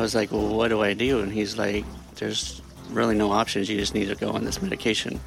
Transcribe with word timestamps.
I 0.00 0.02
was 0.02 0.14
like, 0.14 0.32
well, 0.32 0.48
what 0.48 0.68
do 0.68 0.80
I 0.80 0.94
do? 0.94 1.20
And 1.20 1.30
he's 1.30 1.58
like, 1.58 1.84
there's 2.14 2.62
really 2.88 3.14
no 3.14 3.32
options. 3.32 3.68
You 3.68 3.76
just 3.76 3.94
need 3.94 4.06
to 4.06 4.14
go 4.14 4.30
on 4.30 4.46
this 4.46 4.62
medication. 4.62 5.20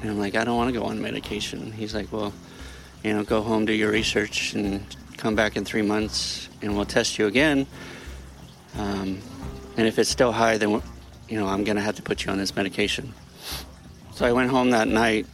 And 0.00 0.10
I'm 0.10 0.18
like, 0.20 0.36
I 0.36 0.44
don't 0.44 0.56
want 0.56 0.72
to 0.72 0.78
go 0.78 0.86
on 0.86 1.02
medication. 1.02 1.72
He's 1.72 1.92
like, 1.92 2.12
well, 2.12 2.32
you 3.02 3.12
know, 3.12 3.24
go 3.24 3.42
home, 3.42 3.64
do 3.64 3.72
your 3.72 3.90
research, 3.90 4.54
and 4.54 4.86
come 5.16 5.34
back 5.34 5.56
in 5.56 5.64
three 5.64 5.82
months, 5.82 6.48
and 6.62 6.76
we'll 6.76 6.84
test 6.84 7.18
you 7.18 7.26
again. 7.26 7.66
Um, 8.78 9.20
and 9.76 9.88
if 9.88 9.98
it's 9.98 10.08
still 10.08 10.30
high, 10.30 10.56
then 10.56 10.80
you 11.28 11.40
know 11.40 11.48
I'm 11.48 11.64
going 11.64 11.74
to 11.76 11.82
have 11.82 11.96
to 11.96 12.02
put 12.02 12.24
you 12.24 12.30
on 12.30 12.38
this 12.38 12.54
medication. 12.54 13.12
So 14.12 14.24
I 14.24 14.30
went 14.30 14.50
home 14.50 14.70
that 14.70 14.86
night 14.86 15.26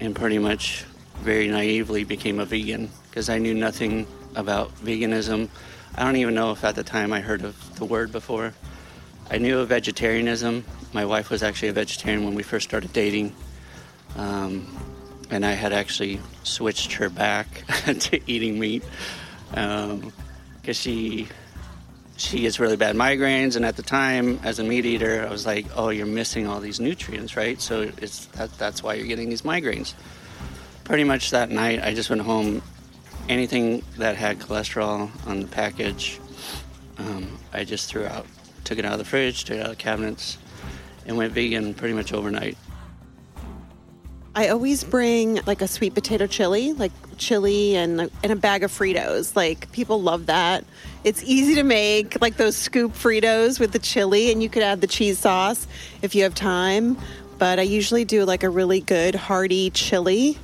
and 0.00 0.14
pretty 0.14 0.38
much 0.38 0.84
very 1.22 1.48
naively 1.48 2.04
became 2.04 2.40
a 2.40 2.44
vegan 2.44 2.90
because 3.08 3.30
I 3.30 3.38
knew 3.38 3.54
nothing 3.54 4.06
about 4.36 4.74
veganism. 4.84 5.48
I 5.98 6.04
don't 6.04 6.14
even 6.14 6.34
know 6.36 6.52
if 6.52 6.62
at 6.62 6.76
the 6.76 6.84
time 6.84 7.12
I 7.12 7.20
heard 7.20 7.42
of 7.42 7.76
the 7.76 7.84
word 7.84 8.12
before. 8.12 8.54
I 9.32 9.38
knew 9.38 9.58
of 9.58 9.68
vegetarianism. 9.68 10.64
My 10.92 11.04
wife 11.04 11.28
was 11.28 11.42
actually 11.42 11.70
a 11.70 11.72
vegetarian 11.72 12.24
when 12.24 12.36
we 12.36 12.44
first 12.44 12.68
started 12.68 12.92
dating. 12.92 13.34
Um, 14.14 14.68
and 15.28 15.44
I 15.44 15.54
had 15.54 15.72
actually 15.72 16.20
switched 16.44 16.92
her 16.94 17.10
back 17.10 17.64
to 17.84 18.20
eating 18.30 18.60
meat 18.60 18.84
because 19.50 19.90
um, 19.90 20.12
she 20.72 21.26
she 22.16 22.42
gets 22.42 22.60
really 22.60 22.76
bad 22.76 22.94
migraines. 22.94 23.56
And 23.56 23.64
at 23.64 23.74
the 23.74 23.82
time, 23.82 24.38
as 24.44 24.60
a 24.60 24.64
meat 24.64 24.86
eater, 24.86 25.26
I 25.26 25.30
was 25.32 25.46
like, 25.46 25.66
"Oh, 25.74 25.88
you're 25.88 26.06
missing 26.06 26.46
all 26.46 26.60
these 26.60 26.78
nutrients, 26.78 27.36
right? 27.36 27.60
So 27.60 27.90
it's 27.98 28.26
that, 28.26 28.56
that's 28.56 28.84
why 28.84 28.94
you're 28.94 29.08
getting 29.08 29.30
these 29.30 29.42
migraines." 29.42 29.94
Pretty 30.84 31.02
much 31.02 31.32
that 31.32 31.50
night, 31.50 31.82
I 31.82 31.92
just 31.92 32.08
went 32.08 32.22
home. 32.22 32.62
Anything 33.28 33.82
that 33.98 34.16
had 34.16 34.38
cholesterol 34.38 35.10
on 35.26 35.40
the 35.40 35.46
package, 35.48 36.18
um, 36.98 37.38
I 37.52 37.64
just 37.64 37.88
threw 37.88 38.06
out. 38.06 38.26
Took 38.64 38.78
it 38.78 38.84
out 38.84 38.92
of 38.92 38.98
the 38.98 39.04
fridge, 39.04 39.44
took 39.44 39.56
it 39.56 39.60
out 39.60 39.70
of 39.70 39.76
the 39.76 39.82
cabinets, 39.82 40.38
and 41.06 41.16
went 41.16 41.32
vegan 41.32 41.74
pretty 41.74 41.94
much 41.94 42.12
overnight. 42.12 42.56
I 44.34 44.48
always 44.48 44.84
bring 44.84 45.40
like 45.46 45.62
a 45.62 45.68
sweet 45.68 45.94
potato 45.94 46.26
chili, 46.26 46.72
like 46.72 46.92
chili 47.16 47.74
and 47.74 48.08
and 48.22 48.32
a 48.32 48.36
bag 48.36 48.62
of 48.62 48.70
Fritos. 48.70 49.34
Like 49.34 49.72
people 49.72 50.00
love 50.00 50.26
that. 50.26 50.64
It's 51.02 51.22
easy 51.24 51.56
to 51.56 51.64
make, 51.64 52.20
like 52.20 52.36
those 52.36 52.56
scoop 52.56 52.92
Fritos 52.92 53.58
with 53.58 53.72
the 53.72 53.78
chili, 53.78 54.30
and 54.30 54.42
you 54.42 54.48
could 54.48 54.62
add 54.62 54.80
the 54.80 54.86
cheese 54.86 55.18
sauce 55.18 55.66
if 56.02 56.14
you 56.14 56.22
have 56.22 56.34
time. 56.34 56.96
But 57.38 57.58
I 57.58 57.62
usually 57.62 58.04
do 58.04 58.24
like 58.24 58.42
a 58.42 58.48
really 58.48 58.80
good 58.80 59.14
hearty 59.14 59.70
chili. 59.70 60.38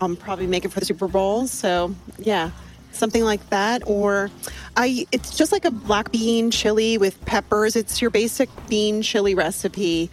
I'll 0.00 0.16
probably 0.16 0.46
make 0.46 0.64
it 0.64 0.72
for 0.72 0.80
the 0.80 0.86
Super 0.86 1.08
Bowl. 1.08 1.46
So 1.46 1.94
yeah, 2.18 2.50
something 2.92 3.24
like 3.24 3.48
that. 3.50 3.82
Or 3.86 4.30
I, 4.76 5.06
it's 5.12 5.36
just 5.36 5.52
like 5.52 5.64
a 5.64 5.70
black 5.70 6.12
bean 6.12 6.50
chili 6.50 6.98
with 6.98 7.22
peppers. 7.24 7.76
It's 7.76 8.00
your 8.00 8.10
basic 8.10 8.48
bean 8.68 9.02
chili 9.02 9.34
recipe. 9.34 10.10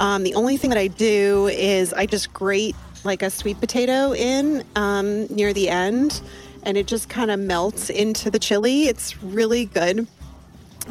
Um, 0.00 0.24
the 0.24 0.34
only 0.34 0.56
thing 0.56 0.70
that 0.70 0.78
I 0.78 0.88
do 0.88 1.48
is 1.48 1.92
I 1.92 2.06
just 2.06 2.32
grate 2.32 2.74
like 3.04 3.22
a 3.22 3.30
sweet 3.30 3.60
potato 3.60 4.14
in 4.14 4.64
um, 4.76 5.26
near 5.26 5.52
the 5.52 5.68
end, 5.68 6.20
and 6.62 6.76
it 6.76 6.86
just 6.86 7.08
kind 7.08 7.30
of 7.30 7.40
melts 7.40 7.90
into 7.90 8.30
the 8.30 8.38
chili. 8.38 8.84
It's 8.84 9.22
really 9.22 9.66
good, 9.66 10.06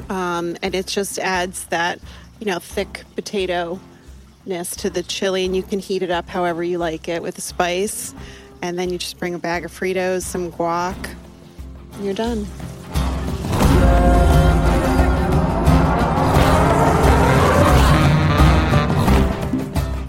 um, 0.09 0.57
and 0.61 0.75
it 0.75 0.87
just 0.87 1.19
adds 1.19 1.65
that 1.65 1.99
you 2.39 2.45
know 2.45 2.59
thick 2.59 3.03
potato 3.15 3.79
ness 4.45 4.75
to 4.77 4.89
the 4.89 5.03
chili, 5.03 5.45
and 5.45 5.55
you 5.55 5.63
can 5.63 5.79
heat 5.79 6.03
it 6.03 6.11
up 6.11 6.27
however 6.27 6.63
you 6.63 6.77
like 6.77 7.07
it 7.07 7.21
with 7.21 7.35
the 7.35 7.41
spice, 7.41 8.13
and 8.61 8.77
then 8.77 8.89
you 8.89 8.97
just 8.97 9.19
bring 9.19 9.33
a 9.33 9.39
bag 9.39 9.65
of 9.65 9.71
Fritos, 9.71 10.23
some 10.23 10.51
guac, 10.51 11.15
and 11.93 12.05
you're 12.05 12.13
done. 12.13 12.47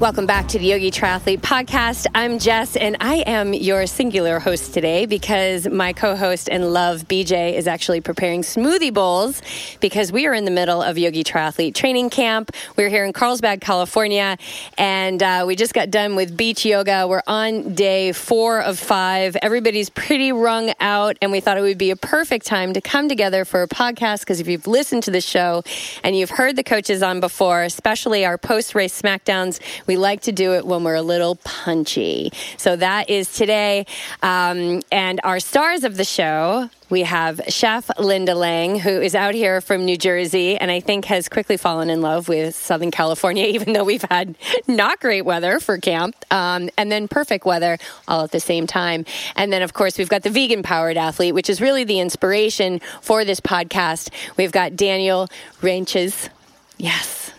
Welcome 0.02 0.26
back 0.26 0.48
to 0.48 0.58
the 0.58 0.66
Yogi 0.66 0.90
Triathlete 0.90 1.42
Podcast. 1.42 2.08
I'm 2.12 2.40
Jess, 2.40 2.74
and 2.74 2.96
I 2.98 3.18
am 3.24 3.54
your 3.54 3.86
singular 3.86 4.40
host 4.40 4.74
today 4.74 5.06
because 5.06 5.68
my 5.68 5.92
co 5.92 6.16
host 6.16 6.48
and 6.50 6.72
love, 6.72 7.06
BJ, 7.06 7.54
is 7.54 7.68
actually 7.68 8.00
preparing 8.00 8.42
smoothie 8.42 8.92
bowls 8.92 9.40
because 9.78 10.10
we 10.10 10.26
are 10.26 10.34
in 10.34 10.44
the 10.44 10.50
middle 10.50 10.82
of 10.82 10.98
Yogi 10.98 11.22
Triathlete 11.22 11.76
training 11.76 12.10
camp. 12.10 12.50
We're 12.74 12.88
here 12.88 13.04
in 13.04 13.12
Carlsbad, 13.12 13.60
California, 13.60 14.38
and 14.76 15.22
uh, 15.22 15.44
we 15.46 15.54
just 15.54 15.72
got 15.72 15.88
done 15.88 16.16
with 16.16 16.36
beach 16.36 16.64
yoga. 16.64 17.06
We're 17.06 17.22
on 17.28 17.74
day 17.76 18.10
four 18.10 18.60
of 18.60 18.80
five. 18.80 19.36
Everybody's 19.40 19.88
pretty 19.88 20.32
wrung 20.32 20.72
out, 20.80 21.16
and 21.22 21.30
we 21.30 21.38
thought 21.38 21.58
it 21.58 21.62
would 21.62 21.78
be 21.78 21.92
a 21.92 21.96
perfect 21.96 22.44
time 22.44 22.72
to 22.72 22.80
come 22.80 23.08
together 23.08 23.44
for 23.44 23.62
a 23.62 23.68
podcast 23.68 24.22
because 24.22 24.40
if 24.40 24.48
you've 24.48 24.66
listened 24.66 25.04
to 25.04 25.12
the 25.12 25.20
show 25.20 25.62
and 26.02 26.16
you've 26.16 26.30
heard 26.30 26.56
the 26.56 26.64
coaches 26.64 27.04
on 27.04 27.20
before, 27.20 27.62
especially 27.62 28.24
our 28.24 28.36
post 28.36 28.74
race 28.74 29.00
SmackDowns, 29.00 29.60
we 29.91 29.91
like 29.96 30.22
to 30.22 30.32
do 30.32 30.54
it 30.54 30.66
when 30.66 30.84
we're 30.84 30.94
a 30.94 31.02
little 31.02 31.36
punchy. 31.44 32.32
So 32.56 32.76
that 32.76 33.10
is 33.10 33.32
today. 33.32 33.86
Um, 34.22 34.82
and 34.90 35.20
our 35.24 35.40
stars 35.40 35.84
of 35.84 35.96
the 35.96 36.04
show 36.04 36.70
we 36.92 37.04
have 37.04 37.40
Chef 37.48 37.90
Linda 37.98 38.34
Lang, 38.34 38.78
who 38.78 39.00
is 39.00 39.14
out 39.14 39.32
here 39.32 39.62
from 39.62 39.86
New 39.86 39.96
Jersey 39.96 40.58
and 40.58 40.70
I 40.70 40.80
think 40.80 41.06
has 41.06 41.26
quickly 41.26 41.56
fallen 41.56 41.88
in 41.88 42.02
love 42.02 42.28
with 42.28 42.54
Southern 42.54 42.90
California, 42.90 43.46
even 43.54 43.72
though 43.72 43.82
we've 43.82 44.04
had 44.10 44.36
not 44.68 45.00
great 45.00 45.22
weather 45.22 45.58
for 45.58 45.78
camp 45.78 46.14
um, 46.30 46.68
and 46.76 46.92
then 46.92 47.08
perfect 47.08 47.46
weather 47.46 47.78
all 48.06 48.24
at 48.24 48.30
the 48.30 48.40
same 48.40 48.66
time. 48.66 49.06
And 49.36 49.50
then, 49.50 49.62
of 49.62 49.72
course, 49.72 49.96
we've 49.96 50.10
got 50.10 50.22
the 50.22 50.28
vegan 50.28 50.62
powered 50.62 50.98
athlete, 50.98 51.32
which 51.32 51.48
is 51.48 51.62
really 51.62 51.84
the 51.84 51.98
inspiration 51.98 52.78
for 53.00 53.24
this 53.24 53.40
podcast. 53.40 54.10
We've 54.36 54.52
got 54.52 54.76
Daniel 54.76 55.28
Ranches. 55.62 56.28
Yes. 56.76 57.32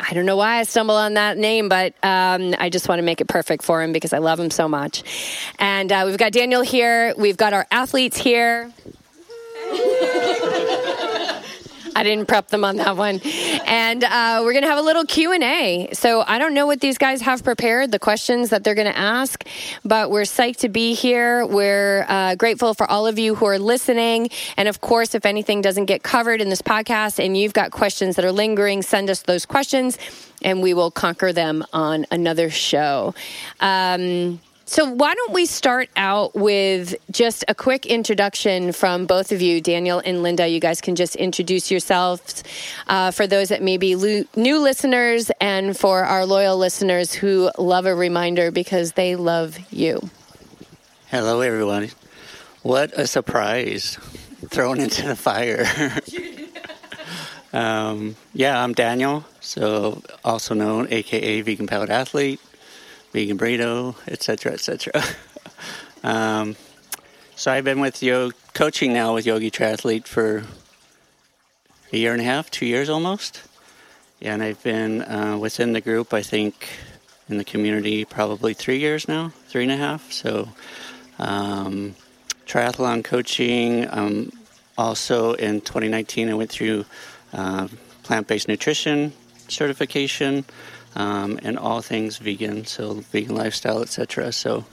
I 0.00 0.12
don't 0.12 0.26
know 0.26 0.36
why 0.36 0.58
I 0.58 0.62
stumble 0.64 0.96
on 0.96 1.14
that 1.14 1.38
name, 1.38 1.68
but 1.68 1.94
um, 2.02 2.54
I 2.58 2.68
just 2.68 2.88
want 2.88 2.98
to 2.98 3.02
make 3.04 3.20
it 3.20 3.28
perfect 3.28 3.62
for 3.62 3.82
him 3.82 3.92
because 3.92 4.12
I 4.12 4.18
love 4.18 4.40
him 4.40 4.50
so 4.50 4.68
much. 4.68 5.02
And 5.58 5.90
uh, 5.90 6.04
we've 6.06 6.18
got 6.18 6.32
Daniel 6.32 6.62
here. 6.62 7.14
We've 7.16 7.36
got 7.36 7.52
our 7.52 7.66
athletes 7.70 8.16
here. 8.18 8.72
I 11.94 12.02
didn't 12.02 12.26
prep 12.26 12.48
them 12.48 12.64
on 12.64 12.76
that 12.76 12.96
one. 12.96 13.20
And 13.66 14.02
uh, 14.04 14.40
we're 14.42 14.52
going 14.52 14.62
to 14.62 14.68
have 14.68 14.78
a 14.78 14.82
little 14.82 15.04
Q&A. 15.04 15.90
So 15.92 16.22
I 16.26 16.38
don't 16.38 16.54
know 16.54 16.66
what 16.66 16.80
these 16.80 16.98
guys 16.98 17.20
have 17.22 17.44
prepared, 17.44 17.90
the 17.90 17.98
questions 17.98 18.50
that 18.50 18.64
they're 18.64 18.74
going 18.74 18.92
to 18.92 18.98
ask, 18.98 19.44
but 19.84 20.10
we're 20.10 20.22
psyched 20.22 20.58
to 20.58 20.68
be 20.68 20.94
here. 20.94 21.46
We're 21.46 22.04
uh, 22.08 22.34
grateful 22.34 22.74
for 22.74 22.90
all 22.90 23.06
of 23.06 23.18
you 23.18 23.34
who 23.34 23.46
are 23.46 23.58
listening. 23.58 24.30
And 24.56 24.68
of 24.68 24.80
course, 24.80 25.14
if 25.14 25.26
anything 25.26 25.62
doesn't 25.62 25.86
get 25.86 26.02
covered 26.02 26.40
in 26.40 26.48
this 26.48 26.62
podcast 26.62 27.24
and 27.24 27.36
you've 27.36 27.52
got 27.52 27.70
questions 27.70 28.16
that 28.16 28.24
are 28.24 28.32
lingering, 28.32 28.82
send 28.82 29.10
us 29.10 29.22
those 29.22 29.46
questions 29.46 29.98
and 30.42 30.62
we 30.62 30.74
will 30.74 30.90
conquer 30.90 31.32
them 31.32 31.64
on 31.72 32.06
another 32.10 32.50
show. 32.50 33.14
Um, 33.60 34.40
so, 34.66 34.90
why 34.90 35.14
don't 35.14 35.32
we 35.34 35.44
start 35.44 35.90
out 35.94 36.34
with 36.34 36.94
just 37.10 37.44
a 37.48 37.54
quick 37.54 37.84
introduction 37.84 38.72
from 38.72 39.04
both 39.04 39.30
of 39.30 39.42
you, 39.42 39.60
Daniel 39.60 40.00
and 40.02 40.22
Linda? 40.22 40.48
You 40.48 40.58
guys 40.58 40.80
can 40.80 40.94
just 40.94 41.16
introduce 41.16 41.70
yourselves 41.70 42.42
uh, 42.86 43.10
for 43.10 43.26
those 43.26 43.50
that 43.50 43.62
may 43.62 43.76
be 43.76 43.94
lo- 43.94 44.24
new 44.34 44.58
listeners 44.58 45.30
and 45.38 45.76
for 45.76 46.04
our 46.04 46.24
loyal 46.24 46.56
listeners 46.56 47.12
who 47.12 47.50
love 47.58 47.84
a 47.84 47.94
reminder 47.94 48.50
because 48.50 48.92
they 48.92 49.16
love 49.16 49.58
you. 49.70 50.08
Hello, 51.08 51.42
everyone. 51.42 51.90
What 52.62 52.98
a 52.98 53.06
surprise 53.06 53.98
thrown 54.48 54.80
into 54.80 55.06
the 55.06 55.14
fire. 55.14 55.66
um, 57.52 58.16
yeah, 58.32 58.62
I'm 58.62 58.72
Daniel, 58.72 59.26
so 59.40 60.02
also 60.24 60.54
known, 60.54 60.88
aka 60.90 61.42
Vegan 61.42 61.66
Powered 61.66 61.90
Athlete 61.90 62.40
vegan 63.14 63.38
burrito, 63.38 63.94
etc., 64.08 64.52
etc. 64.52 64.92
um, 66.02 66.56
so 67.36 67.52
I've 67.52 67.62
been 67.62 67.78
with 67.78 68.02
Yo 68.02 68.32
coaching 68.54 68.92
now 68.92 69.14
with 69.14 69.24
Yogi 69.24 69.52
Triathlete 69.52 70.08
for 70.08 70.42
a 71.92 71.96
year 71.96 72.12
and 72.12 72.20
a 72.20 72.24
half, 72.24 72.50
two 72.50 72.66
years 72.66 72.90
almost. 72.90 73.42
And 74.20 74.42
I've 74.42 74.60
been 74.64 75.02
uh, 75.02 75.38
within 75.38 75.74
the 75.74 75.80
group, 75.80 76.12
I 76.12 76.22
think, 76.22 76.68
in 77.28 77.38
the 77.38 77.44
community 77.44 78.04
probably 78.04 78.52
three 78.52 78.78
years 78.78 79.06
now, 79.06 79.32
three 79.46 79.62
and 79.62 79.72
a 79.72 79.76
half. 79.76 80.10
So, 80.10 80.48
um, 81.20 81.94
triathlon 82.46 83.04
coaching. 83.04 83.86
Um, 83.90 84.32
also 84.76 85.34
in 85.34 85.60
2019, 85.60 86.30
I 86.30 86.34
went 86.34 86.50
through 86.50 86.84
uh, 87.32 87.68
plant 88.02 88.26
based 88.26 88.48
nutrition 88.48 89.12
certification 89.46 90.44
um, 90.94 91.38
and 91.42 91.58
all 91.58 91.80
things 91.80 92.18
vegan, 92.18 92.64
so 92.64 92.94
vegan 92.94 93.34
lifestyle, 93.34 93.82
etc. 93.82 94.32
So 94.32 94.64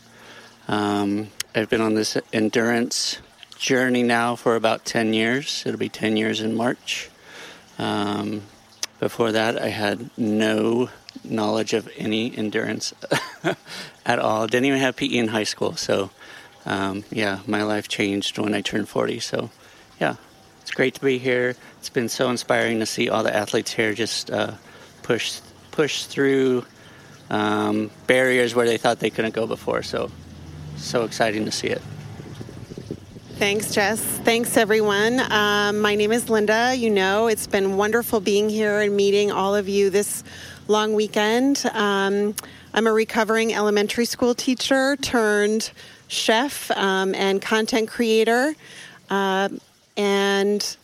um, 0.68 1.30
I've 1.56 1.70
been 1.70 1.82
on 1.82 1.96
this 1.96 2.18
endurance 2.32 3.20
journey 3.58 4.04
now 4.04 4.36
for 4.36 4.56
about 4.56 4.86
10 4.86 5.14
years. 5.14 5.64
It'll 5.66 5.80
be 5.80 5.90
10 5.90 6.18
years 6.18 6.42
in 6.42 6.56
March. 6.56 7.10
Um, 7.78 8.44
before 9.00 9.32
that, 9.32 9.62
I 9.62 9.70
had 9.70 10.10
no 10.18 10.90
knowledge 11.24 11.74
of 11.74 11.90
any 11.98 12.36
endurance 12.36 12.94
at 14.06 14.20
all. 14.20 14.48
Didn't 14.48 14.66
even 14.66 14.80
have 14.80 14.96
PE 14.96 15.08
in 15.08 15.28
high 15.28 15.44
school. 15.44 15.76
So, 15.76 16.12
um, 16.66 17.04
yeah, 17.12 17.40
my 17.48 17.64
life 17.64 17.88
changed 17.88 18.38
when 18.38 18.54
I 18.54 18.62
turned 18.62 18.88
40. 18.88 19.20
So, 19.20 19.50
yeah, 20.00 20.16
it's 20.62 20.72
great 20.72 20.96
to 20.96 21.02
be 21.02 21.18
here. 21.18 21.56
It's 21.80 21.90
been 21.90 22.10
so 22.10 22.30
inspiring 22.30 22.80
to 22.80 22.86
see 22.86 23.10
all 23.10 23.24
the 23.24 23.36
athletes 23.36 23.74
here 23.74 23.94
just 23.94 24.30
uh, 24.30 24.54
push 25.04 25.40
push 25.72 26.06
through 26.06 26.66
um, 27.30 27.90
barriers 28.08 28.54
where 28.54 28.66
they 28.66 28.78
thought 28.78 29.00
they 29.00 29.10
couldn't 29.10 29.34
go 29.34 29.48
before. 29.48 29.84
So, 29.84 30.12
so 30.78 31.04
exciting 31.04 31.46
to 31.46 31.52
see 31.52 31.68
it. 31.68 31.82
Thanks, 33.36 33.74
Jess. 33.74 34.00
Thanks, 34.00 34.56
everyone. 34.56 35.20
Um, 35.32 35.80
my 35.80 35.96
name 35.96 36.12
is 36.12 36.30
Linda. 36.30 36.76
You 36.76 36.92
know, 36.92 37.26
it's 37.28 37.48
been 37.48 37.76
wonderful 37.76 38.20
being 38.20 38.50
here 38.50 38.82
and 38.82 38.96
meeting 38.96 39.32
all 39.32 39.56
of 39.56 39.68
you 39.68 39.90
this 39.90 40.24
long 40.68 40.94
weekend. 40.94 41.66
Um, 41.74 42.36
I'm 42.74 42.86
a 42.86 42.94
recovering 42.94 43.54
elementary 43.54 44.06
school 44.06 44.36
teacher 44.36 44.96
turned 44.98 45.72
chef 46.08 46.70
um, 46.72 47.16
and 47.16 47.42
content 47.42 47.90
creator. 47.90 48.54
Uh, 49.10 49.50
and 49.98 50.78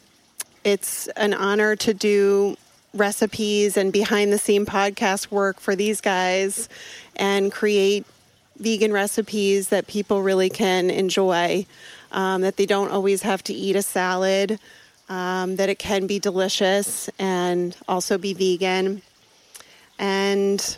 it's 0.63 1.07
an 1.10 1.33
honor 1.33 1.75
to 1.75 1.94
do 1.94 2.57
recipes 2.98 3.78
and 3.78 3.94
behind 3.94 4.34
the 4.34 4.38
scene 4.38 4.66
podcast 4.66 5.32
work 5.32 5.60
for 5.60 5.76
these 5.76 6.02
guys 6.02 6.68
and 7.16 7.52
create 7.52 8.06
vegan 8.58 8.92
recipes 8.92 9.70
that 9.70 9.88
people 9.88 10.22
really 10.22 10.50
can 10.50 10.90
enjoy 10.90 11.66
um, 12.12 12.42
that 12.42 12.58
they 12.58 12.66
don't 12.66 12.92
always 12.92 13.22
have 13.22 13.44
to 13.44 13.54
eat 13.54 13.76
a 13.76 13.82
salad, 13.82 14.60
um, 15.10 15.56
that 15.58 15.70
it 15.70 15.80
can 15.80 16.08
be 16.08 16.20
delicious 16.20 17.10
and 17.20 17.76
also 17.88 18.18
be 18.18 18.34
vegan. 18.34 19.02
And 20.00 20.78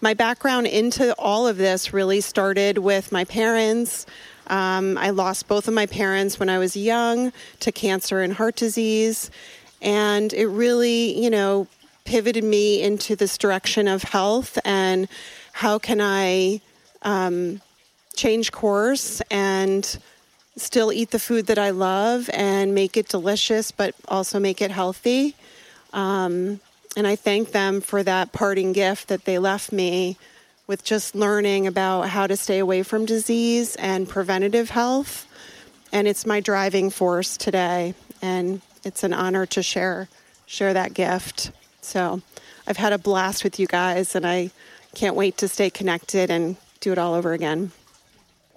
my 0.00 0.14
background 0.14 0.66
into 0.66 1.14
all 1.18 1.46
of 1.46 1.56
this 1.56 1.92
really 1.92 2.20
started 2.20 2.78
with 2.78 3.10
my 3.10 3.24
parents. 3.24 4.06
Um, 4.48 4.98
I 4.98 5.10
lost 5.10 5.48
both 5.48 5.66
of 5.68 5.74
my 5.74 5.86
parents 5.86 6.38
when 6.38 6.50
I 6.50 6.58
was 6.58 6.76
young 6.76 7.32
to 7.60 7.72
cancer 7.72 8.20
and 8.20 8.32
heart 8.32 8.56
disease. 8.56 9.30
And 9.84 10.32
it 10.32 10.48
really, 10.48 11.22
you 11.22 11.30
know, 11.30 11.68
pivoted 12.04 12.42
me 12.42 12.82
into 12.82 13.14
this 13.14 13.38
direction 13.38 13.86
of 13.86 14.02
health 14.02 14.58
and 14.64 15.08
how 15.52 15.78
can 15.78 16.00
I 16.00 16.60
um, 17.02 17.60
change 18.16 18.50
course 18.50 19.20
and 19.30 19.98
still 20.56 20.92
eat 20.92 21.10
the 21.10 21.18
food 21.18 21.46
that 21.46 21.58
I 21.58 21.70
love 21.70 22.30
and 22.32 22.74
make 22.74 22.96
it 22.96 23.08
delicious, 23.08 23.70
but 23.70 23.94
also 24.08 24.40
make 24.40 24.62
it 24.62 24.70
healthy. 24.70 25.34
Um, 25.92 26.60
and 26.96 27.06
I 27.06 27.16
thank 27.16 27.52
them 27.52 27.80
for 27.80 28.02
that 28.02 28.32
parting 28.32 28.72
gift 28.72 29.08
that 29.08 29.24
they 29.24 29.38
left 29.38 29.72
me 29.72 30.16
with 30.66 30.84
just 30.84 31.14
learning 31.14 31.66
about 31.66 32.08
how 32.08 32.26
to 32.26 32.36
stay 32.36 32.58
away 32.58 32.82
from 32.82 33.04
disease 33.04 33.76
and 33.76 34.08
preventative 34.08 34.70
health. 34.70 35.26
And 35.92 36.08
it's 36.08 36.24
my 36.24 36.40
driving 36.40 36.90
force 36.90 37.36
today. 37.36 37.94
And 38.22 38.62
it's 38.84 39.02
an 39.02 39.12
honor 39.12 39.46
to 39.46 39.62
share 39.62 40.08
share 40.46 40.74
that 40.74 40.94
gift. 40.94 41.50
So 41.80 42.20
I've 42.66 42.76
had 42.76 42.92
a 42.92 42.98
blast 42.98 43.44
with 43.44 43.58
you 43.58 43.66
guys 43.66 44.14
and 44.14 44.26
I 44.26 44.50
can't 44.94 45.16
wait 45.16 45.38
to 45.38 45.48
stay 45.48 45.70
connected 45.70 46.30
and 46.30 46.56
do 46.80 46.92
it 46.92 46.98
all 46.98 47.14
over 47.14 47.32
again. 47.32 47.72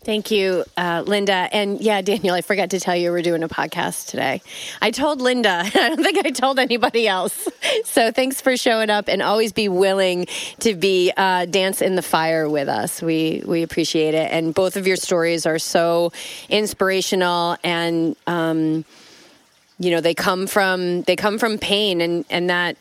Thank 0.04 0.32
you, 0.32 0.64
uh, 0.78 1.04
Linda. 1.06 1.50
And 1.52 1.82
yeah, 1.82 2.02
Daniel, 2.02 2.34
I 2.34 2.40
forgot 2.40 2.70
to 2.70 2.80
tell 2.80 2.96
you 2.96 3.12
we're 3.12 3.22
doing 3.22 3.44
a 3.44 3.50
podcast 3.50 4.08
today. 4.08 4.42
I 4.82 4.92
told 4.92 5.20
Linda, 5.20 5.50
I 5.66 5.70
don't 5.70 6.02
think 6.02 6.26
I 6.26 6.32
told 6.32 6.60
anybody 6.60 7.08
else. 7.08 7.50
So 7.84 8.12
thanks 8.12 8.40
for 8.40 8.56
showing 8.56 8.90
up 8.90 9.10
and 9.10 9.22
always 9.22 9.52
be 9.52 9.68
willing 9.68 10.28
to 10.60 10.76
be 10.76 11.12
uh, 11.18 11.46
dance 11.46 11.82
in 11.82 11.96
the 11.96 12.02
fire 12.02 12.48
with 12.48 12.70
us. 12.70 13.02
We 13.02 13.44
we 13.46 13.64
appreciate 13.64 14.14
it. 14.14 14.32
And 14.32 14.54
both 14.54 14.78
of 14.78 14.88
your 14.88 14.96
stories 14.96 15.46
are 15.46 15.60
so 15.60 16.14
inspirational 16.48 17.58
and. 17.64 18.16
Um, 18.28 18.86
you 19.80 19.92
know 19.92 20.02
they 20.02 20.14
come 20.14 20.48
from 20.48 21.02
they 21.04 21.16
come 21.16 21.38
from 21.38 21.58
pain 21.58 22.02
and 22.02 22.26
and 22.30 22.50
that 22.50 22.78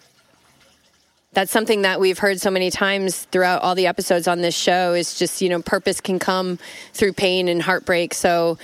that's 1.36 1.52
something 1.52 1.82
that 1.82 2.00
we've 2.00 2.18
heard 2.18 2.40
so 2.40 2.50
many 2.50 2.70
times 2.70 3.24
throughout 3.24 3.60
all 3.60 3.74
the 3.74 3.86
episodes 3.86 4.26
on 4.26 4.40
this 4.40 4.56
show 4.56 4.94
is 4.94 5.18
just 5.18 5.42
you 5.42 5.50
know 5.50 5.60
purpose 5.60 6.00
can 6.00 6.18
come 6.18 6.58
through 6.94 7.12
pain 7.12 7.48
and 7.48 7.60
heartbreak. 7.60 8.14
So 8.14 8.56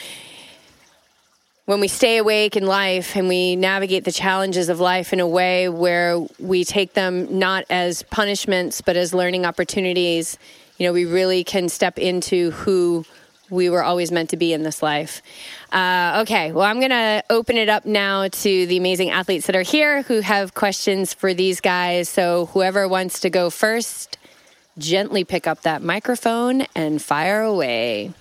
when 1.67 1.81
we 1.81 1.89
stay 1.89 2.17
awake 2.17 2.57
in 2.57 2.67
life 2.67 3.15
and 3.15 3.29
we 3.29 3.57
navigate 3.57 4.05
the 4.05 4.13
challenges 4.13 4.71
of 4.71 4.81
life 4.81 5.13
in 5.13 5.21
a 5.21 5.27
way 5.27 5.69
where 5.69 6.19
we 6.41 6.65
take 6.65 6.95
them 6.95 7.39
not 7.39 7.65
as 7.69 8.03
punishments 8.05 8.81
but 8.81 8.97
as 8.97 9.13
learning 9.13 9.45
opportunities 9.45 10.39
you 10.79 10.87
know 10.87 10.93
we 10.93 11.05
really 11.05 11.45
can 11.45 11.69
step 11.69 11.99
into 11.99 12.51
who 12.53 13.05
we 13.53 13.69
were 13.69 13.85
always 13.85 14.11
meant 14.11 14.31
to 14.31 14.37
be 14.37 14.53
in 14.53 14.63
this 14.63 14.83
life. 14.83 15.23
Uh, 15.71 16.21
okay, 16.23 16.51
well, 16.53 16.65
I'm 16.65 16.81
going 16.81 16.91
to 16.91 17.23
open 17.31 17.57
it 17.57 17.69
up 17.69 17.85
now 17.85 18.29
to 18.29 18.67
the 18.67 18.79
amazing 18.79 19.11
athletes 19.11 19.47
that 19.47 19.55
are 19.55 19.63
here 19.63 20.03
who 20.03 20.21
have 20.21 20.55
questions 20.55 21.13
for 21.13 21.35
these 21.35 21.61
guys. 21.61 22.09
So, 22.09 22.47
whoever 22.47 22.89
wants 22.89 23.21
to 23.21 23.31
go 23.31 23.51
first, 23.51 24.17
gently 24.79 25.23
pick 25.23 25.47
up 25.47 25.63
that 25.63 25.83
microphone 25.83 26.63
and 26.75 27.01
fire 27.01 27.43
away. 27.43 28.13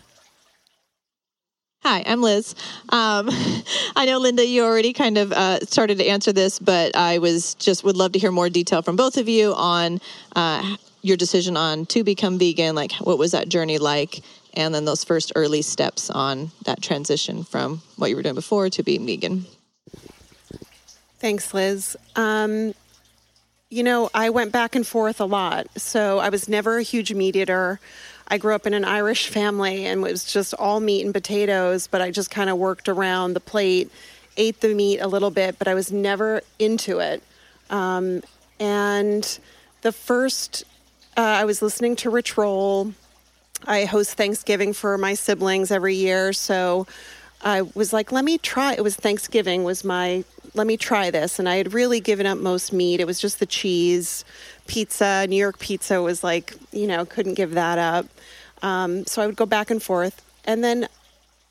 Hi, 1.84 2.04
I'm 2.06 2.22
Liz. 2.22 2.54
Um, 2.90 3.30
I 3.96 4.06
know 4.06 4.20
Linda, 4.20 4.46
you 4.46 4.64
already 4.64 4.94
kind 4.94 5.18
of 5.18 5.32
uh, 5.32 5.62
started 5.62 5.98
to 5.98 6.06
answer 6.06 6.32
this, 6.32 6.60
but 6.60 6.96
I 6.96 7.18
was 7.18 7.56
just 7.56 7.84
would 7.84 7.96
love 7.96 8.12
to 8.12 8.20
hear 8.20 8.32
more 8.32 8.50
detail 8.50 8.84
from 8.84 8.98
both 8.98 9.18
of 9.18 9.28
you 9.28 9.54
on 9.56 10.00
uh, 10.36 10.76
your 11.02 11.18
decision 11.18 11.58
on 11.58 11.88
to 11.88 12.04
become 12.04 12.38
vegan. 12.38 12.76
Like, 12.76 12.92
what 12.94 13.18
was 13.18 13.32
that 13.32 13.50
journey 13.50 13.80
like, 13.80 14.22
and 14.54 14.74
then 14.74 14.86
those 14.86 15.04
first 15.04 15.32
early 15.36 15.62
steps 15.62 16.10
on 16.10 16.52
that 16.66 16.82
transition 16.82 17.44
from 17.44 17.82
what 17.96 18.10
you 18.10 18.16
were 18.16 18.24
doing 18.24 18.36
before 18.36 18.70
to 18.70 18.84
being 18.84 19.06
vegan. 19.06 19.46
Thanks, 21.20 21.54
Liz. 21.54 21.96
Um, 22.16 22.74
you 23.70 23.84
know, 23.84 24.10
I 24.14 24.30
went 24.32 24.52
back 24.52 24.76
and 24.76 24.86
forth 24.86 25.22
a 25.22 25.26
lot. 25.26 25.68
So 25.78 26.20
I 26.20 26.30
was 26.30 26.50
never 26.50 26.78
a 26.78 26.84
huge 26.84 27.14
meat 27.14 27.36
eater. 27.36 27.80
I 28.28 28.38
grew 28.38 28.54
up 28.54 28.68
in 28.68 28.74
an 28.74 28.86
Irish 28.86 29.30
family 29.30 29.86
and 29.86 30.02
it 30.02 30.12
was 30.12 30.26
just 30.26 30.54
all 30.54 30.80
meat 30.80 31.04
and 31.06 31.14
potatoes, 31.14 31.88
but 31.88 32.02
I 32.02 32.12
just 32.12 32.32
kind 32.32 32.50
of 32.50 32.58
worked 32.58 32.90
around 32.90 33.34
the 33.34 33.40
plate, 33.40 33.92
ate 34.36 34.62
the 34.62 34.74
meat 34.74 35.00
a 35.00 35.08
little 35.08 35.32
bit, 35.32 35.58
but 35.58 35.68
I 35.68 35.74
was 35.74 35.92
never 35.92 36.42
into 36.60 37.00
it. 37.00 37.24
Um, 37.70 38.22
and 38.60 39.40
the 39.82 39.92
first, 39.92 40.66
uh, 41.16 41.22
I 41.22 41.46
was 41.46 41.62
listening 41.62 41.96
to 41.98 42.10
Rich 42.10 42.38
Roll 42.38 42.94
I 43.68 43.86
host 43.86 44.14
Thanksgiving 44.16 44.74
for 44.74 44.98
my 44.98 45.14
siblings 45.14 45.72
every 45.72 45.96
year, 45.96 46.34
so 46.34 46.88
I 47.44 47.62
was 47.62 47.94
like, 47.94 48.12
let 48.12 48.26
me 48.26 48.38
try. 48.38 48.74
It 48.74 48.84
was 48.84 48.96
Thanksgiving 48.96 49.64
was 49.64 49.84
my 49.84 50.24
let 50.54 50.68
me 50.68 50.76
try 50.78 51.12
this, 51.12 51.40
and 51.40 51.48
I 51.48 51.56
had 51.56 51.74
really 51.74 52.00
given 52.00 52.26
up 52.26 52.38
most 52.38 52.74
meat. 52.74 53.00
It 53.00 53.08
was 53.08 53.20
just 53.20 53.40
the 53.40 53.46
cheese, 53.46 54.26
pizza, 54.68 55.26
New 55.28 55.38
York 55.38 55.60
pizza 55.60 56.02
was 56.02 56.24
like 56.24 56.56
you 56.72 56.88
know 56.88 57.06
couldn't 57.06 57.36
give 57.36 57.52
that 57.52 57.78
up. 57.78 58.06
Um, 58.62 59.06
so 59.06 59.22
I 59.22 59.26
would 59.28 59.36
go 59.36 59.46
back 59.46 59.72
and 59.72 59.82
forth, 59.82 60.22
and 60.46 60.64
then 60.64 60.88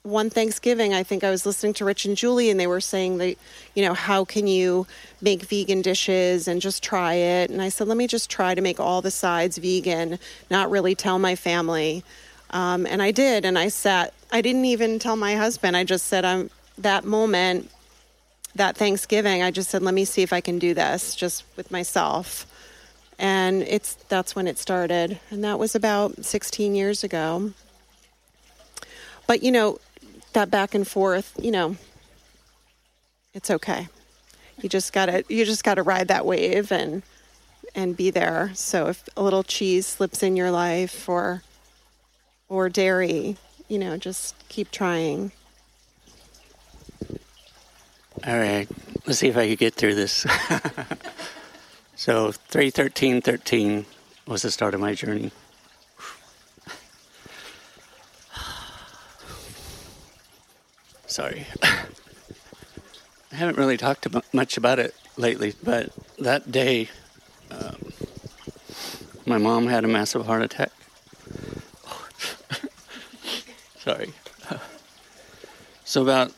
one 0.03 0.31
Thanksgiving, 0.31 0.95
I 0.95 1.03
think 1.03 1.25
I 1.25 1.31
was 1.31 1.45
listening 1.45 1.75
to 1.75 1.85
Rich 1.85 2.07
and 2.07 2.17
Julie, 2.17 2.49
and 2.49 2.59
they 2.59 2.67
were 2.67 2.81
saying 2.81 3.19
that, 3.19 3.37
you 3.75 3.85
know, 3.85 3.93
how 3.93 4.25
can 4.25 4.47
you 4.47 4.87
make 5.21 5.43
vegan 5.43 5.83
dishes 5.83 6.49
and 6.49 6.61
just 6.61 6.83
try 6.83 7.15
it? 7.15 7.51
And 7.51 7.61
I 7.61 7.69
said, 7.69 7.87
let 7.87 7.99
me 7.99 8.07
just 8.07 8.31
try 8.31 8.55
to 8.55 8.63
make 8.63 8.81
all 8.81 9.03
the 9.03 9.11
sides 9.11 9.59
vegan, 9.59 10.19
not 10.51 10.71
really 10.71 10.95
tell 10.95 11.19
my 11.19 11.37
family. 11.37 12.03
Um, 12.51 12.87
and 12.87 13.03
I 13.03 13.11
did, 13.11 13.45
and 13.45 13.59
I 13.59 13.69
sat. 13.69 14.15
I 14.33 14.41
didn't 14.41 14.65
even 14.65 14.99
tell 14.99 15.17
my 15.17 15.35
husband. 15.35 15.77
I 15.77 15.85
just 15.85 16.07
said, 16.07 16.25
I'm 16.25 16.51
that 16.79 17.05
moment, 17.05 17.71
that 18.55 18.77
Thanksgiving. 18.77 19.43
I 19.43 19.51
just 19.51 19.71
said, 19.71 19.83
let 19.83 19.95
me 19.95 20.05
see 20.07 20.23
if 20.23 20.33
I 20.33 20.41
can 20.41 20.59
do 20.59 20.73
this, 20.73 21.15
just 21.15 21.45
with 21.57 21.71
myself. 21.71 22.47
And 23.19 23.63
it's 23.63 23.95
that's 24.09 24.35
when 24.35 24.47
it 24.47 24.57
started, 24.57 25.21
and 25.31 25.45
that 25.45 25.59
was 25.59 25.75
about 25.75 26.25
16 26.25 26.75
years 26.75 27.05
ago. 27.05 27.53
But 29.27 29.43
you 29.43 29.53
know, 29.53 29.79
that 30.33 30.51
back 30.51 30.75
and 30.75 30.87
forth, 30.87 31.33
you 31.41 31.51
know, 31.51 31.77
it's 33.35 33.51
okay. 33.51 33.89
You 34.61 34.69
just 34.69 34.93
gotta 34.93 35.25
you 35.29 35.45
just 35.45 35.65
gotta 35.65 35.83
ride 35.83 36.09
that 36.09 36.27
wave 36.27 36.71
and 36.73 37.03
and 37.75 37.97
be 37.97 38.11
there. 38.11 38.51
So 38.55 38.89
if 38.89 39.09
a 39.17 39.23
little 39.23 39.43
cheese 39.43 39.87
slips 39.87 40.23
in 40.23 40.37
your 40.37 40.51
life 40.51 41.09
or 41.09 41.43
or 42.49 42.69
dairy, 42.69 43.37
you 43.69 43.79
know, 43.79 43.97
just 43.97 44.35
keep 44.49 44.71
trying. 44.71 45.33
All 48.27 48.39
right, 48.39 48.69
let's 49.07 49.21
see 49.21 49.29
if 49.29 49.37
I 49.37 49.47
can 49.47 49.57
get 49.57 49.75
through 49.75 49.95
this. 49.95 50.27
so 51.95 52.33
three 52.33 52.71
thirteen 52.71 53.23
thirteen 53.23 53.87
was 54.27 54.43
the 54.43 54.51
start 54.51 54.75
of 54.75 54.81
my 54.81 54.95
journey. 54.95 55.31
Sorry. 61.11 61.45
I 61.65 63.35
haven't 63.35 63.59
really 63.59 63.77
talked 63.77 64.07
much 64.33 64.57
about 64.57 64.79
it 64.79 64.95
lately, 65.17 65.55
but 65.61 65.91
that 66.21 66.53
day, 66.53 66.89
um, 67.51 67.93
my 69.27 69.37
mom 69.37 69.67
had 69.67 69.85
a 69.85 69.89
massive 69.89 70.25
heart 70.25 70.43
attack. 70.43 70.71
Sorry. 73.81 74.13
So, 75.85 76.03
about 76.03 76.33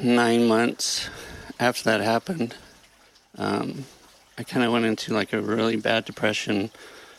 nine 0.00 0.46
months 0.46 1.10
after 1.58 1.82
that 1.90 2.00
happened, 2.00 2.54
um, 3.38 3.86
I 4.38 4.44
kind 4.44 4.64
of 4.64 4.72
went 4.72 4.84
into 4.84 5.12
like 5.12 5.32
a 5.32 5.42
really 5.42 5.74
bad 5.74 6.04
depression. 6.04 6.70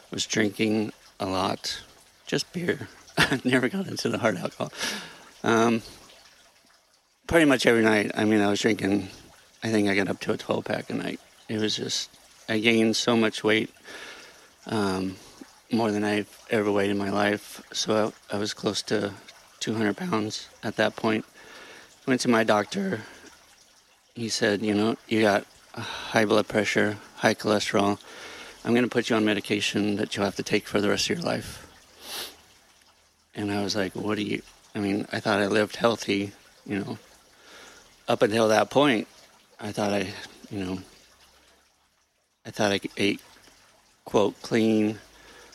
Was 0.09 0.25
drinking 0.25 0.93
a 1.19 1.25
lot, 1.25 1.81
just 2.27 2.53
beer. 2.53 2.87
I 3.17 3.41
never 3.43 3.67
got 3.67 3.87
into 3.87 4.07
the 4.07 4.19
hard 4.19 4.37
alcohol. 4.37 4.71
Um, 5.43 5.81
pretty 7.31 7.45
much 7.45 7.65
every 7.65 7.81
night. 7.81 8.11
I 8.13 8.25
mean, 8.25 8.41
I 8.41 8.49
was 8.49 8.59
drinking. 8.59 9.07
I 9.63 9.69
think 9.69 9.87
I 9.87 9.95
got 9.95 10.09
up 10.09 10.19
to 10.19 10.33
a 10.33 10.37
12 10.37 10.65
pack 10.65 10.89
a 10.89 10.93
night. 10.93 11.21
It 11.47 11.61
was 11.61 11.77
just 11.77 12.09
I 12.49 12.59
gained 12.59 12.97
so 12.97 13.15
much 13.15 13.41
weight, 13.41 13.69
um, 14.65 15.15
more 15.71 15.93
than 15.93 16.03
I've 16.03 16.27
ever 16.49 16.69
weighed 16.69 16.89
in 16.89 16.97
my 16.97 17.09
life. 17.09 17.63
So 17.71 18.13
I, 18.31 18.35
I 18.35 18.37
was 18.37 18.53
close 18.53 18.81
to 18.83 19.13
200 19.61 19.95
pounds 19.95 20.49
at 20.61 20.75
that 20.75 20.97
point. 20.97 21.23
Went 22.05 22.19
to 22.19 22.27
my 22.27 22.43
doctor. 22.43 23.03
He 24.13 24.27
said, 24.27 24.61
you 24.61 24.73
know, 24.73 24.97
you 25.07 25.21
got 25.21 25.45
high 25.73 26.25
blood 26.25 26.49
pressure, 26.49 26.97
high 27.15 27.33
cholesterol. 27.33 27.97
I'm 28.65 28.73
going 28.73 28.83
to 28.83 28.89
put 28.89 29.09
you 29.09 29.15
on 29.15 29.23
medication 29.23 29.95
that 29.95 30.17
you'll 30.17 30.25
have 30.25 30.35
to 30.35 30.43
take 30.43 30.67
for 30.67 30.81
the 30.81 30.89
rest 30.89 31.09
of 31.09 31.15
your 31.15 31.25
life. 31.25 31.65
And 33.33 33.53
I 33.53 33.63
was 33.63 33.73
like, 33.73 33.95
what 33.95 34.17
do 34.17 34.23
you, 34.23 34.41
I 34.75 34.79
mean, 34.79 35.07
I 35.13 35.21
thought 35.21 35.39
I 35.39 35.47
lived 35.47 35.77
healthy, 35.77 36.33
you 36.65 36.79
know. 36.79 36.97
Up 38.11 38.21
until 38.23 38.49
that 38.49 38.69
point, 38.69 39.07
I 39.57 39.71
thought 39.71 39.93
I, 39.93 40.05
you 40.49 40.59
know, 40.59 40.79
I 42.45 42.51
thought 42.51 42.73
I 42.73 42.81
ate, 42.97 43.21
quote, 44.03 44.35
clean. 44.41 44.99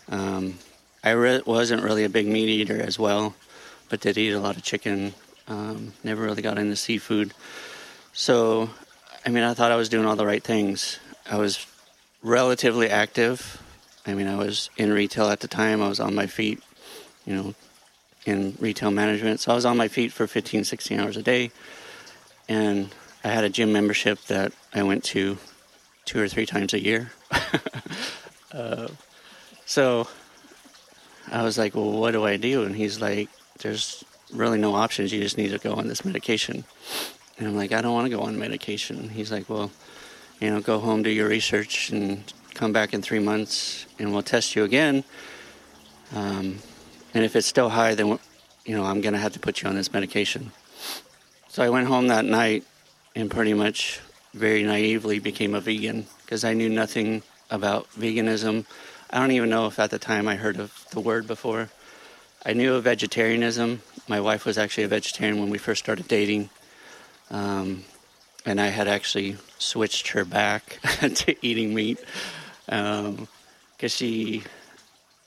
Um, 0.09 0.59
I 1.05 1.11
re- 1.11 1.43
wasn't 1.45 1.83
really 1.83 2.05
a 2.05 2.09
big 2.09 2.27
meat 2.27 2.49
eater 2.49 2.81
as 2.81 2.99
well, 2.99 3.35
but 3.91 4.01
did 4.01 4.17
eat 4.17 4.31
a 4.31 4.41
lot 4.41 4.57
of 4.57 4.63
chicken. 4.63 5.13
Um, 5.47 5.93
never 6.03 6.23
really 6.23 6.41
got 6.41 6.57
into 6.57 6.77
seafood. 6.77 7.35
So, 8.15 8.71
I 9.27 9.29
mean, 9.29 9.45
I 9.45 9.53
thought 9.53 9.71
I 9.71 9.77
was 9.77 9.91
doing 9.91 10.07
all 10.07 10.17
the 10.17 10.25
right 10.25 10.43
things. 10.43 10.99
I 11.31 11.37
was 11.37 11.67
relatively 12.23 12.89
active. 12.89 13.61
I 14.07 14.15
mean, 14.15 14.29
I 14.29 14.37
was 14.37 14.71
in 14.79 14.95
retail 14.95 15.29
at 15.29 15.41
the 15.41 15.49
time. 15.49 15.83
I 15.83 15.89
was 15.89 16.01
on 16.01 16.15
my 16.15 16.27
feet, 16.27 16.63
you 17.27 17.37
know, 17.37 17.55
in 18.25 18.57
retail 18.59 18.93
management. 18.93 19.41
So 19.41 19.53
I 19.53 19.55
was 19.55 19.67
on 19.67 19.77
my 19.77 19.89
feet 19.89 20.11
for 20.11 20.27
15, 20.27 20.65
16 20.65 20.99
hours 20.99 21.19
a 21.19 21.23
day. 21.23 21.51
And 22.49 22.95
I 23.25 23.29
had 23.29 23.45
a 23.45 23.49
gym 23.49 23.73
membership 23.73 24.21
that 24.27 24.53
I 24.73 24.83
went 24.83 25.05
to 25.05 25.39
two 26.05 26.21
or 26.21 26.29
three 26.29 26.47
times 26.47 26.75
a 26.75 26.83
year. 26.83 27.11
uh, 28.53 28.89
so 29.65 30.09
I 31.31 31.43
was 31.43 31.59
like, 31.59 31.75
well, 31.75 31.91
what 31.91 32.13
do 32.13 32.25
I 32.25 32.37
do? 32.37 32.63
And 32.63 32.75
he's 32.75 33.01
like, 33.01 33.29
there's 33.59 34.05
really 34.33 34.59
no 34.59 34.75
options. 34.75 35.13
You 35.13 35.21
just 35.21 35.39
need 35.39 35.51
to 35.51 35.59
go 35.59 35.75
on 35.75 35.89
this 35.89 36.05
medication. 36.05 36.65
And 37.39 37.49
I'm 37.49 37.57
like, 37.57 37.73
I 37.73 37.83
don't 37.83 37.93
want 37.93 38.07
to 38.07 38.17
go 38.17 38.23
on 38.23 38.39
medication. 38.39 39.09
He's 39.09 39.33
like, 39.33 39.51
well, 39.51 39.71
you 40.41 40.51
know, 40.51 40.61
go 40.61 40.79
home, 40.79 41.03
do 41.03 41.11
your 41.11 41.29
research, 41.29 41.91
and 41.91 42.33
come 42.55 42.73
back 42.73 42.95
in 42.95 43.03
three 43.03 43.19
months, 43.19 43.87
and 43.99 44.13
we'll 44.13 44.23
test 44.23 44.57
you 44.57 44.65
again. 44.65 45.05
Um, 46.15 46.59
and 47.15 47.25
if 47.25 47.37
it's 47.37 47.47
still 47.47 47.71
high, 47.71 47.95
then 47.95 48.19
you 48.65 48.77
know 48.77 48.85
I'm 48.85 49.01
going 49.01 49.15
to 49.15 49.19
have 49.19 49.33
to 49.33 49.41
put 49.41 49.63
you 49.63 49.69
on 49.69 49.75
this 49.75 49.93
medication. 49.93 50.53
So 51.57 51.63
I 51.63 51.71
went 51.71 51.87
home 51.87 52.09
that 52.09 52.27
night 52.27 52.65
and 53.15 53.31
pretty 53.31 53.55
much 53.55 54.01
very 54.35 54.63
naively 54.63 55.21
became 55.21 55.55
a 55.55 55.61
vegan 55.63 56.05
because 56.21 56.45
I 56.45 56.53
knew 56.53 56.69
nothing 56.69 57.23
about 57.51 57.91
veganism. 57.93 58.67
I 59.09 59.21
don't 59.21 59.31
even 59.31 59.49
know 59.49 59.67
if 59.67 59.79
at 59.79 59.91
the 59.91 59.99
time 59.99 60.29
I 60.29 60.37
heard 60.37 60.61
of 60.61 60.85
the 60.91 61.01
word 61.01 61.27
before. 61.27 61.71
I 62.45 62.53
knew 62.53 62.75
of 62.75 62.85
vegetarianism. 62.85 63.81
My 64.07 64.21
wife 64.21 64.45
was 64.45 64.59
actually 64.59 64.85
a 64.85 64.89
vegetarian 64.89 65.41
when 65.41 65.49
we 65.49 65.57
first 65.57 65.83
started 65.83 66.07
dating. 66.09 66.51
Um, 67.31 67.85
and 68.45 68.61
I 68.61 68.67
had 68.67 68.87
actually 68.87 69.39
switched 69.57 70.09
her 70.09 70.27
back 70.27 70.79
to 71.01 71.37
eating 71.41 71.75
meat 71.75 71.99
because 72.67 73.07
um, 73.07 73.29
she 73.89 74.43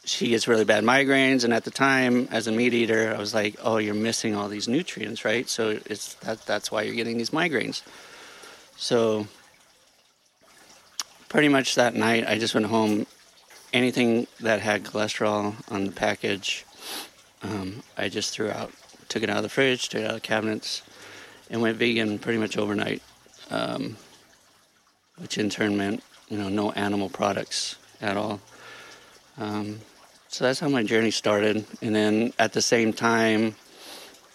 she 0.10 0.30
gets 0.30 0.48
really 0.48 0.66
bad 0.66 0.84
migraines. 0.84 1.44
And 1.44 1.54
at 1.54 1.64
the 1.64 1.72
time, 1.72 2.28
as 2.32 2.48
a 2.48 2.52
meat 2.52 2.74
eater, 2.74 3.14
I 3.16 3.20
was 3.20 3.34
like, 3.34 3.56
"Oh, 3.62 3.78
you're 3.78 3.94
missing 3.94 4.36
all 4.36 4.48
these 4.48 4.68
nutrients, 4.68 5.24
right? 5.24 5.48
So 5.48 5.80
it's 5.86 6.16
that 6.16 6.46
that's 6.46 6.72
why 6.72 6.82
you're 6.84 6.96
getting 6.96 7.18
these 7.18 7.30
migraines." 7.30 7.82
So 8.76 9.28
pretty 11.28 11.50
much 11.50 11.76
that 11.76 11.96
night, 11.96 12.28
I 12.28 12.38
just 12.38 12.54
went 12.54 12.68
home. 12.68 13.06
Anything 13.72 14.26
that 14.40 14.62
had 14.62 14.84
cholesterol 14.84 15.54
on 15.72 15.86
the 15.86 15.92
package, 15.92 16.66
um, 17.44 17.84
I 17.96 18.10
just 18.10 18.34
threw 18.34 18.50
out. 18.50 18.72
Took 19.10 19.24
it 19.24 19.30
out 19.30 19.38
of 19.38 19.44
the 19.44 19.50
fridge, 19.50 19.90
took 19.90 20.02
it 20.02 20.06
out 20.06 20.16
of 20.16 20.22
the 20.22 20.28
cabinets, 20.28 20.82
and 21.50 21.62
went 21.62 21.78
vegan 21.78 22.20
pretty 22.20 22.40
much 22.40 22.58
overnight. 22.58 23.04
Um, 23.52 23.98
which 25.18 25.38
in 25.38 25.50
turn 25.50 25.78
meant 25.78 26.04
you 26.30 26.38
know 26.38 26.50
no 26.50 26.72
animal 26.72 27.10
products 27.10 27.76
at 28.02 28.18
all. 28.18 28.40
Um, 29.38 29.80
so 30.30 30.46
that's 30.46 30.60
how 30.60 30.70
my 30.70 30.84
journey 30.84 31.10
started, 31.10 31.66
and 31.82 31.96
then 31.96 32.34
at 32.38 32.54
the 32.54 32.62
same 32.62 32.94
time, 32.94 33.56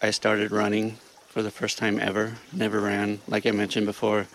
I 0.02 0.10
started 0.10 0.50
running 0.50 0.98
for 1.28 1.40
the 1.40 1.52
first 1.52 1.78
time 1.78 2.00
ever. 2.00 2.34
Never 2.52 2.80
ran. 2.80 3.20
Like 3.28 3.46
I 3.46 3.52
mentioned 3.52 3.86
before, 3.86 4.26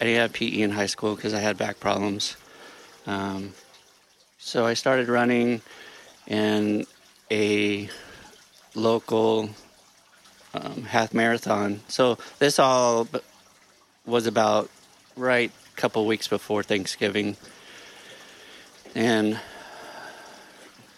I 0.00 0.04
didn't 0.04 0.20
have 0.20 0.32
PE 0.32 0.62
in 0.62 0.70
high 0.70 0.86
school 0.86 1.14
because 1.14 1.34
I 1.34 1.40
had 1.40 1.58
back 1.58 1.80
problems. 1.80 2.36
Um, 3.06 3.52
so 4.38 4.64
I 4.64 4.72
started 4.74 5.08
running 5.08 5.60
in 6.26 6.86
a 7.30 7.90
local 8.74 9.50
um, 10.54 10.84
half 10.84 11.12
marathon. 11.12 11.80
So 11.88 12.16
this 12.38 12.58
all 12.58 13.06
was 14.06 14.26
about 14.26 14.70
right 15.14 15.50
a 15.76 15.80
couple 15.80 16.06
weeks 16.06 16.26
before 16.26 16.62
Thanksgiving. 16.62 17.36
And 18.94 19.38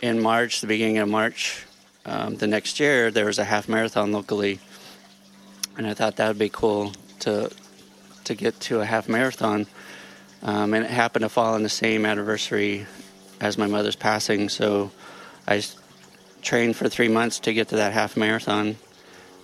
in 0.04 0.20
March, 0.20 0.60
the 0.60 0.66
beginning 0.66 0.98
of 0.98 1.08
March, 1.08 1.64
um, 2.04 2.36
the 2.36 2.46
next 2.46 2.78
year, 2.78 3.10
there 3.10 3.24
was 3.24 3.38
a 3.38 3.44
half 3.44 3.68
marathon 3.68 4.12
locally 4.12 4.60
and 5.76 5.86
I 5.86 5.94
thought 5.94 6.16
that 6.16 6.28
would 6.28 6.38
be 6.38 6.48
cool 6.48 6.92
to 7.20 7.50
to 8.24 8.34
get 8.34 8.58
to 8.58 8.80
a 8.80 8.84
half 8.84 9.08
marathon. 9.08 9.66
Um, 10.42 10.74
and 10.74 10.84
it 10.84 10.90
happened 10.90 11.24
to 11.24 11.28
fall 11.28 11.54
on 11.54 11.62
the 11.62 11.68
same 11.68 12.06
anniversary 12.06 12.86
as 13.40 13.58
my 13.58 13.66
mother's 13.66 13.96
passing, 13.96 14.48
so 14.48 14.90
I 15.46 15.62
trained 16.42 16.76
for 16.76 16.88
three 16.88 17.08
months 17.08 17.38
to 17.40 17.52
get 17.52 17.68
to 17.68 17.76
that 17.76 17.92
half 17.92 18.16
marathon. 18.16 18.76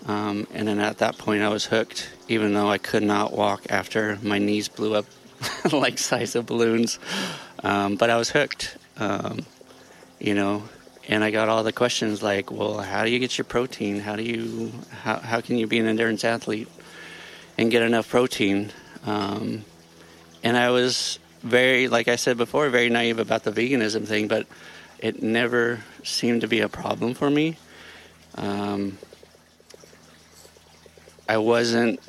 Um, 0.06 0.46
and 0.54 0.66
then 0.66 0.78
at 0.78 0.98
that 0.98 1.18
point, 1.18 1.42
I 1.42 1.48
was 1.48 1.66
hooked, 1.66 2.10
even 2.28 2.54
though 2.54 2.68
I 2.68 2.78
could 2.78 3.02
not 3.02 3.32
walk 3.32 3.64
after 3.70 4.18
my 4.22 4.38
knees 4.38 4.68
blew 4.68 4.94
up 4.94 5.06
like 5.72 5.98
size 5.98 6.34
of 6.34 6.46
balloons. 6.46 6.98
Um, 7.62 7.96
but 7.96 8.08
I 8.08 8.16
was 8.16 8.30
hooked, 8.30 8.76
um, 8.96 9.44
you 10.20 10.34
know, 10.34 10.62
and 11.08 11.24
I 11.24 11.30
got 11.30 11.48
all 11.48 11.64
the 11.64 11.72
questions 11.72 12.22
like, 12.22 12.52
well, 12.52 12.78
how 12.78 13.04
do 13.04 13.10
you 13.10 13.18
get 13.18 13.36
your 13.38 13.46
protein? 13.46 14.00
How 14.00 14.16
do 14.16 14.22
you 14.22 14.70
how 15.02 15.18
how 15.18 15.40
can 15.40 15.56
you 15.56 15.66
be 15.66 15.78
an 15.78 15.86
endurance 15.86 16.24
athlete 16.24 16.68
and 17.58 17.70
get 17.70 17.82
enough 17.82 18.08
protein? 18.08 18.70
Um, 19.04 19.64
and 20.42 20.56
I 20.56 20.70
was 20.70 21.18
very, 21.42 21.88
like 21.88 22.08
I 22.08 22.16
said 22.16 22.36
before, 22.36 22.68
very 22.68 22.90
naive 22.90 23.18
about 23.18 23.44
the 23.44 23.50
veganism 23.50 24.06
thing, 24.06 24.28
but 24.28 24.46
it 24.98 25.22
never 25.22 25.80
seemed 26.04 26.42
to 26.42 26.48
be 26.48 26.60
a 26.60 26.68
problem 26.68 27.14
for 27.14 27.30
me. 27.30 27.56
Um, 28.34 28.98
I 31.28 31.38
wasn't 31.38 32.00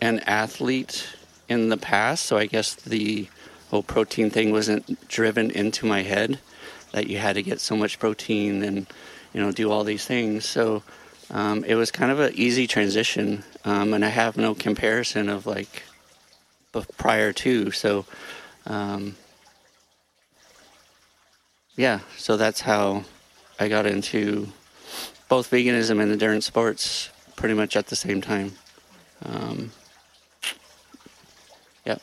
an 0.00 0.20
athlete 0.20 1.08
in 1.48 1.68
the 1.68 1.76
past, 1.76 2.26
so 2.26 2.38
I 2.38 2.46
guess 2.46 2.74
the 2.74 3.28
whole 3.70 3.82
protein 3.82 4.30
thing 4.30 4.52
wasn't 4.52 5.08
driven 5.08 5.50
into 5.50 5.86
my 5.86 6.02
head 6.02 6.38
that 6.96 7.08
you 7.08 7.18
had 7.18 7.34
to 7.34 7.42
get 7.42 7.60
so 7.60 7.76
much 7.76 7.98
protein 7.98 8.62
and 8.62 8.86
you 9.34 9.40
know 9.40 9.52
do 9.52 9.70
all 9.70 9.84
these 9.84 10.06
things. 10.06 10.46
So 10.46 10.82
um, 11.30 11.62
it 11.64 11.74
was 11.74 11.90
kind 11.90 12.10
of 12.10 12.18
an 12.20 12.32
easy 12.34 12.66
transition, 12.66 13.44
um, 13.66 13.92
and 13.92 14.02
I 14.02 14.08
have 14.08 14.38
no 14.38 14.54
comparison 14.54 15.28
of 15.28 15.46
like 15.46 15.82
prior 16.96 17.34
to. 17.34 17.70
So 17.70 18.06
um, 18.66 19.14
yeah, 21.76 22.00
so 22.16 22.38
that's 22.38 22.62
how 22.62 23.04
I 23.60 23.68
got 23.68 23.84
into 23.84 24.48
both 25.28 25.50
veganism 25.50 26.00
and 26.00 26.10
endurance 26.10 26.46
sports 26.46 27.10
pretty 27.36 27.54
much 27.54 27.76
at 27.76 27.88
the 27.88 27.96
same 27.96 28.22
time. 28.22 28.52
Um, 29.22 29.70
yeah. 31.84 31.98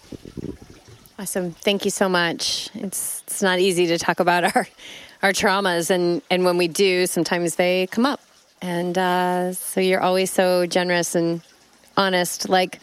Awesome. 1.19 1.51
Thank 1.51 1.85
you 1.85 1.91
so 1.91 2.09
much. 2.09 2.69
It's 2.73 3.23
it's 3.27 3.41
not 3.41 3.59
easy 3.59 3.87
to 3.87 3.97
talk 3.97 4.19
about 4.19 4.55
our 4.55 4.67
our 5.21 5.31
traumas 5.31 5.89
and 5.89 6.21
and 6.29 6.43
when 6.43 6.57
we 6.57 6.67
do, 6.67 7.05
sometimes 7.05 7.55
they 7.55 7.87
come 7.87 8.05
up. 8.05 8.21
And 8.61 8.97
uh, 8.97 9.53
so 9.53 9.81
you're 9.81 10.01
always 10.01 10.31
so 10.31 10.65
generous 10.65 11.15
and 11.15 11.41
honest, 11.97 12.47
like 12.47 12.79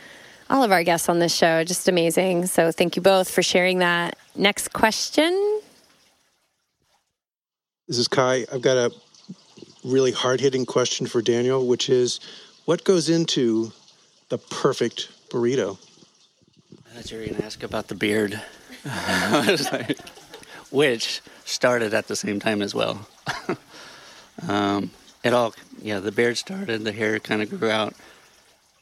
all 0.51 0.63
of 0.63 0.73
our 0.73 0.85
guests 0.85 1.09
on 1.09 1.19
this 1.19 1.35
show. 1.35 1.65
Just 1.65 1.89
amazing. 1.89 2.47
So 2.47 2.71
thank 2.71 2.97
you 2.97 3.03
both 3.03 3.31
for 3.31 3.43
sharing 3.43 3.79
that. 3.79 4.17
Next 4.37 4.73
question. 4.73 5.61
This 7.89 7.99
is 7.99 8.09
Kai. 8.09 8.47
I've 8.53 8.63
got 8.63 8.77
a 8.77 8.93
really 9.83 10.13
hard 10.13 10.41
hitting 10.41 10.67
question 10.67 11.07
for 11.07 11.23
Daniel, 11.23 11.67
which 11.67 11.89
is 11.89 12.21
what 12.67 12.85
goes 12.85 13.09
into 13.09 13.73
the 14.29 14.39
perfect 14.39 15.09
burrito? 15.31 15.79
Thought 17.01 17.13
you 17.13 17.19
were 17.19 17.27
gonna 17.27 17.45
ask 17.45 17.63
about 17.63 17.89
the 17.89 17.95
beard, 17.95 18.43
which 20.71 21.23
started 21.47 21.95
at 21.95 22.09
the 22.09 22.17
same 22.17 22.41
time 22.41 22.61
as 22.61 22.75
well. 22.75 23.09
um, 24.49 24.91
it 25.25 25.33
all, 25.33 25.55
yeah, 25.81 26.01
the 26.01 26.13
beard 26.13 26.37
started, 26.37 26.85
the 26.85 26.93
hair 26.93 27.19
kind 27.19 27.41
of 27.41 27.59
grew 27.59 27.71
out. 27.71 27.95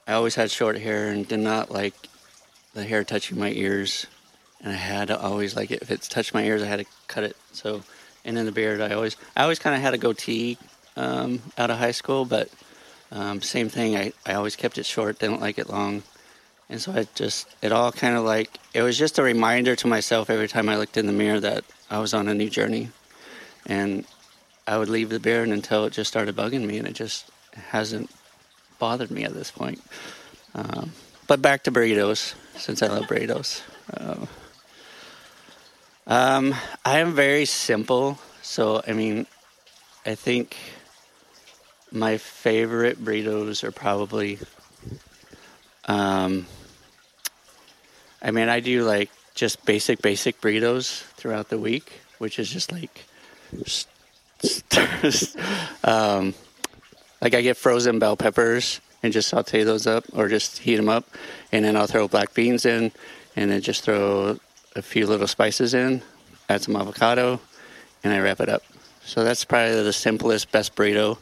I 0.08 0.14
always 0.14 0.34
had 0.34 0.50
short 0.50 0.78
hair 0.78 1.10
and 1.10 1.28
did 1.28 1.38
not 1.38 1.70
like 1.70 1.94
the 2.74 2.82
hair 2.82 3.04
touching 3.04 3.38
my 3.38 3.52
ears, 3.52 4.06
and 4.62 4.72
I 4.72 4.76
had 4.76 5.08
to 5.08 5.20
always 5.20 5.54
like 5.54 5.70
it, 5.70 5.82
if 5.82 5.90
it 5.92 6.02
touched 6.02 6.34
my 6.34 6.42
ears, 6.42 6.60
I 6.60 6.66
had 6.66 6.80
to 6.80 6.86
cut 7.06 7.22
it. 7.22 7.36
So, 7.52 7.84
and 8.24 8.36
then 8.36 8.46
the 8.46 8.52
beard, 8.52 8.80
I 8.80 8.94
always, 8.94 9.16
I 9.36 9.44
always 9.44 9.60
kind 9.60 9.76
of 9.76 9.82
had 9.82 9.94
a 9.94 9.98
goatee 9.98 10.58
um, 10.96 11.40
out 11.56 11.70
of 11.70 11.78
high 11.78 11.92
school, 11.92 12.24
but 12.24 12.48
um, 13.12 13.42
same 13.42 13.68
thing. 13.68 13.96
I, 13.96 14.12
I 14.26 14.34
always 14.34 14.56
kept 14.56 14.76
it 14.76 14.86
short, 14.86 15.20
didn't 15.20 15.40
like 15.40 15.58
it 15.58 15.70
long. 15.70 16.02
And 16.70 16.80
so 16.80 16.92
I 16.92 17.06
just, 17.14 17.48
it 17.62 17.72
all 17.72 17.90
kind 17.92 18.16
of 18.16 18.24
like, 18.24 18.58
it 18.74 18.82
was 18.82 18.98
just 18.98 19.18
a 19.18 19.22
reminder 19.22 19.74
to 19.76 19.86
myself 19.86 20.28
every 20.28 20.48
time 20.48 20.68
I 20.68 20.76
looked 20.76 20.96
in 20.96 21.06
the 21.06 21.12
mirror 21.12 21.40
that 21.40 21.64
I 21.90 21.98
was 21.98 22.12
on 22.12 22.28
a 22.28 22.34
new 22.34 22.50
journey. 22.50 22.90
And 23.66 24.04
I 24.66 24.76
would 24.76 24.90
leave 24.90 25.08
the 25.08 25.18
beard 25.18 25.48
until 25.48 25.86
it 25.86 25.94
just 25.94 26.10
started 26.10 26.36
bugging 26.36 26.66
me, 26.66 26.76
and 26.76 26.86
it 26.86 26.92
just 26.92 27.30
hasn't 27.54 28.10
bothered 28.78 29.10
me 29.10 29.24
at 29.24 29.32
this 29.32 29.50
point. 29.50 29.82
Um, 30.54 30.92
but 31.26 31.40
back 31.40 31.62
to 31.64 31.72
burritos, 31.72 32.34
since 32.56 32.82
I 32.82 32.88
love 32.88 33.04
burritos. 33.04 33.62
Uh, 33.94 34.26
um, 36.06 36.54
I 36.84 36.98
am 36.98 37.14
very 37.14 37.46
simple. 37.46 38.18
So, 38.42 38.82
I 38.86 38.92
mean, 38.92 39.26
I 40.04 40.14
think 40.14 40.56
my 41.90 42.18
favorite 42.18 43.02
burritos 43.02 43.64
are 43.64 43.72
probably 43.72 44.38
um, 45.86 46.46
I 48.22 48.30
mean, 48.30 48.48
I 48.48 48.60
do 48.60 48.84
like 48.84 49.10
just 49.34 49.64
basic, 49.64 50.02
basic 50.02 50.40
burritos 50.40 51.02
throughout 51.14 51.48
the 51.48 51.58
week, 51.58 52.00
which 52.18 52.38
is 52.38 52.50
just 52.50 52.72
like, 52.72 53.04
um, 55.84 56.34
like 57.20 57.34
I 57.34 57.42
get 57.42 57.56
frozen 57.56 57.98
bell 57.98 58.16
peppers 58.16 58.80
and 59.02 59.12
just 59.12 59.28
saute 59.28 59.62
those 59.62 59.86
up 59.86 60.04
or 60.12 60.28
just 60.28 60.58
heat 60.58 60.76
them 60.76 60.88
up. 60.88 61.08
And 61.52 61.64
then 61.64 61.76
I'll 61.76 61.86
throw 61.86 62.08
black 62.08 62.34
beans 62.34 62.66
in 62.66 62.92
and 63.36 63.50
then 63.50 63.60
just 63.60 63.84
throw 63.84 64.38
a 64.74 64.82
few 64.82 65.06
little 65.06 65.26
spices 65.26 65.74
in, 65.74 66.02
add 66.48 66.62
some 66.62 66.76
avocado, 66.76 67.40
and 68.02 68.12
I 68.12 68.20
wrap 68.20 68.40
it 68.40 68.48
up. 68.48 68.62
So 69.04 69.24
that's 69.24 69.44
probably 69.44 69.82
the 69.82 69.92
simplest, 69.92 70.52
best 70.52 70.74
burrito 70.74 71.18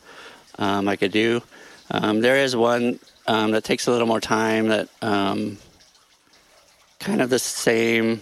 um, 0.58 0.88
I 0.88 0.96
could 0.96 1.12
do. 1.12 1.42
Um, 1.90 2.20
there 2.20 2.36
is 2.36 2.56
one 2.56 2.98
um, 3.26 3.52
that 3.52 3.64
takes 3.64 3.86
a 3.86 3.92
little 3.92 4.06
more 4.06 4.20
time 4.20 4.68
that 4.68 4.88
um, 5.02 5.58
kind 7.06 7.22
of 7.22 7.30
the 7.30 7.38
same, 7.38 8.20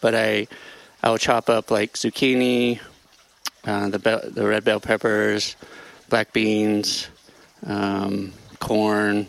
but 0.00 0.12
I 0.12 0.48
I 1.02 1.10
will 1.10 1.18
chop 1.18 1.48
up 1.48 1.70
like 1.70 1.92
zucchini, 1.92 2.80
uh, 3.64 3.88
the 3.90 4.30
the 4.34 4.44
red 4.44 4.64
bell 4.64 4.80
peppers, 4.80 5.54
black 6.08 6.32
beans, 6.32 7.08
um, 7.64 8.32
corn, 8.58 9.28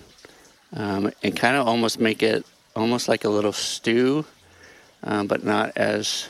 um, 0.73 1.11
and 1.21 1.35
kind 1.35 1.55
of 1.55 1.67
almost 1.67 1.99
make 1.99 2.23
it 2.23 2.45
almost 2.75 3.07
like 3.07 3.25
a 3.25 3.29
little 3.29 3.53
stew, 3.53 4.25
um, 5.03 5.27
but 5.27 5.43
not 5.43 5.77
as 5.77 6.27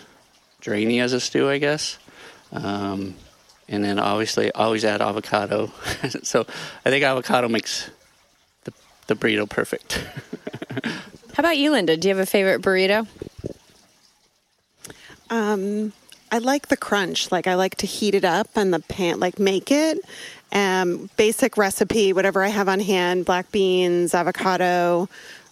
drainy 0.59 0.99
as 0.99 1.13
a 1.13 1.21
stew, 1.21 1.49
I 1.49 1.59
guess. 1.59 1.97
Um, 2.51 3.15
and 3.69 3.83
then 3.85 3.99
obviously 3.99 4.51
always 4.51 4.83
add 4.83 5.01
avocado. 5.01 5.71
so 6.23 6.45
I 6.85 6.89
think 6.89 7.05
avocado 7.05 7.47
makes 7.47 7.89
the 8.65 8.73
the 9.07 9.15
burrito 9.15 9.49
perfect. 9.49 10.03
How 11.35 11.41
about 11.41 11.57
you, 11.57 11.71
Linda? 11.71 11.97
Do 11.97 12.07
you 12.07 12.15
have 12.15 12.23
a 12.23 12.25
favorite 12.25 12.61
burrito? 12.61 13.05
Um, 15.29 15.91
I 16.31 16.37
like 16.37 16.69
the 16.69 16.77
crunch. 16.77 17.29
Like 17.29 17.45
I 17.45 17.55
like 17.55 17.75
to 17.75 17.85
heat 17.85 18.15
it 18.15 18.23
up 18.23 18.47
and 18.55 18.73
the 18.73 18.79
pan, 18.79 19.19
like 19.19 19.37
make 19.37 19.69
it. 19.69 19.99
Um, 20.53 21.09
basic 21.17 21.57
recipe, 21.57 22.13
whatever 22.13 22.41
I 22.41 22.47
have 22.47 22.69
on 22.69 22.79
hand: 22.79 23.25
black 23.25 23.51
beans, 23.51 24.15
avocado, 24.15 25.09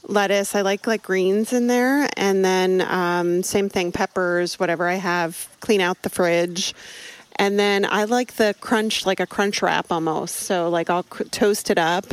lettuce. 0.08 0.56
I 0.56 0.62
like 0.62 0.88
like 0.88 1.04
greens 1.04 1.52
in 1.52 1.68
there, 1.68 2.08
and 2.16 2.46
then 2.46 2.80
um, 2.80 3.44
same 3.44 3.68
thing, 3.68 3.92
peppers, 3.92 4.58
whatever 4.58 4.88
I 4.88 4.96
have. 4.96 5.50
Clean 5.60 5.82
out 5.82 6.02
the 6.04 6.10
fridge. 6.10 6.74
And 7.36 7.60
then 7.60 7.84
I 7.84 8.06
like 8.06 8.36
the 8.36 8.56
crunch, 8.62 9.06
like 9.06 9.20
a 9.20 9.28
crunch 9.28 9.62
wrap 9.62 9.92
almost. 9.92 10.36
So, 10.38 10.70
like, 10.70 10.90
I'll 10.90 11.04
c- 11.04 11.26
toast 11.26 11.70
it 11.70 11.78
up, 11.78 12.06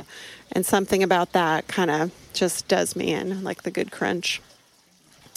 and 0.51 0.67
something 0.67 1.05
about 1.05 1.35
that 1.35 1.69
kind 1.69 1.93
of 1.93 2.11
just 2.33 2.69
does 2.69 2.97
me 2.97 3.13
in, 3.13 3.43
like 3.45 3.63
the 3.63 3.71
good 3.71 3.91
crunch 3.91 4.41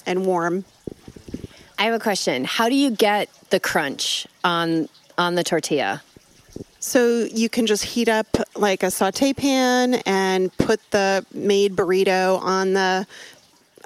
and 0.06 0.26
warm. 0.26 0.66
I 1.78 1.84
have 1.84 1.94
a 1.94 2.00
question. 2.00 2.46
How 2.46 2.70
do 2.70 2.76
you 2.76 2.92
get 2.92 3.30
the 3.50 3.60
crunch 3.60 4.28
on 4.44 4.90
on 5.18 5.36
the 5.36 5.44
tortilla? 5.44 6.02
So 6.80 7.24
you 7.34 7.48
can 7.48 7.66
just 7.66 7.84
heat 7.84 8.10
up 8.10 8.28
like 8.56 8.84
a 8.84 8.92
saute 8.92 9.34
pan 9.34 9.96
and 10.06 10.56
put 10.58 10.80
the 10.92 11.26
made 11.34 11.76
burrito 11.76 12.42
on 12.42 12.74
the 12.74 13.08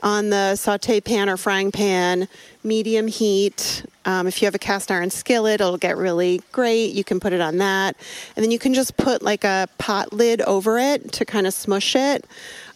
on 0.04 0.30
the 0.30 0.56
saute 0.56 1.02
pan 1.02 1.30
or 1.30 1.38
frying 1.38 1.72
pan, 1.72 2.28
medium 2.64 3.08
heat. 3.08 3.86
Um, 4.06 4.28
if 4.28 4.42
you 4.42 4.46
have 4.46 4.56
a 4.56 4.60
cast 4.60 4.92
iron 4.92 5.10
skillet, 5.10 5.62
it'll 5.62 5.78
get 5.78 5.98
really 5.98 6.42
great. 6.52 6.94
You 6.94 7.04
can 7.04 7.20
put 7.20 7.34
it 7.34 7.42
on 7.42 7.58
that, 7.58 7.96
and 8.36 8.44
then 8.44 8.52
you 8.52 8.60
can 8.60 8.74
just 8.74 8.98
put 8.98 9.22
like 9.22 9.44
a 9.44 9.68
pot 9.78 10.14
lid 10.14 10.42
over 10.42 10.78
it 10.80 11.12
to 11.14 11.26
kind 11.26 11.46
of 11.46 11.54
smush 11.54 11.96
it, 11.96 12.26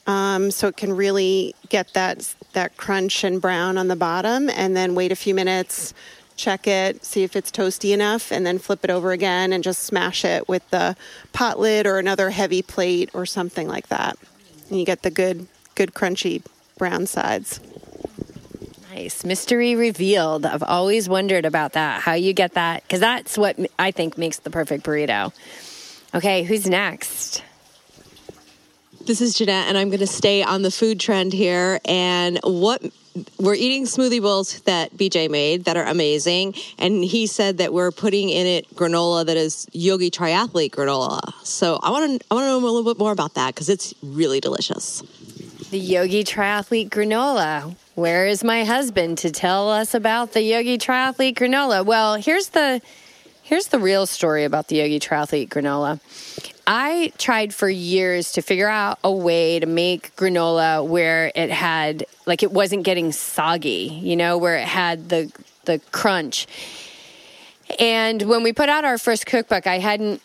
um, 0.08 0.52
so 0.52 0.68
it 0.68 0.78
can 0.78 0.96
really 0.96 1.56
get 1.70 1.94
that 1.94 2.34
that 2.54 2.76
crunch 2.78 3.24
and 3.24 3.42
brown 3.42 3.78
on 3.78 3.88
the 3.88 3.96
bottom. 3.96 4.50
And 4.50 4.76
then 4.76 4.96
wait 4.96 5.12
a 5.12 5.16
few 5.16 5.34
minutes, 5.34 5.94
check 6.36 6.68
it, 6.68 7.06
see 7.06 7.24
if 7.24 7.36
it's 7.36 7.52
toasty 7.52 7.94
enough, 7.94 8.32
and 8.32 8.46
then 8.46 8.60
flip 8.60 8.84
it 8.84 8.90
over 8.90 9.12
again 9.12 9.54
and 9.54 9.64
just 9.64 9.84
smash 9.84 10.26
it 10.26 10.48
with 10.50 10.68
the 10.70 10.96
pot 11.34 11.60
lid 11.60 11.86
or 11.86 11.98
another 11.98 12.30
heavy 12.30 12.62
plate 12.62 13.10
or 13.14 13.26
something 13.26 13.68
like 13.68 13.88
that. 13.88 14.18
And 14.70 14.80
you 14.80 14.86
get 14.86 15.04
the 15.04 15.12
good 15.12 15.48
good 15.76 15.94
crunchy 15.94 16.44
brown 16.78 17.06
sides. 17.06 17.60
Nice. 18.94 19.24
Mystery 19.24 19.76
revealed. 19.76 20.46
I've 20.46 20.64
always 20.64 21.08
wondered 21.08 21.46
about 21.46 21.74
that. 21.74 22.02
How 22.02 22.14
you 22.14 22.34
get 22.34 22.56
that? 22.56 22.84
Because 22.84 23.00
that's 23.00 23.38
what 23.38 23.58
I 23.80 23.92
think 23.92 24.18
makes 24.18 24.40
the 24.40 24.50
perfect 24.50 24.86
burrito. 24.86 25.32
Okay, 26.14 26.44
who's 26.44 26.68
next? 26.68 27.42
This 29.06 29.20
is 29.20 29.34
Jeanette, 29.34 29.68
and 29.68 29.78
I'm 29.80 29.90
going 29.90 30.00
to 30.00 30.08
stay 30.08 30.44
on 30.44 30.62
the 30.62 30.70
food 30.70 31.00
trend 31.00 31.34
here. 31.34 31.80
And 31.86 32.40
what 32.44 32.84
we're 33.40 33.56
eating 33.56 33.86
smoothie 33.86 34.22
bowls 34.22 34.62
that 34.62 34.94
BJ 34.94 35.30
made 35.30 35.66
that 35.66 35.76
are 35.76 35.86
amazing. 35.86 36.54
And 36.78 37.04
he 37.04 37.26
said 37.26 37.58
that 37.58 37.74
we're 37.74 37.92
putting 37.92 38.30
in 38.30 38.46
it 38.46 38.70
granola 38.76 39.26
that 39.26 39.38
is 39.38 39.68
Yogi 39.72 40.12
Triathlete 40.12 40.70
granola. 40.70 41.34
So 41.44 41.80
I 41.82 41.90
want 41.90 42.22
to 42.22 42.28
I 42.30 42.36
want 42.36 42.46
to 42.46 42.48
know 42.48 42.58
a 42.58 42.66
little 42.66 42.94
bit 42.94 43.00
more 43.00 43.12
about 43.12 43.34
that 43.34 43.56
because 43.56 43.70
it's 43.70 43.94
really 44.04 44.40
delicious. 44.40 45.02
The 45.72 45.80
Yogi 45.80 46.24
Triathlete 46.24 46.90
granola. 46.90 47.76
Where 47.96 48.28
is 48.28 48.44
my 48.44 48.64
husband 48.64 49.18
to 49.20 49.32
tell 49.32 49.70
us 49.70 49.94
about 49.94 50.34
the 50.34 50.42
Yogi 50.42 50.78
Triathlete 50.78 51.36
granola? 51.36 51.84
Well, 51.84 52.16
here's 52.16 52.50
the 52.50 52.82
here's 53.42 53.68
the 53.68 53.80
real 53.80 54.06
story 54.06 54.44
about 54.44 54.68
the 54.68 54.78
Yogi 54.78 55.00
Triathlete 55.00 55.50
granola. 55.50 56.00
I 56.68 57.12
tried 57.18 57.54
for 57.54 57.70
years 57.70 58.34
to 58.34 58.42
figure 58.42 58.68
out 58.68 59.00
a 59.04 59.12
way 59.12 59.60
to 59.60 59.66
make 59.66 60.16
granola 60.16 60.86
where 60.86 61.32
it 61.36 61.50
had 61.50 62.06
like 62.26 62.44
it 62.44 62.52
wasn't 62.52 62.84
getting 62.84 63.12
soggy, 63.12 64.00
you 64.02 64.16
know, 64.16 64.38
where 64.38 64.58
it 64.58 64.68
had 64.68 65.10
the 65.10 65.32
the 65.66 65.80
crunch. 65.92 66.48
And 67.80 68.22
when 68.24 68.44
we 68.44 68.54
put 68.54 68.70
out 68.70 68.86
our 68.86 68.98
first 68.98 69.26
cookbook, 69.26 69.68
I 69.68 69.80
hadn't 69.80 70.22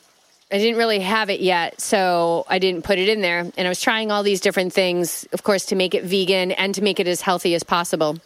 I 0.51 0.59
didn't 0.59 0.79
really 0.79 1.01
have 1.01 1.29
it 1.29 1.41
yet, 1.41 1.81
so 1.81 2.47
I 2.49 2.61
didn't 2.61 2.83
put 2.83 2.99
it 2.99 3.09
in 3.09 3.21
there. 3.21 3.41
And 3.41 3.67
I 3.67 3.69
was 3.69 3.81
trying 3.81 4.13
all 4.13 4.23
these 4.23 4.41
different 4.41 4.73
things, 4.73 5.27
of 5.33 5.43
course, 5.43 5.67
to 5.67 5.75
make 5.75 5.95
it 5.95 6.05
vegan 6.05 6.53
and 6.53 6.75
to 6.77 6.83
make 6.83 7.01
it 7.01 7.09
as 7.09 7.21
healthy 7.21 7.55
as 7.55 7.65
possible. 7.65 8.19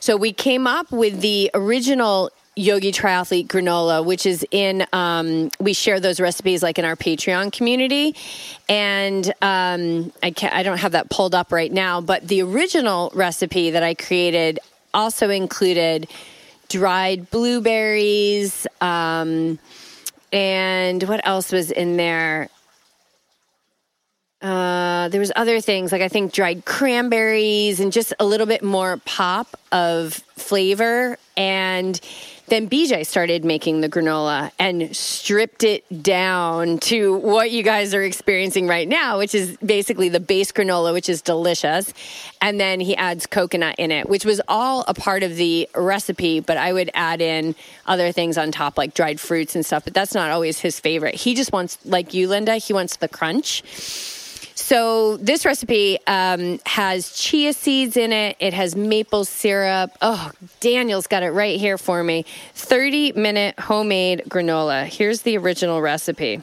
So 0.00 0.16
we 0.16 0.32
came 0.32 0.66
up 0.66 0.90
with 0.90 1.20
the 1.20 1.50
original 1.54 2.30
Yogi 2.58 2.90
Triathlete 2.90 3.46
granola, 3.46 4.04
which 4.04 4.26
is 4.26 4.44
in, 4.50 4.84
um, 4.92 5.48
we 5.60 5.72
share 5.72 6.00
those 6.00 6.18
recipes 6.18 6.60
like 6.60 6.78
in 6.78 6.84
our 6.84 6.96
Patreon 6.96 7.52
community. 7.52 8.16
And 8.68 9.26
um, 9.40 10.12
I, 10.22 10.32
can't, 10.32 10.52
I 10.52 10.64
don't 10.64 10.78
have 10.78 10.92
that 10.92 11.08
pulled 11.08 11.36
up 11.36 11.52
right 11.52 11.72
now, 11.72 12.00
but 12.00 12.26
the 12.26 12.42
original 12.42 13.12
recipe 13.14 13.70
that 13.70 13.84
I 13.84 13.94
created 13.94 14.58
also 14.92 15.30
included 15.30 16.08
dried 16.68 17.30
blueberries. 17.30 18.66
Um, 18.80 19.60
and 20.32 21.02
what 21.04 21.24
else 21.24 21.52
was 21.52 21.70
in 21.70 21.96
there? 21.96 22.48
Uh, 24.42 25.08
there 25.08 25.20
was 25.20 25.32
other 25.36 25.60
things 25.60 25.90
like 25.92 26.02
I 26.02 26.08
think 26.08 26.32
dried 26.32 26.64
cranberries 26.64 27.78
and 27.80 27.92
just 27.92 28.14
a 28.18 28.24
little 28.24 28.46
bit 28.46 28.62
more 28.62 28.96
pop 29.04 29.56
of 29.70 30.14
flavor 30.36 31.18
and 31.36 32.00
then 32.48 32.68
BJ 32.68 33.06
started 33.06 33.44
making 33.44 33.80
the 33.80 33.88
granola 33.88 34.50
and 34.58 34.94
stripped 34.96 35.64
it 35.64 36.02
down 36.02 36.78
to 36.78 37.16
what 37.18 37.50
you 37.50 37.62
guys 37.62 37.94
are 37.94 38.02
experiencing 38.02 38.66
right 38.66 38.88
now, 38.88 39.18
which 39.18 39.34
is 39.34 39.56
basically 39.58 40.08
the 40.08 40.20
base 40.20 40.52
granola, 40.52 40.92
which 40.92 41.08
is 41.08 41.22
delicious. 41.22 41.92
And 42.40 42.60
then 42.60 42.80
he 42.80 42.96
adds 42.96 43.26
coconut 43.26 43.76
in 43.78 43.90
it, 43.90 44.08
which 44.08 44.24
was 44.24 44.40
all 44.48 44.84
a 44.88 44.94
part 44.94 45.22
of 45.22 45.36
the 45.36 45.68
recipe, 45.74 46.40
but 46.40 46.56
I 46.56 46.72
would 46.72 46.90
add 46.94 47.20
in 47.20 47.54
other 47.86 48.12
things 48.12 48.38
on 48.38 48.52
top, 48.52 48.78
like 48.78 48.94
dried 48.94 49.20
fruits 49.20 49.54
and 49.54 49.64
stuff, 49.64 49.84
but 49.84 49.94
that's 49.94 50.14
not 50.14 50.30
always 50.30 50.60
his 50.60 50.80
favorite. 50.80 51.14
He 51.14 51.34
just 51.34 51.52
wants, 51.52 51.78
like 51.84 52.14
you, 52.14 52.28
Linda, 52.28 52.56
he 52.56 52.72
wants 52.72 52.96
the 52.96 53.08
crunch. 53.08 53.62
So 54.60 55.16
this 55.18 55.46
recipe 55.46 55.98
um, 56.08 56.58
has 56.66 57.12
chia 57.12 57.52
seeds 57.52 57.96
in 57.96 58.12
it. 58.12 58.36
It 58.40 58.52
has 58.54 58.74
maple 58.74 59.24
syrup. 59.24 59.92
Oh, 60.02 60.32
Daniel's 60.58 61.06
got 61.06 61.22
it 61.22 61.30
right 61.30 61.60
here 61.60 61.78
for 61.78 62.02
me. 62.02 62.26
30 62.54 63.12
minute 63.12 63.58
homemade 63.60 64.24
granola. 64.28 64.84
Here's 64.84 65.22
the 65.22 65.38
original 65.38 65.80
recipe. 65.80 66.42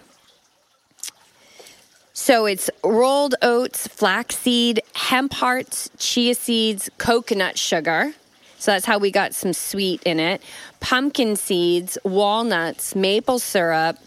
So 2.14 2.46
it's 2.46 2.70
rolled 2.86 3.36
oats, 3.42 3.86
flaxseed, 3.86 4.82
hemp 4.96 5.34
hearts, 5.34 5.90
chia 6.00 6.36
seeds, 6.36 6.90
coconut 6.98 7.60
sugar. 7.60 8.14
So 8.60 8.72
that's 8.72 8.86
how 8.86 8.98
we 8.98 9.12
got 9.12 9.36
some 9.36 9.52
sweet 9.52 10.02
in 10.04 10.22
it. 10.22 10.42
Pumpkin 10.80 11.36
seeds, 11.36 11.98
walnuts, 12.06 12.96
maple 12.96 13.40
syrup, 13.40 13.98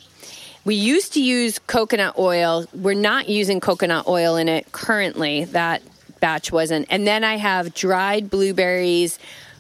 we 0.68 0.74
used 0.74 1.14
to 1.14 1.22
use 1.22 1.58
coconut 1.60 2.18
oil. 2.18 2.66
We're 2.74 2.92
not 2.92 3.30
using 3.30 3.58
coconut 3.58 4.06
oil 4.06 4.36
in 4.36 4.50
it 4.50 4.70
currently. 4.70 5.44
That 5.44 5.80
batch 6.20 6.52
wasn't. 6.52 6.88
And 6.90 7.06
then 7.06 7.24
I 7.24 7.38
have 7.38 7.72
dried 7.72 8.28
blueberries, 8.28 9.18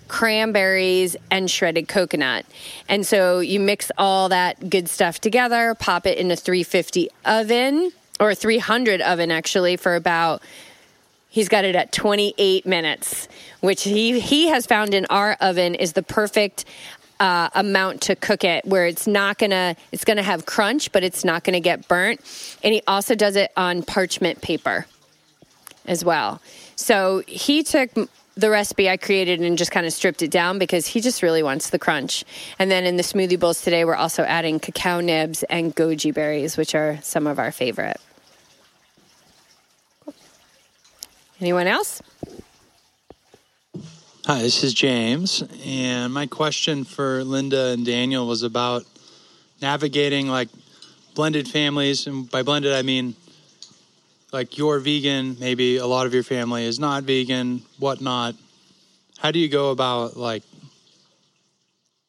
cranberries, 0.08 1.16
and 1.30 1.50
shredded 1.50 1.88
coconut. 1.88 2.44
And 2.90 3.06
so 3.06 3.40
you 3.40 3.58
mix 3.58 3.90
all 3.96 4.28
that 4.28 4.68
good 4.68 4.90
stuff 4.90 5.18
together, 5.18 5.74
pop 5.74 6.06
it 6.06 6.18
in 6.18 6.30
a 6.30 6.36
350 6.36 7.08
oven 7.24 7.90
or 8.20 8.34
300 8.34 9.00
oven 9.00 9.30
actually 9.30 9.78
for 9.78 9.96
about 9.96 10.42
He's 11.30 11.48
got 11.50 11.64
it 11.64 11.76
at 11.76 11.92
28 11.92 12.64
minutes, 12.64 13.28
which 13.60 13.82
he, 13.84 14.18
he 14.18 14.48
has 14.48 14.64
found 14.64 14.94
in 14.94 15.04
our 15.10 15.36
oven 15.40 15.74
is 15.74 15.92
the 15.92 16.02
perfect 16.02 16.64
uh, 17.20 17.48
amount 17.54 18.02
to 18.02 18.16
cook 18.16 18.44
it 18.44 18.64
where 18.64 18.86
it's 18.86 19.06
not 19.06 19.38
gonna 19.38 19.74
it's 19.92 20.04
gonna 20.04 20.22
have 20.22 20.46
crunch 20.46 20.92
but 20.92 21.02
it's 21.02 21.24
not 21.24 21.44
gonna 21.44 21.60
get 21.60 21.88
burnt 21.88 22.20
and 22.62 22.72
he 22.72 22.82
also 22.86 23.14
does 23.14 23.36
it 23.36 23.50
on 23.56 23.82
parchment 23.82 24.40
paper 24.40 24.86
as 25.86 26.04
well 26.04 26.40
so 26.76 27.22
he 27.26 27.62
took 27.62 27.90
the 28.38 28.50
recipe 28.50 28.88
I 28.88 28.96
created 28.96 29.40
and 29.40 29.58
just 29.58 29.72
kind 29.72 29.84
of 29.84 29.92
stripped 29.92 30.22
it 30.22 30.30
down 30.30 30.60
because 30.60 30.86
he 30.86 31.00
just 31.00 31.24
really 31.24 31.42
wants 31.42 31.70
the 31.70 31.78
crunch. 31.78 32.24
And 32.60 32.70
then 32.70 32.84
in 32.84 32.96
the 32.96 33.02
smoothie 33.02 33.38
bowls 33.38 33.62
today, 33.62 33.84
we're 33.84 33.96
also 33.96 34.22
adding 34.22 34.60
cacao 34.60 35.00
nibs 35.00 35.42
and 35.42 35.74
goji 35.74 36.14
berries, 36.14 36.56
which 36.56 36.72
are 36.76 37.00
some 37.02 37.26
of 37.26 37.40
our 37.40 37.50
favorite. 37.50 38.00
Anyone 41.40 41.66
else? 41.66 42.00
Hi, 44.30 44.42
this 44.42 44.62
is 44.62 44.74
James, 44.74 45.42
and 45.64 46.12
my 46.12 46.26
question 46.26 46.84
for 46.84 47.24
Linda 47.24 47.68
and 47.68 47.86
Daniel 47.86 48.26
was 48.26 48.42
about 48.42 48.84
navigating 49.62 50.28
like 50.28 50.50
blended 51.14 51.48
families, 51.48 52.06
and 52.06 52.30
by 52.30 52.42
blended 52.42 52.74
I 52.74 52.82
mean 52.82 53.14
like 54.30 54.58
you're 54.58 54.80
vegan, 54.80 55.38
maybe 55.40 55.78
a 55.78 55.86
lot 55.86 56.04
of 56.04 56.12
your 56.12 56.24
family 56.24 56.66
is 56.66 56.78
not 56.78 57.04
vegan, 57.04 57.62
whatnot. 57.78 58.34
How 59.16 59.30
do 59.30 59.38
you 59.38 59.48
go 59.48 59.70
about 59.70 60.18
like 60.18 60.42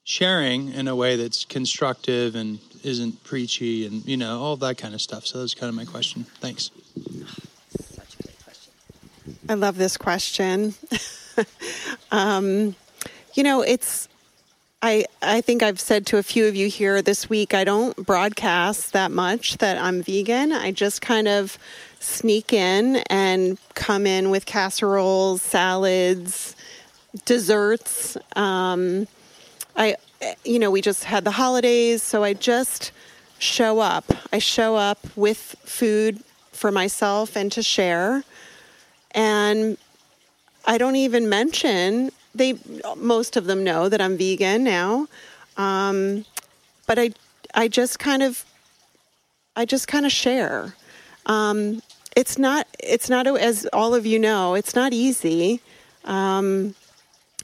sharing 0.04 0.74
in 0.74 0.90
a 0.90 0.98
way 0.98 1.16
that's 1.16 1.46
constructive 1.46 2.36
and 2.36 2.60
isn't 2.84 3.24
preachy 3.24 3.86
and 3.86 4.06
you 4.06 4.18
know 4.18 4.42
all 4.42 4.58
that 4.58 4.78
kind 4.78 4.94
of 4.94 5.02
stuff? 5.02 5.26
So 5.26 5.40
that's 5.40 5.54
kind 5.54 5.70
of 5.70 5.76
my 5.76 5.86
question. 5.86 6.26
Thanks. 6.42 6.70
Such 7.80 8.20
a 8.20 8.24
great 8.24 8.44
question. 8.44 8.74
I 9.48 9.54
love 9.54 9.78
this 9.78 9.96
question. 9.96 10.74
um, 12.12 12.76
you 13.34 13.44
know, 13.44 13.62
it's 13.62 14.08
I 14.82 15.06
I 15.22 15.42
think 15.42 15.62
I've 15.62 15.80
said 15.80 16.06
to 16.08 16.18
a 16.18 16.24
few 16.24 16.46
of 16.46 16.56
you 16.56 16.68
here 16.68 17.02
this 17.02 17.30
week 17.30 17.54
I 17.54 17.64
don't 17.64 17.96
broadcast 18.06 18.94
that 18.94 19.12
much 19.12 19.58
that 19.58 19.78
I'm 19.78 20.02
vegan. 20.02 20.52
I 20.52 20.72
just 20.72 21.02
kind 21.02 21.28
of 21.28 21.58
sneak 22.00 22.54
in 22.54 22.98
and 23.10 23.58
come 23.74 24.08
in 24.08 24.30
with 24.30 24.46
casseroles, 24.46 25.42
salads, 25.42 26.56
desserts. 27.26 28.18
Um, 28.36 29.08
I 29.76 29.96
you 30.46 30.60
know, 30.60 30.72
we 30.72 30.82
just 30.82 31.04
had 31.04 31.24
the 31.24 31.32
holidays, 31.32 32.04
so 32.04 32.24
I 32.24 32.34
just 32.34 32.92
show 33.38 33.80
up. 33.80 34.06
I 34.34 34.40
show 34.40 34.76
up 34.76 35.00
with 35.16 35.56
food 35.64 36.24
for 36.52 36.72
myself 36.72 37.36
and 37.36 37.52
to 37.54 37.64
share. 37.64 38.24
And 39.12 39.78
I 40.70 40.78
don't 40.78 40.98
even 40.98 41.28
mention 41.28 42.12
they 42.36 42.54
most 42.96 43.36
of 43.36 43.46
them 43.46 43.64
know 43.64 43.90
that 43.90 44.00
I'm 44.00 44.18
vegan 44.18 44.64
now. 44.64 45.08
Um, 45.58 46.26
but 46.86 47.00
I 47.00 47.10
I 47.56 47.68
just 47.68 47.98
kind 47.98 48.22
of 48.22 48.46
I 49.56 49.66
just 49.66 49.88
kind 49.88 50.06
of 50.06 50.12
share. 50.12 50.76
Um, 51.26 51.82
it's 52.16 52.38
not 52.38 52.68
it's 52.78 53.10
not 53.10 53.26
as 53.26 53.66
all 53.74 53.96
of 53.96 54.06
you 54.06 54.20
know 54.20 54.54
it's 54.54 54.76
not 54.76 54.94
easy. 54.94 55.60
Um, 56.06 56.76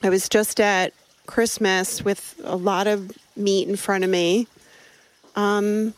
I 0.04 0.10
was 0.10 0.30
just 0.30 0.60
at 0.62 0.94
Christmas 1.26 2.06
with 2.06 2.40
a 2.44 2.56
lot 2.56 2.86
of 2.86 3.12
meat 3.36 3.68
in 3.68 3.76
front 3.76 4.04
of 4.04 4.10
me. 4.12 4.48
Um, 5.36 5.96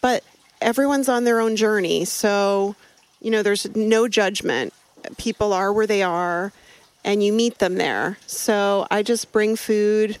but 0.00 0.22
everyone's 0.60 1.08
on 1.08 1.24
their 1.24 1.40
own 1.40 1.56
journey, 1.56 2.04
so 2.04 2.76
you 3.20 3.32
know 3.32 3.42
there's 3.42 3.74
no 3.74 4.06
judgment 4.06 4.72
people 5.16 5.52
are 5.52 5.72
where 5.72 5.86
they 5.86 6.02
are 6.02 6.52
and 7.04 7.22
you 7.22 7.32
meet 7.32 7.58
them 7.58 7.76
there. 7.76 8.18
So 8.26 8.86
I 8.90 9.02
just 9.02 9.32
bring 9.32 9.56
food 9.56 10.18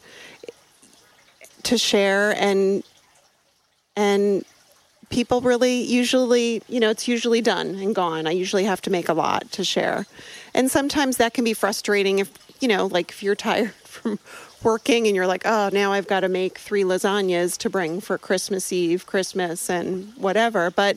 to 1.64 1.78
share 1.78 2.34
and 2.36 2.82
and 3.96 4.44
people 5.10 5.40
really 5.40 5.82
usually, 5.82 6.62
you 6.68 6.80
know, 6.80 6.90
it's 6.90 7.08
usually 7.08 7.40
done 7.40 7.74
and 7.74 7.94
gone. 7.94 8.26
I 8.26 8.30
usually 8.30 8.64
have 8.64 8.80
to 8.82 8.90
make 8.90 9.08
a 9.08 9.12
lot 9.12 9.50
to 9.52 9.64
share. 9.64 10.06
And 10.54 10.70
sometimes 10.70 11.16
that 11.16 11.34
can 11.34 11.44
be 11.44 11.52
frustrating 11.52 12.20
if, 12.20 12.30
you 12.60 12.68
know, 12.68 12.86
like 12.86 13.10
if 13.10 13.22
you're 13.22 13.34
tired 13.34 13.72
from 13.84 14.18
working 14.62 15.06
and 15.06 15.16
you're 15.16 15.26
like, 15.26 15.42
"Oh, 15.44 15.70
now 15.72 15.92
I've 15.92 16.06
got 16.06 16.20
to 16.20 16.28
make 16.28 16.58
3 16.58 16.84
lasagnas 16.84 17.58
to 17.58 17.70
bring 17.70 18.00
for 18.00 18.18
Christmas 18.18 18.72
Eve, 18.72 19.06
Christmas 19.06 19.68
and 19.68 20.12
whatever." 20.16 20.70
But 20.70 20.96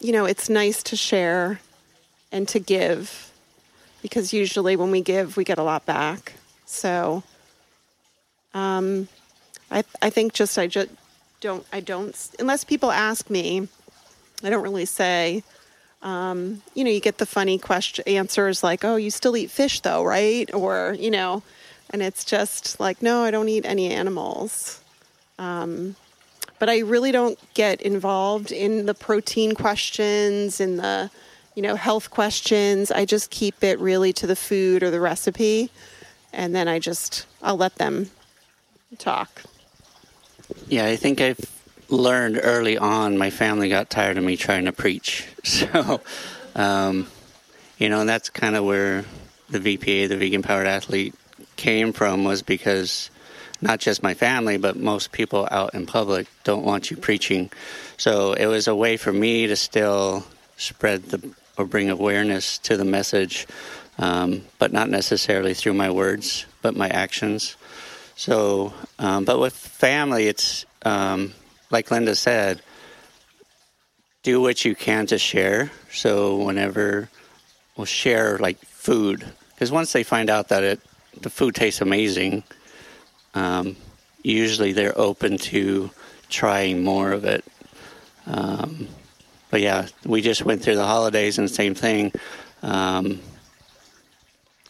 you 0.00 0.12
know, 0.12 0.24
it's 0.24 0.48
nice 0.48 0.82
to 0.84 0.96
share 0.96 1.60
and 2.32 2.48
to 2.48 2.58
give 2.58 3.30
because 4.02 4.32
usually 4.32 4.74
when 4.74 4.90
we 4.90 5.00
give, 5.00 5.36
we 5.36 5.44
get 5.44 5.58
a 5.58 5.62
lot 5.62 5.86
back. 5.86 6.32
So 6.66 7.22
um, 8.52 9.06
I, 9.70 9.84
I 10.02 10.10
think 10.10 10.32
just 10.32 10.58
I 10.58 10.66
just 10.66 10.90
don't 11.40 11.64
I 11.72 11.80
don't 11.80 12.16
unless 12.38 12.64
people 12.64 12.90
ask 12.90 13.30
me, 13.30 13.68
I 14.42 14.50
don't 14.50 14.62
really 14.62 14.86
say. 14.86 15.44
Um, 16.02 16.62
you 16.74 16.82
know, 16.82 16.90
you 16.90 16.98
get 16.98 17.18
the 17.18 17.26
funny 17.26 17.58
question 17.58 18.04
answers 18.08 18.64
like, 18.64 18.84
"Oh, 18.84 18.96
you 18.96 19.10
still 19.10 19.36
eat 19.36 19.52
fish 19.52 19.80
though, 19.80 20.02
right?" 20.02 20.52
Or 20.52 20.96
you 20.98 21.12
know, 21.12 21.44
and 21.90 22.02
it's 22.02 22.24
just 22.24 22.80
like, 22.80 23.02
"No, 23.02 23.22
I 23.22 23.30
don't 23.30 23.48
eat 23.48 23.64
any 23.64 23.88
animals." 23.88 24.80
Um, 25.38 25.94
but 26.58 26.68
I 26.68 26.80
really 26.80 27.12
don't 27.12 27.38
get 27.54 27.80
involved 27.82 28.50
in 28.50 28.86
the 28.86 28.94
protein 28.94 29.54
questions 29.54 30.60
in 30.60 30.76
the 30.76 31.10
you 31.54 31.62
know, 31.62 31.76
health 31.76 32.10
questions. 32.10 32.90
I 32.90 33.04
just 33.04 33.30
keep 33.30 33.62
it 33.62 33.78
really 33.78 34.12
to 34.14 34.26
the 34.26 34.36
food 34.36 34.82
or 34.82 34.90
the 34.90 35.00
recipe, 35.00 35.70
and 36.32 36.54
then 36.54 36.68
I 36.68 36.78
just 36.78 37.26
I'll 37.42 37.56
let 37.56 37.76
them 37.76 38.10
talk. 38.98 39.42
Yeah, 40.68 40.86
I 40.86 40.96
think 40.96 41.20
I've 41.20 41.40
learned 41.88 42.40
early 42.42 42.78
on. 42.78 43.18
My 43.18 43.30
family 43.30 43.68
got 43.68 43.90
tired 43.90 44.18
of 44.18 44.24
me 44.24 44.36
trying 44.36 44.64
to 44.64 44.72
preach, 44.72 45.28
so 45.44 46.00
um, 46.54 47.06
you 47.78 47.88
know, 47.88 48.00
and 48.00 48.08
that's 48.08 48.30
kind 48.30 48.56
of 48.56 48.64
where 48.64 49.04
the 49.50 49.58
VPA, 49.58 50.08
the 50.08 50.16
Vegan 50.16 50.42
Powered 50.42 50.66
Athlete, 50.66 51.14
came 51.56 51.92
from. 51.92 52.24
Was 52.24 52.42
because 52.42 53.10
not 53.60 53.78
just 53.78 54.02
my 54.02 54.14
family, 54.14 54.56
but 54.56 54.76
most 54.76 55.12
people 55.12 55.46
out 55.50 55.74
in 55.74 55.86
public 55.86 56.26
don't 56.44 56.64
want 56.64 56.90
you 56.90 56.96
preaching. 56.96 57.50
So 57.96 58.32
it 58.32 58.46
was 58.46 58.66
a 58.66 58.74
way 58.74 58.96
for 58.96 59.12
me 59.12 59.46
to 59.46 59.56
still 59.56 60.26
spread 60.56 61.04
the 61.04 61.30
or 61.56 61.66
bring 61.66 61.90
awareness 61.90 62.58
to 62.58 62.76
the 62.76 62.84
message, 62.84 63.46
um, 63.98 64.42
but 64.58 64.72
not 64.72 64.88
necessarily 64.88 65.54
through 65.54 65.74
my 65.74 65.90
words, 65.90 66.46
but 66.62 66.76
my 66.76 66.88
actions. 66.88 67.56
So, 68.16 68.72
um, 68.98 69.24
but 69.24 69.38
with 69.38 69.54
family, 69.54 70.28
it's 70.28 70.64
um, 70.84 71.32
like 71.70 71.90
Linda 71.90 72.14
said, 72.14 72.62
do 74.22 74.40
what 74.40 74.64
you 74.64 74.74
can 74.74 75.06
to 75.06 75.18
share. 75.18 75.70
So, 75.90 76.36
whenever 76.36 77.08
we'll 77.76 77.86
share 77.86 78.38
like 78.38 78.58
food, 78.60 79.24
because 79.54 79.72
once 79.72 79.92
they 79.92 80.02
find 80.02 80.30
out 80.30 80.48
that 80.48 80.62
it 80.62 80.80
the 81.20 81.30
food 81.30 81.54
tastes 81.54 81.80
amazing, 81.80 82.42
um, 83.34 83.76
usually 84.22 84.72
they're 84.72 84.96
open 84.98 85.38
to 85.38 85.90
trying 86.28 86.82
more 86.82 87.12
of 87.12 87.24
it. 87.24 87.44
But 89.52 89.60
yeah, 89.60 89.86
we 90.06 90.22
just 90.22 90.46
went 90.46 90.62
through 90.62 90.76
the 90.76 90.86
holidays 90.86 91.38
and 91.38 91.48
same 91.48 91.74
thing. 91.74 92.10
Um, 92.62 93.20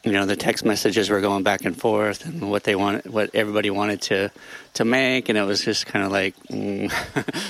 you 0.03 0.11
know, 0.11 0.27
the 0.27 0.35
text 0.35 0.65
messages 0.65 1.09
were 1.09 1.21
going 1.21 1.45
back 1.45 1.65
and 1.65 1.79
forth, 1.79 2.27
and 2.27 2.51
what 2.51 2.65
they 2.65 2.75
wanted, 2.75 3.07
what 3.07 3.31
everybody 3.33 3.71
wanted 3.71 4.03
to 4.03 4.33
to 4.75 4.85
make, 4.85 5.29
and 5.29 5.39
it 5.39 5.45
was 5.45 5.65
just 5.65 5.87
kind 5.87 6.05
of 6.05 6.11
like 6.11 6.35
mm, 6.49 6.93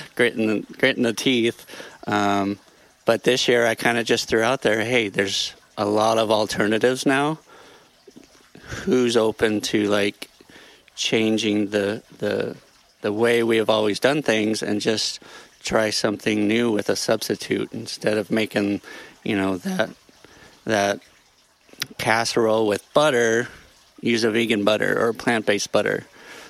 gritting 0.15 0.45
the, 0.45 0.73
gritting 0.77 1.01
the 1.01 1.13
teeth. 1.13 1.65
Um, 2.05 2.59
but 3.03 3.23
this 3.23 3.47
year, 3.47 3.65
I 3.65 3.73
kind 3.73 3.97
of 3.97 4.05
just 4.05 4.29
threw 4.29 4.43
out 4.43 4.61
there, 4.61 4.85
hey, 4.85 5.09
there's 5.09 5.55
a 5.75 5.85
lot 5.85 6.19
of 6.19 6.29
alternatives 6.29 7.03
now. 7.03 7.39
Who's 8.85 9.17
open 9.17 9.59
to 9.61 9.89
like 9.89 10.29
changing 10.95 11.69
the 11.69 12.03
the 12.19 12.55
the 13.01 13.11
way 13.11 13.41
we 13.41 13.57
have 13.57 13.71
always 13.71 13.99
done 13.99 14.21
things 14.21 14.61
and 14.61 14.79
just 14.79 15.19
try 15.63 15.89
something 15.89 16.47
new 16.47 16.71
with 16.71 16.89
a 16.89 16.95
substitute 16.95 17.71
instead 17.73 18.17
of 18.17 18.29
making, 18.29 18.81
you 19.23 19.35
know, 19.35 19.57
that 19.57 19.89
that 20.65 20.99
casserole 21.97 22.67
with 22.67 22.83
butter, 22.93 23.47
use 24.01 24.23
a 24.23 24.31
vegan 24.31 24.63
butter 24.63 25.01
or 25.01 25.13
plant-based 25.13 25.71
butter. 25.71 26.05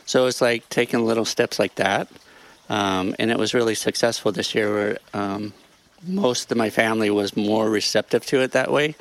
So 0.06 0.26
it's 0.26 0.41
like 0.41 0.67
taking 0.69 1.06
little 1.06 1.26
steps 1.26 1.60
like 1.60 1.76
that, 1.76 2.10
um, 2.69 3.15
and 3.19 3.32
it 3.32 3.38
was 3.38 3.54
really 3.54 3.76
successful 3.76 4.32
this 4.32 4.54
year. 4.54 4.73
Where 4.73 4.97
um, 5.13 5.54
most 6.06 6.52
of 6.52 6.58
my 6.58 6.69
family 6.69 7.10
was 7.10 7.38
more 7.38 7.69
receptive 7.69 8.26
to 8.28 8.41
it 8.41 8.52
that 8.52 8.71
way 8.71 8.95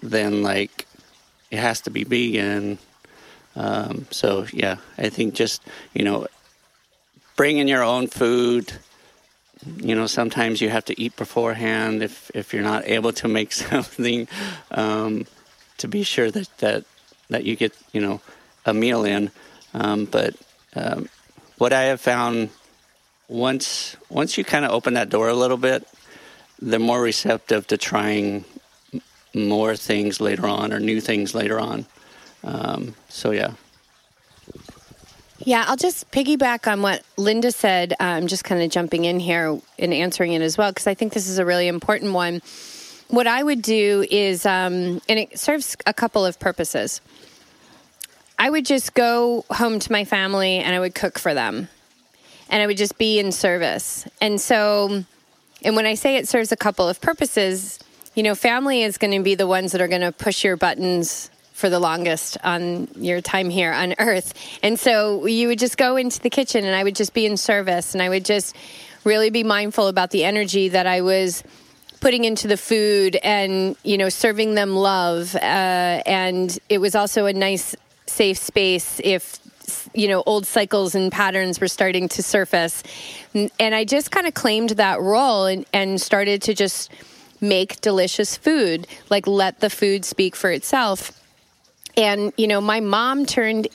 than 0.00 0.42
like 0.42 0.86
it 1.50 1.58
has 1.58 1.80
to 1.82 1.90
be 1.90 2.04
vegan. 2.04 2.78
Um, 3.54 4.06
so 4.10 4.46
yeah, 4.52 4.76
I 4.96 5.08
think 5.08 5.34
just 5.34 5.62
you 5.92 6.04
know 6.04 6.26
bringing 7.36 7.68
your 7.68 7.82
own 7.82 8.06
food 8.06 8.72
you 9.76 9.94
know 9.94 10.06
sometimes 10.06 10.60
you 10.60 10.68
have 10.68 10.84
to 10.86 11.00
eat 11.00 11.16
beforehand 11.16 12.02
if 12.02 12.30
if 12.34 12.52
you're 12.52 12.62
not 12.62 12.86
able 12.86 13.12
to 13.12 13.28
make 13.28 13.52
something 13.70 14.28
um, 14.70 15.26
to 15.78 15.88
be 15.88 16.02
sure 16.02 16.30
that 16.30 16.48
that 16.58 16.84
that 17.30 17.44
you 17.44 17.56
get 17.56 17.76
you 17.92 18.00
know 18.00 18.20
a 18.64 18.74
meal 18.74 19.04
in. 19.04 19.30
Um, 19.74 20.06
but 20.06 20.34
um, 20.74 21.08
what 21.58 21.72
I 21.72 21.82
have 21.82 22.00
found 22.00 22.50
once 23.28 23.96
once 24.08 24.38
you 24.38 24.44
kind 24.44 24.64
of 24.64 24.70
open 24.70 24.94
that 24.94 25.10
door 25.10 25.28
a 25.28 25.34
little 25.34 25.56
bit 25.56 25.86
they're 26.60 26.78
more 26.78 27.02
receptive 27.02 27.66
to 27.66 27.76
trying 27.76 28.44
more 29.34 29.76
things 29.76 30.20
later 30.20 30.46
on 30.46 30.72
or 30.72 30.80
new 30.80 31.00
things 31.00 31.34
later 31.34 31.60
on. 31.60 31.84
Um, 32.42 32.94
so 33.08 33.30
yeah 33.30 33.52
Yeah, 35.38 35.64
I'll 35.66 35.76
just 35.76 36.10
piggyback 36.10 36.70
on 36.70 36.82
what 36.82 37.02
Linda 37.16 37.52
said. 37.52 37.94
I'm 38.00 38.26
just 38.26 38.44
kind 38.44 38.62
of 38.62 38.70
jumping 38.70 39.04
in 39.04 39.20
here 39.20 39.60
and 39.78 39.92
answering 39.92 40.32
it 40.32 40.40
as 40.42 40.56
well 40.56 40.70
because 40.70 40.86
I 40.86 40.94
think 40.94 41.12
this 41.12 41.28
is 41.28 41.38
a 41.38 41.44
really 41.44 41.68
important 41.68 42.12
one. 42.12 42.40
What 43.08 43.26
I 43.26 43.42
would 43.42 43.62
do 43.62 44.04
is, 44.10 44.46
um, 44.46 45.00
and 45.08 45.18
it 45.18 45.38
serves 45.38 45.76
a 45.86 45.92
couple 45.92 46.24
of 46.24 46.40
purposes. 46.40 47.00
I 48.38 48.50
would 48.50 48.66
just 48.66 48.94
go 48.94 49.44
home 49.50 49.78
to 49.78 49.92
my 49.92 50.04
family 50.04 50.58
and 50.58 50.74
I 50.74 50.80
would 50.80 50.94
cook 50.94 51.18
for 51.18 51.32
them, 51.34 51.68
and 52.50 52.62
I 52.62 52.66
would 52.66 52.76
just 52.76 52.98
be 52.98 53.18
in 53.18 53.30
service. 53.30 54.06
And 54.20 54.40
so, 54.40 55.04
and 55.62 55.76
when 55.76 55.86
I 55.86 55.94
say 55.94 56.16
it 56.16 56.28
serves 56.28 56.50
a 56.50 56.56
couple 56.56 56.88
of 56.88 57.00
purposes, 57.00 57.78
you 58.14 58.22
know, 58.22 58.34
family 58.34 58.82
is 58.82 58.98
going 58.98 59.12
to 59.12 59.22
be 59.22 59.34
the 59.34 59.46
ones 59.46 59.72
that 59.72 59.80
are 59.80 59.88
going 59.88 60.00
to 60.00 60.12
push 60.12 60.44
your 60.44 60.56
buttons 60.56 61.30
for 61.56 61.70
the 61.70 61.80
longest 61.80 62.36
on 62.44 62.86
your 62.96 63.22
time 63.22 63.48
here 63.48 63.72
on 63.72 63.94
earth. 63.98 64.34
And 64.62 64.78
so 64.78 65.24
you 65.24 65.48
would 65.48 65.58
just 65.58 65.78
go 65.78 65.96
into 65.96 66.20
the 66.20 66.28
kitchen 66.28 66.66
and 66.66 66.76
I 66.76 66.84
would 66.84 66.94
just 66.94 67.14
be 67.14 67.24
in 67.24 67.38
service 67.38 67.94
and 67.94 68.02
I 68.02 68.10
would 68.10 68.26
just 68.26 68.54
really 69.04 69.30
be 69.30 69.42
mindful 69.42 69.88
about 69.88 70.10
the 70.10 70.24
energy 70.24 70.68
that 70.68 70.86
I 70.86 71.00
was 71.00 71.42
putting 72.00 72.26
into 72.26 72.46
the 72.46 72.58
food 72.58 73.16
and, 73.22 73.74
you 73.84 73.96
know, 73.96 74.10
serving 74.10 74.54
them 74.54 74.76
love. 74.76 75.34
Uh, 75.34 75.38
and 76.04 76.58
it 76.68 76.76
was 76.76 76.94
also 76.94 77.24
a 77.24 77.32
nice, 77.32 77.74
safe 78.04 78.36
space 78.36 79.00
if 79.02 79.38
you 79.94 80.06
know 80.06 80.22
old 80.26 80.46
cycles 80.46 80.94
and 80.94 81.10
patterns 81.10 81.60
were 81.60 81.66
starting 81.66 82.08
to 82.08 82.22
surface 82.22 82.84
and 83.34 83.74
i 83.74 83.84
just 83.84 84.12
kind 84.12 84.28
of 84.28 84.32
claimed 84.32 84.70
that 84.70 85.00
role 85.00 85.46
and, 85.46 85.66
and 85.72 86.00
started 86.00 86.40
to 86.40 86.54
just 86.54 86.88
make 87.40 87.80
delicious 87.80 88.36
food 88.36 88.86
like 89.10 89.26
let 89.26 89.58
the 89.58 89.68
food 89.68 90.04
speak 90.04 90.36
for 90.36 90.52
itself 90.52 91.25
and, 91.96 92.32
you 92.36 92.46
know, 92.46 92.60
my 92.60 92.80
mom 92.80 93.26
turned 93.26 93.68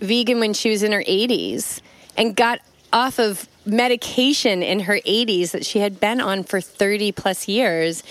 vegan 0.00 0.40
when 0.40 0.52
she 0.52 0.70
was 0.70 0.82
in 0.82 0.92
her 0.92 1.02
80s 1.02 1.80
and 2.16 2.36
got 2.36 2.60
off 2.92 3.18
of 3.18 3.48
medication 3.64 4.62
in 4.62 4.80
her 4.80 4.98
80s 5.00 5.52
that 5.52 5.64
she 5.64 5.78
had 5.78 6.00
been 6.00 6.20
on 6.20 6.42
for 6.42 6.60
30 6.60 7.12
plus 7.12 7.48
years. 7.48 8.02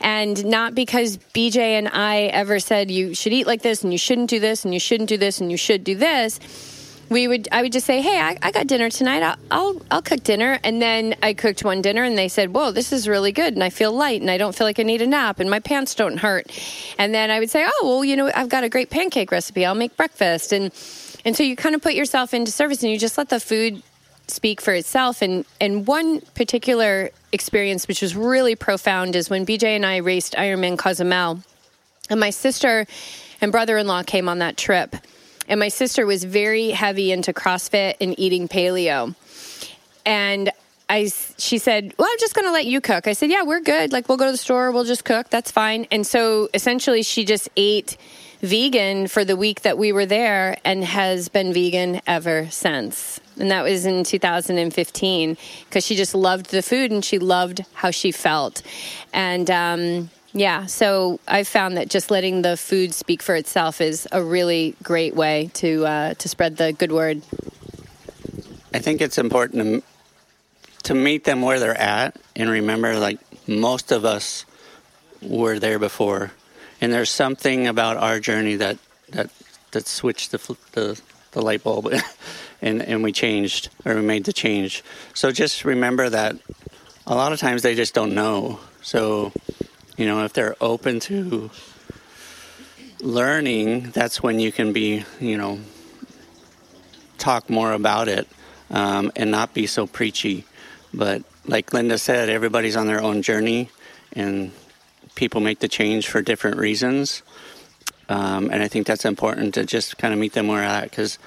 And 0.00 0.44
not 0.44 0.74
because 0.74 1.18
BJ 1.34 1.56
and 1.56 1.88
I 1.88 2.22
ever 2.22 2.58
said 2.58 2.90
you 2.90 3.14
should 3.14 3.32
eat 3.32 3.46
like 3.46 3.62
this 3.62 3.84
and 3.84 3.92
you 3.92 3.98
shouldn't 3.98 4.30
do 4.30 4.40
this 4.40 4.64
and 4.64 4.74
you 4.74 4.80
shouldn't 4.80 5.08
do 5.08 5.18
this 5.18 5.40
and 5.40 5.50
you 5.50 5.56
should 5.56 5.84
do 5.84 5.94
this. 5.94 6.40
We 7.10 7.28
would, 7.28 7.48
I 7.52 7.62
would 7.62 7.72
just 7.72 7.86
say, 7.86 8.00
"Hey, 8.00 8.18
I, 8.18 8.38
I 8.42 8.50
got 8.50 8.66
dinner 8.66 8.88
tonight. 8.88 9.22
I'll, 9.22 9.36
I'll, 9.50 9.82
I'll 9.90 10.02
cook 10.02 10.22
dinner." 10.22 10.58
And 10.64 10.80
then 10.80 11.14
I 11.22 11.34
cooked 11.34 11.64
one 11.64 11.82
dinner, 11.82 12.02
and 12.02 12.16
they 12.16 12.28
said, 12.28 12.54
"Whoa, 12.54 12.70
this 12.70 12.92
is 12.92 13.06
really 13.06 13.32
good," 13.32 13.54
and 13.54 13.62
I 13.62 13.70
feel 13.70 13.92
light, 13.92 14.20
and 14.20 14.30
I 14.30 14.38
don't 14.38 14.54
feel 14.54 14.66
like 14.66 14.80
I 14.80 14.82
need 14.82 15.02
a 15.02 15.06
nap, 15.06 15.40
and 15.40 15.50
my 15.50 15.60
pants 15.60 15.94
don't 15.94 16.18
hurt. 16.18 16.50
And 16.98 17.14
then 17.14 17.30
I 17.30 17.38
would 17.38 17.50
say, 17.50 17.66
"Oh, 17.66 17.80
well, 17.84 18.04
you 18.04 18.16
know, 18.16 18.30
I've 18.34 18.48
got 18.48 18.64
a 18.64 18.68
great 18.68 18.90
pancake 18.90 19.30
recipe. 19.30 19.64
I'll 19.64 19.74
make 19.74 19.96
breakfast." 19.96 20.52
And 20.52 20.72
and 21.24 21.36
so 21.36 21.42
you 21.42 21.56
kind 21.56 21.74
of 21.74 21.82
put 21.82 21.94
yourself 21.94 22.34
into 22.34 22.50
service, 22.50 22.82
and 22.82 22.90
you 22.90 22.98
just 22.98 23.18
let 23.18 23.28
the 23.28 23.40
food 23.40 23.82
speak 24.28 24.60
for 24.60 24.72
itself. 24.72 25.20
And 25.20 25.44
and 25.60 25.86
one 25.86 26.20
particular 26.34 27.10
experience, 27.32 27.86
which 27.86 28.00
was 28.00 28.16
really 28.16 28.56
profound, 28.56 29.14
is 29.14 29.28
when 29.28 29.44
BJ 29.44 29.76
and 29.76 29.84
I 29.84 29.98
raced 29.98 30.34
Ironman 30.34 30.78
Cozumel, 30.78 31.40
and 32.08 32.18
my 32.18 32.30
sister 32.30 32.86
and 33.40 33.52
brother-in-law 33.52 34.04
came 34.04 34.28
on 34.28 34.38
that 34.38 34.56
trip 34.56 34.96
and 35.48 35.60
my 35.60 35.68
sister 35.68 36.06
was 36.06 36.24
very 36.24 36.70
heavy 36.70 37.12
into 37.12 37.32
CrossFit 37.32 37.96
and 38.00 38.18
eating 38.18 38.48
paleo. 38.48 39.14
And 40.06 40.50
I, 40.88 41.10
she 41.38 41.58
said, 41.58 41.94
"Well, 41.98 42.08
I'm 42.10 42.18
just 42.18 42.34
going 42.34 42.46
to 42.46 42.52
let 42.52 42.66
you 42.66 42.80
cook." 42.80 43.06
I 43.06 43.14
said, 43.14 43.30
"Yeah, 43.30 43.42
we're 43.42 43.60
good. 43.60 43.92
Like, 43.92 44.08
we'll 44.08 44.18
go 44.18 44.26
to 44.26 44.32
the 44.32 44.38
store, 44.38 44.70
we'll 44.70 44.84
just 44.84 45.04
cook. 45.04 45.30
That's 45.30 45.50
fine." 45.50 45.86
And 45.90 46.06
so, 46.06 46.48
essentially, 46.52 47.02
she 47.02 47.24
just 47.24 47.48
ate 47.56 47.96
vegan 48.40 49.06
for 49.06 49.24
the 49.24 49.36
week 49.36 49.62
that 49.62 49.78
we 49.78 49.92
were 49.92 50.04
there, 50.04 50.58
and 50.64 50.84
has 50.84 51.28
been 51.28 51.52
vegan 51.52 52.00
ever 52.06 52.48
since. 52.50 53.20
And 53.38 53.50
that 53.50 53.62
was 53.62 53.86
in 53.86 54.04
2015 54.04 55.36
because 55.64 55.84
she 55.84 55.96
just 55.96 56.14
loved 56.14 56.50
the 56.50 56.62
food 56.62 56.92
and 56.92 57.04
she 57.04 57.18
loved 57.18 57.64
how 57.72 57.90
she 57.90 58.12
felt. 58.12 58.62
And 59.12 59.50
um, 59.50 60.10
yeah, 60.36 60.66
so 60.66 61.20
I've 61.28 61.46
found 61.46 61.76
that 61.76 61.88
just 61.88 62.10
letting 62.10 62.42
the 62.42 62.56
food 62.56 62.92
speak 62.92 63.22
for 63.22 63.36
itself 63.36 63.80
is 63.80 64.08
a 64.10 64.20
really 64.20 64.74
great 64.82 65.14
way 65.14 65.50
to 65.54 65.86
uh, 65.86 66.14
to 66.14 66.28
spread 66.28 66.56
the 66.56 66.72
good 66.72 66.90
word. 66.90 67.22
I 68.74 68.80
think 68.80 69.00
it's 69.00 69.16
important 69.16 69.84
to, 69.84 70.82
to 70.82 70.94
meet 70.94 71.22
them 71.22 71.40
where 71.40 71.60
they're 71.60 71.80
at 71.80 72.16
and 72.34 72.50
remember, 72.50 72.98
like 72.98 73.20
most 73.46 73.92
of 73.92 74.04
us 74.04 74.44
were 75.22 75.60
there 75.60 75.78
before, 75.78 76.32
and 76.80 76.92
there's 76.92 77.10
something 77.10 77.68
about 77.68 77.96
our 77.96 78.18
journey 78.18 78.56
that 78.56 78.78
that 79.10 79.30
that 79.70 79.86
switched 79.86 80.32
the 80.32 80.56
the, 80.72 81.00
the 81.30 81.42
light 81.42 81.62
bulb, 81.62 81.94
and 82.60 82.82
and 82.82 83.04
we 83.04 83.12
changed 83.12 83.68
or 83.84 83.94
we 83.94 84.02
made 84.02 84.24
the 84.24 84.32
change. 84.32 84.82
So 85.14 85.30
just 85.30 85.64
remember 85.64 86.10
that 86.10 86.34
a 87.06 87.14
lot 87.14 87.32
of 87.32 87.38
times 87.38 87.62
they 87.62 87.76
just 87.76 87.94
don't 87.94 88.16
know. 88.16 88.58
So 88.82 89.32
you 89.96 90.06
know, 90.06 90.24
if 90.24 90.32
they're 90.32 90.56
open 90.60 91.00
to 91.00 91.50
learning, 93.00 93.90
that's 93.90 94.22
when 94.22 94.40
you 94.40 94.50
can 94.50 94.72
be, 94.72 95.04
you 95.20 95.36
know, 95.36 95.60
talk 97.18 97.48
more 97.48 97.72
about 97.72 98.08
it 98.08 98.28
um, 98.70 99.12
and 99.14 99.30
not 99.30 99.54
be 99.54 99.66
so 99.66 99.86
preachy. 99.86 100.44
But 100.92 101.22
like 101.46 101.72
Linda 101.72 101.98
said, 101.98 102.28
everybody's 102.28 102.76
on 102.76 102.86
their 102.86 103.00
own 103.00 103.22
journey 103.22 103.70
and 104.12 104.52
people 105.14 105.40
make 105.40 105.60
the 105.60 105.68
change 105.68 106.08
for 106.08 106.22
different 106.22 106.56
reasons. 106.56 107.22
Um, 108.08 108.50
and 108.50 108.62
I 108.62 108.68
think 108.68 108.86
that's 108.86 109.04
important 109.04 109.54
to 109.54 109.64
just 109.64 109.98
kind 109.98 110.12
of 110.12 110.20
meet 110.20 110.32
them 110.32 110.48
where 110.48 110.60
they're 110.60 110.68
at. 110.68 110.90
Because, 110.90 111.18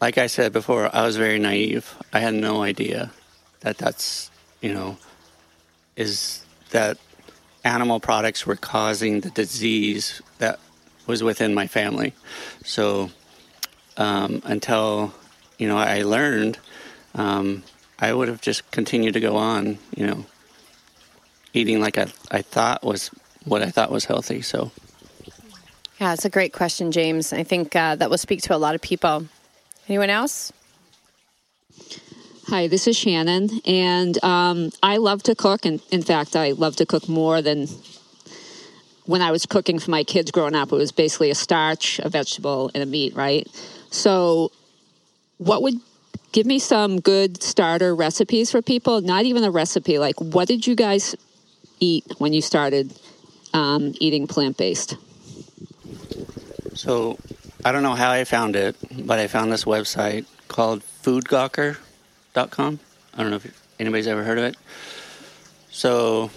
like 0.00 0.18
I 0.18 0.26
said 0.26 0.52
before, 0.52 0.94
I 0.94 1.04
was 1.04 1.16
very 1.16 1.38
naive. 1.38 1.94
I 2.12 2.20
had 2.20 2.34
no 2.34 2.62
idea 2.62 3.10
that 3.60 3.78
that's, 3.78 4.30
you 4.60 4.74
know, 4.74 4.96
is 5.96 6.44
that 6.70 6.98
animal 7.66 7.98
products 7.98 8.46
were 8.46 8.56
causing 8.56 9.20
the 9.20 9.30
disease 9.30 10.22
that 10.38 10.60
was 11.06 11.22
within 11.22 11.52
my 11.52 11.66
family. 11.66 12.14
So 12.64 13.10
um, 13.96 14.40
until 14.44 15.12
you 15.58 15.68
know 15.68 15.76
I 15.76 16.02
learned, 16.02 16.58
um, 17.14 17.64
I 17.98 18.12
would 18.12 18.28
have 18.28 18.40
just 18.40 18.70
continued 18.70 19.14
to 19.14 19.20
go 19.20 19.36
on, 19.36 19.78
you 19.96 20.06
know, 20.06 20.26
eating 21.52 21.80
like 21.80 21.98
I, 21.98 22.06
I 22.30 22.42
thought 22.42 22.84
was 22.84 23.08
what 23.44 23.62
I 23.62 23.70
thought 23.70 23.90
was 23.90 24.04
healthy. 24.04 24.42
So 24.42 24.70
Yeah, 26.00 26.12
it's 26.12 26.24
a 26.24 26.30
great 26.30 26.52
question, 26.52 26.92
James. 26.92 27.32
I 27.32 27.42
think 27.42 27.74
uh, 27.74 27.96
that 27.96 28.10
will 28.10 28.18
speak 28.18 28.42
to 28.42 28.54
a 28.54 28.58
lot 28.58 28.74
of 28.74 28.80
people. 28.80 29.26
Anyone 29.88 30.10
else? 30.10 30.52
Hi, 32.48 32.68
this 32.68 32.86
is 32.86 32.96
Shannon, 32.96 33.50
and 33.66 34.22
um, 34.22 34.70
I 34.80 34.98
love 34.98 35.20
to 35.24 35.34
cook. 35.34 35.66
And 35.66 35.82
in 35.90 36.02
fact, 36.02 36.36
I 36.36 36.52
love 36.52 36.76
to 36.76 36.86
cook 36.86 37.08
more 37.08 37.42
than 37.42 37.66
when 39.04 39.20
I 39.20 39.32
was 39.32 39.46
cooking 39.46 39.80
for 39.80 39.90
my 39.90 40.04
kids 40.04 40.30
growing 40.30 40.54
up. 40.54 40.70
It 40.70 40.76
was 40.76 40.92
basically 40.92 41.32
a 41.32 41.34
starch, 41.34 41.98
a 41.98 42.08
vegetable, 42.08 42.70
and 42.72 42.84
a 42.84 42.86
meat, 42.86 43.16
right? 43.16 43.48
So, 43.90 44.52
what 45.38 45.60
would 45.62 45.74
give 46.30 46.46
me 46.46 46.60
some 46.60 47.00
good 47.00 47.42
starter 47.42 47.96
recipes 47.96 48.52
for 48.52 48.62
people? 48.62 49.00
Not 49.00 49.24
even 49.24 49.42
a 49.42 49.50
recipe. 49.50 49.98
Like, 49.98 50.20
what 50.20 50.46
did 50.46 50.68
you 50.68 50.76
guys 50.76 51.16
eat 51.80 52.04
when 52.18 52.32
you 52.32 52.42
started 52.42 52.96
um, 53.54 53.92
eating 53.98 54.28
plant 54.28 54.56
based? 54.56 54.96
So 56.74 57.18
I 57.64 57.72
don't 57.72 57.82
know 57.82 57.96
how 57.96 58.12
I 58.12 58.22
found 58.22 58.54
it, 58.54 58.76
but 59.04 59.18
I 59.18 59.26
found 59.26 59.50
this 59.50 59.64
website 59.64 60.26
called 60.46 60.84
foodgawker.com. 62.36 62.78
I 63.14 63.22
don't 63.22 63.30
know 63.30 63.36
if 63.36 63.64
anybody's 63.78 64.06
ever 64.06 64.22
heard 64.22 64.38
of 64.38 64.44
it. 64.44 64.56
So, 65.70 66.30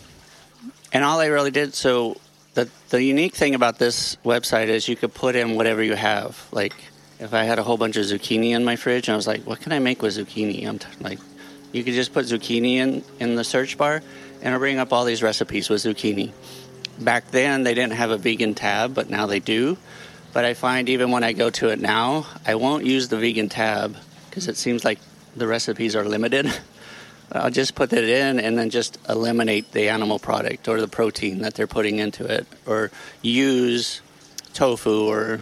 and 0.91 1.03
all 1.03 1.19
I 1.19 1.27
really 1.27 1.51
did, 1.51 1.73
so 1.73 2.17
the, 2.53 2.69
the 2.89 3.03
unique 3.03 3.35
thing 3.35 3.55
about 3.55 3.79
this 3.79 4.17
website 4.25 4.67
is 4.67 4.87
you 4.87 4.95
could 4.95 5.13
put 5.13 5.35
in 5.35 5.55
whatever 5.55 5.83
you 5.83 5.95
have. 5.95 6.47
Like, 6.51 6.75
if 7.19 7.33
I 7.33 7.43
had 7.43 7.59
a 7.59 7.63
whole 7.63 7.77
bunch 7.77 7.97
of 7.97 8.05
zucchini 8.05 8.51
in 8.51 8.63
my 8.63 8.75
fridge, 8.75 9.07
and 9.07 9.13
I 9.13 9.15
was 9.15 9.27
like, 9.27 9.43
what 9.43 9.59
can 9.59 9.71
I 9.71 9.79
make 9.79 10.01
with 10.01 10.15
zucchini? 10.15 10.65
I'm 10.65 10.79
t- 10.79 10.87
like, 11.01 11.19
you 11.71 11.83
could 11.83 11.93
just 11.93 12.13
put 12.13 12.25
zucchini 12.25 12.75
in, 12.75 13.03
in 13.19 13.35
the 13.35 13.43
search 13.43 13.77
bar, 13.77 13.95
and 13.95 14.47
it'll 14.47 14.59
bring 14.59 14.79
up 14.79 14.93
all 14.93 15.05
these 15.05 15.21
recipes 15.21 15.69
with 15.69 15.83
zucchini. 15.83 16.31
Back 16.99 17.31
then, 17.31 17.63
they 17.63 17.73
didn't 17.73 17.93
have 17.93 18.11
a 18.11 18.17
vegan 18.17 18.55
tab, 18.55 18.93
but 18.93 19.09
now 19.09 19.25
they 19.25 19.39
do. 19.39 19.77
But 20.31 20.45
I 20.45 20.53
find 20.53 20.89
even 20.89 21.11
when 21.11 21.23
I 21.23 21.33
go 21.33 21.49
to 21.49 21.69
it 21.69 21.79
now, 21.79 22.27
I 22.45 22.55
won't 22.55 22.85
use 22.85 23.07
the 23.07 23.17
vegan 23.17 23.49
tab 23.49 23.95
because 24.29 24.47
it 24.47 24.57
seems 24.57 24.85
like 24.85 24.99
the 25.39 25.47
recipes 25.47 25.95
are 25.95 26.05
limited. 26.05 26.51
I'll 27.31 27.51
just 27.51 27.75
put 27.75 27.93
it 27.93 28.09
in 28.09 28.39
and 28.39 28.57
then 28.57 28.69
just 28.69 28.97
eliminate 29.07 29.71
the 29.71 29.89
animal 29.89 30.19
product 30.19 30.67
or 30.67 30.81
the 30.81 30.87
protein 30.87 31.41
that 31.41 31.53
they're 31.53 31.67
putting 31.67 31.99
into 31.99 32.25
it, 32.25 32.47
or 32.65 32.91
use 33.21 34.01
tofu 34.53 35.07
or 35.07 35.41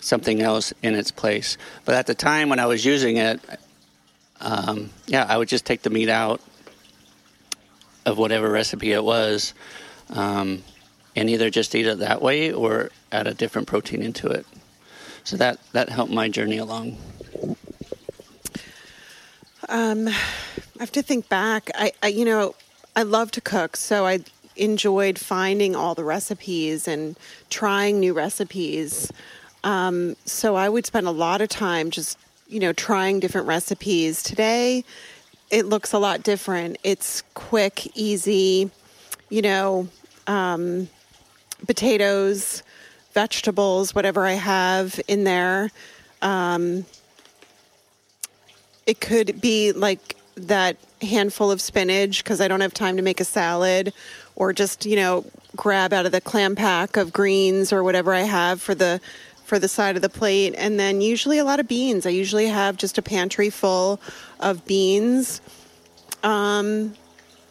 something 0.00 0.40
else 0.40 0.72
in 0.82 0.94
its 0.94 1.10
place. 1.10 1.58
But 1.84 1.96
at 1.96 2.06
the 2.06 2.14
time 2.14 2.48
when 2.48 2.60
I 2.60 2.66
was 2.66 2.84
using 2.84 3.16
it, 3.16 3.40
um, 4.40 4.90
yeah, 5.06 5.26
I 5.28 5.36
would 5.36 5.48
just 5.48 5.66
take 5.66 5.82
the 5.82 5.90
meat 5.90 6.08
out 6.08 6.40
of 8.06 8.16
whatever 8.16 8.48
recipe 8.48 8.92
it 8.92 9.02
was, 9.02 9.54
um, 10.10 10.62
and 11.16 11.28
either 11.28 11.50
just 11.50 11.74
eat 11.74 11.86
it 11.86 11.98
that 11.98 12.22
way 12.22 12.52
or 12.52 12.90
add 13.10 13.26
a 13.26 13.34
different 13.34 13.66
protein 13.66 14.02
into 14.02 14.28
it. 14.28 14.46
So 15.24 15.36
that 15.36 15.58
that 15.72 15.88
helped 15.88 16.12
my 16.12 16.28
journey 16.28 16.58
along. 16.58 16.96
Um, 19.68 20.08
I 20.08 20.12
have 20.80 20.92
to 20.92 21.02
think 21.02 21.28
back. 21.28 21.70
I, 21.74 21.92
I, 22.02 22.08
you 22.08 22.24
know, 22.24 22.54
I 22.96 23.02
love 23.02 23.30
to 23.32 23.40
cook, 23.40 23.76
so 23.76 24.06
I 24.06 24.20
enjoyed 24.56 25.18
finding 25.18 25.76
all 25.76 25.94
the 25.94 26.04
recipes 26.04 26.88
and 26.88 27.16
trying 27.50 28.00
new 28.00 28.14
recipes. 28.14 29.12
Um, 29.64 30.16
so 30.24 30.56
I 30.56 30.68
would 30.68 30.86
spend 30.86 31.06
a 31.06 31.12
lot 31.12 31.40
of 31.40 31.48
time 31.48 31.90
just, 31.90 32.18
you 32.48 32.60
know, 32.60 32.72
trying 32.72 33.20
different 33.20 33.46
recipes. 33.46 34.22
Today, 34.22 34.84
it 35.50 35.66
looks 35.66 35.92
a 35.92 35.98
lot 35.98 36.22
different. 36.22 36.78
It's 36.82 37.22
quick, 37.34 37.96
easy, 37.96 38.70
you 39.28 39.42
know, 39.42 39.88
um, 40.26 40.88
potatoes, 41.66 42.62
vegetables, 43.12 43.94
whatever 43.94 44.24
I 44.24 44.32
have 44.32 45.00
in 45.08 45.24
there. 45.24 45.70
Um, 46.22 46.86
it 48.88 49.02
could 49.02 49.38
be 49.40 49.72
like 49.72 50.16
that 50.34 50.78
handful 51.02 51.50
of 51.50 51.60
spinach 51.60 52.24
because 52.24 52.40
I 52.40 52.48
don't 52.48 52.62
have 52.62 52.72
time 52.72 52.96
to 52.96 53.02
make 53.02 53.20
a 53.20 53.24
salad, 53.24 53.92
or 54.34 54.54
just 54.54 54.86
you 54.86 54.96
know 54.96 55.26
grab 55.54 55.92
out 55.92 56.06
of 56.06 56.12
the 56.12 56.22
clam 56.22 56.56
pack 56.56 56.96
of 56.96 57.12
greens 57.12 57.70
or 57.70 57.84
whatever 57.84 58.14
I 58.14 58.22
have 58.22 58.62
for 58.62 58.74
the 58.74 58.98
for 59.44 59.58
the 59.58 59.68
side 59.68 59.96
of 59.96 60.02
the 60.02 60.08
plate, 60.08 60.54
and 60.56 60.80
then 60.80 61.02
usually 61.02 61.38
a 61.38 61.44
lot 61.44 61.60
of 61.60 61.68
beans. 61.68 62.06
I 62.06 62.10
usually 62.10 62.46
have 62.46 62.78
just 62.78 62.96
a 62.96 63.02
pantry 63.02 63.50
full 63.50 64.00
of 64.40 64.64
beans. 64.64 65.42
Um, 66.22 66.94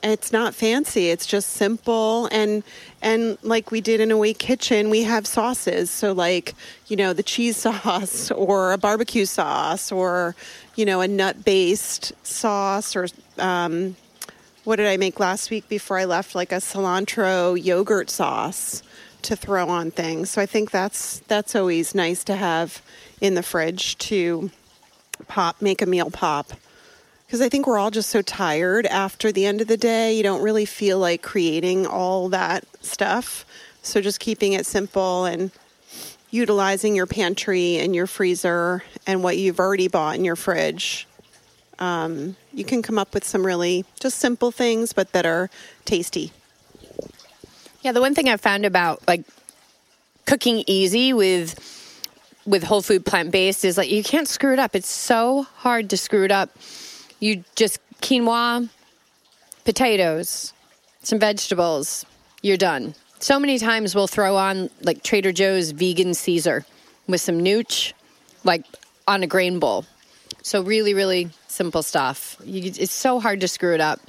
it's 0.04 0.32
not 0.32 0.56
fancy. 0.56 1.10
It's 1.10 1.26
just 1.26 1.52
simple 1.52 2.28
and 2.32 2.63
and 3.02 3.38
like 3.43 3.71
we 3.71 3.82
did 3.82 4.00
in 4.00 4.12
Awake 4.12 4.39
Kitchen, 4.39 4.89
we 4.89 5.04
have 5.04 5.28
sauces. 5.28 5.91
So 5.91 6.13
like, 6.13 6.56
you 6.88 6.95
know, 6.95 7.13
the 7.13 7.23
cheese 7.23 7.58
sauce 7.65 8.32
or 8.32 8.73
a 8.73 8.78
barbecue 8.78 9.26
sauce 9.26 9.91
or, 9.91 10.36
you 10.78 10.86
know, 10.86 11.02
a 11.02 11.08
nut 11.08 11.44
based 11.44 12.13
sauce 12.26 12.96
or 12.96 13.08
um, 13.38 13.98
what 14.63 14.78
did 14.78 14.88
I 14.88 14.96
make 14.96 15.20
last 15.20 15.50
week 15.50 15.68
before 15.68 15.98
I 15.98 16.06
left? 16.06 16.36
Like 16.36 16.52
a 16.52 16.58
cilantro 16.58 17.62
yogurt 17.62 18.10
sauce 18.10 18.84
to 19.24 19.36
throw 19.36 19.68
on 19.68 19.92
things. 19.92 20.30
So 20.30 20.42
I 20.42 20.46
think 20.46 20.72
that's 20.72 21.20
that's 21.28 21.56
always 21.56 21.96
nice 21.96 22.24
to 22.26 22.36
have 22.36 22.82
in 23.20 23.34
the 23.34 23.44
fridge 23.44 23.98
to 23.98 24.52
pop 25.28 25.62
make 25.62 25.82
a 25.82 25.86
meal 25.88 26.12
pop 26.12 26.52
because 27.26 27.42
I 27.42 27.50
think 27.50 27.66
we're 27.66 27.80
all 27.80 27.92
just 27.92 28.10
so 28.10 28.22
tired 28.22 28.86
after 28.86 29.32
the 29.32 29.46
end 29.46 29.62
of 29.62 29.68
the 29.68 29.78
day. 29.78 30.16
You 30.16 30.24
don't 30.24 30.44
really 30.44 30.66
feel 30.66 31.00
like 31.00 31.24
creating 31.24 31.88
all 31.88 32.30
that 32.30 32.63
stuff. 32.82 33.46
So 33.82 34.00
just 34.00 34.20
keeping 34.20 34.54
it 34.54 34.66
simple 34.66 35.26
and 35.26 35.52
utilizing 36.38 36.95
your 36.95 37.08
pantry 37.08 37.78
and 37.78 37.95
your 37.95 38.08
freezer 38.08 38.84
and 39.06 39.23
what 39.23 39.38
you've 39.38 39.60
already 39.60 39.88
bought 39.88 40.15
in 40.15 40.23
your 40.23 40.36
fridge. 40.36 41.08
Um, 41.80 42.36
you 42.54 42.63
can 42.63 42.82
come 42.82 42.97
up 42.97 43.13
with 43.13 43.23
some 43.23 43.45
really 43.45 43.86
just 44.00 44.17
simple 44.17 44.52
things, 44.52 44.93
but 44.93 45.12
that 45.13 45.26
are 45.26 45.50
tasty. 45.86 46.32
Yeah, 47.82 47.91
the 47.91 48.02
one 48.02 48.15
thing 48.15 48.30
I've 48.30 48.41
found 48.41 48.65
about 48.65 49.08
like 49.08 49.21
cooking 50.26 50.63
easy 50.67 51.13
with 51.13 51.73
with 52.45 52.63
whole 52.63 52.82
food 52.82 53.06
plant 53.06 53.32
based 53.32 53.65
is 53.65 53.78
like 53.78 53.91
you 53.91 54.04
can't 54.04 54.28
screw 54.28 54.54
it 54.54 54.60
up. 54.60 54.76
It's 54.76 54.89
so 54.89 55.43
hard 55.58 55.89
to 55.89 55.97
screw 55.97 56.23
it 56.23 56.32
up 56.32 56.50
you 57.19 57.43
just 57.56 57.80
quinoa, 58.02 58.69
potatoes, 59.65 60.54
some 61.02 61.19
vegetables, 61.19 62.06
you're 62.41 62.58
done. 62.58 62.93
So 63.19 63.39
many 63.39 63.58
times 63.58 63.95
we'll 63.95 64.08
throw 64.08 64.36
on 64.36 64.69
like 64.82 65.03
Trader 65.03 65.32
Joe's 65.32 65.71
vegan 65.71 66.13
Caesar 66.13 66.65
with 67.08 67.21
some 67.21 67.39
nooch, 67.39 67.93
like 68.43 68.63
on 69.08 69.23
a 69.23 69.27
grain 69.27 69.60
bowl. 69.60 69.86
So 70.43 70.62
really, 70.62 70.93
really 70.93 71.30
simple 71.47 71.84
stuff. 71.84 72.38
You, 72.43 72.71
it's 72.75 72.91
so 72.91 73.19
hard 73.19 73.41
to 73.41 73.47
screw 73.47 73.73
it 73.73 73.82
up. 73.82 73.99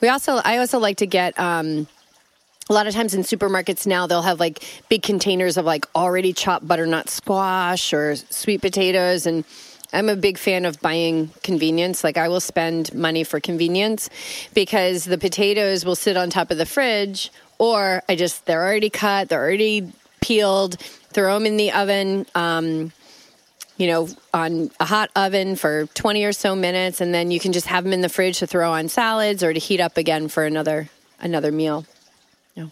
We 0.00 0.08
also, 0.08 0.36
I 0.36 0.58
also 0.58 0.78
like 0.78 0.98
to 0.98 1.06
get. 1.06 1.38
Um, 1.38 1.86
a 2.70 2.72
lot 2.72 2.86
of 2.86 2.94
times 2.94 3.12
in 3.12 3.20
supermarkets 3.20 3.86
now 3.86 4.06
they'll 4.06 4.22
have 4.22 4.40
like 4.40 4.64
big 4.88 5.02
containers 5.02 5.58
of 5.58 5.66
like 5.66 5.86
already 5.94 6.32
chopped 6.32 6.66
butternut 6.66 7.10
squash 7.10 7.92
or 7.92 8.16
sweet 8.16 8.62
potatoes 8.62 9.26
and 9.26 9.44
I'm 9.94 10.08
a 10.08 10.16
big 10.16 10.38
fan 10.38 10.64
of 10.64 10.80
buying 10.80 11.30
convenience. 11.42 12.02
Like 12.02 12.16
I 12.16 12.28
will 12.28 12.40
spend 12.40 12.92
money 12.92 13.24
for 13.24 13.40
convenience 13.40 14.10
because 14.52 15.04
the 15.04 15.18
potatoes 15.18 15.84
will 15.84 15.96
sit 15.96 16.16
on 16.16 16.30
top 16.30 16.50
of 16.50 16.58
the 16.58 16.66
fridge 16.66 17.30
or 17.58 18.02
I 18.08 18.16
just 18.16 18.44
they're 18.46 18.64
already 18.64 18.90
cut, 18.90 19.28
they're 19.28 19.42
already 19.42 19.92
peeled, 20.20 20.78
throw 20.80 21.34
them 21.34 21.46
in 21.46 21.56
the 21.56 21.72
oven 21.72 22.26
um, 22.34 22.92
you 23.76 23.88
know, 23.88 24.08
on 24.32 24.70
a 24.78 24.84
hot 24.84 25.10
oven 25.16 25.56
for 25.56 25.86
20 25.94 26.24
or 26.24 26.32
so 26.32 26.54
minutes 26.54 27.00
and 27.00 27.14
then 27.14 27.30
you 27.30 27.40
can 27.40 27.52
just 27.52 27.66
have 27.66 27.84
them 27.84 27.92
in 27.92 28.00
the 28.00 28.08
fridge 28.08 28.38
to 28.38 28.46
throw 28.46 28.72
on 28.72 28.88
salads 28.88 29.42
or 29.42 29.52
to 29.52 29.58
heat 29.58 29.80
up 29.80 29.96
again 29.96 30.28
for 30.28 30.44
another 30.44 30.88
another 31.20 31.52
meal. 31.52 31.86
No. 32.56 32.70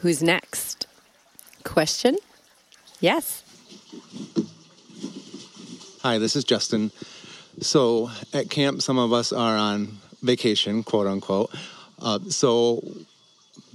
Who's 0.00 0.22
next? 0.22 0.86
Question? 1.62 2.16
Yes. 3.00 3.42
Hi, 6.02 6.16
this 6.16 6.34
is 6.34 6.44
Justin. 6.44 6.92
So 7.60 8.10
at 8.32 8.48
camp, 8.48 8.80
some 8.80 8.98
of 8.98 9.12
us 9.12 9.34
are 9.34 9.54
on 9.54 9.98
vacation, 10.22 10.82
quote 10.82 11.06
unquote. 11.06 11.54
Uh, 12.00 12.20
so 12.30 12.82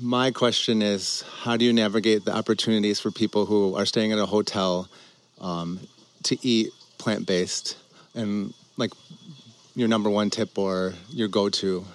my 0.02 0.32
question 0.32 0.82
is 0.82 1.24
how 1.44 1.56
do 1.56 1.66
you 1.66 1.72
navigate 1.72 2.26
the 2.26 2.36
opportunities 2.36 3.00
for 3.00 3.12
people 3.12 3.46
who 3.46 3.76
are 3.76 3.86
staying 3.86 4.12
at 4.12 4.18
a 4.18 4.26
hotel 4.26 4.90
um, 5.40 5.80
to 6.24 6.36
eat 6.42 6.72
plant 6.98 7.28
based 7.28 7.78
and 8.16 8.56
like 8.76 8.92
your 9.76 9.88
number 9.88 10.10
one 10.10 10.32
tip 10.32 10.58
or 10.58 10.96
your 11.12 11.28
go 11.28 11.48
to 11.50 11.86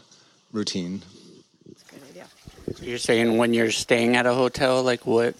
routine? 0.53 1.03
That's 1.67 1.83
a 1.83 1.93
good 1.93 2.09
idea. 2.09 2.27
You're 2.81 2.99
saying 2.99 3.37
when 3.37 3.53
you're 3.53 3.73
staying 3.73 4.15
at 4.15 4.27
a 4.27 4.35
hotel, 4.35 4.85
like 4.85 5.05
what 5.05 5.35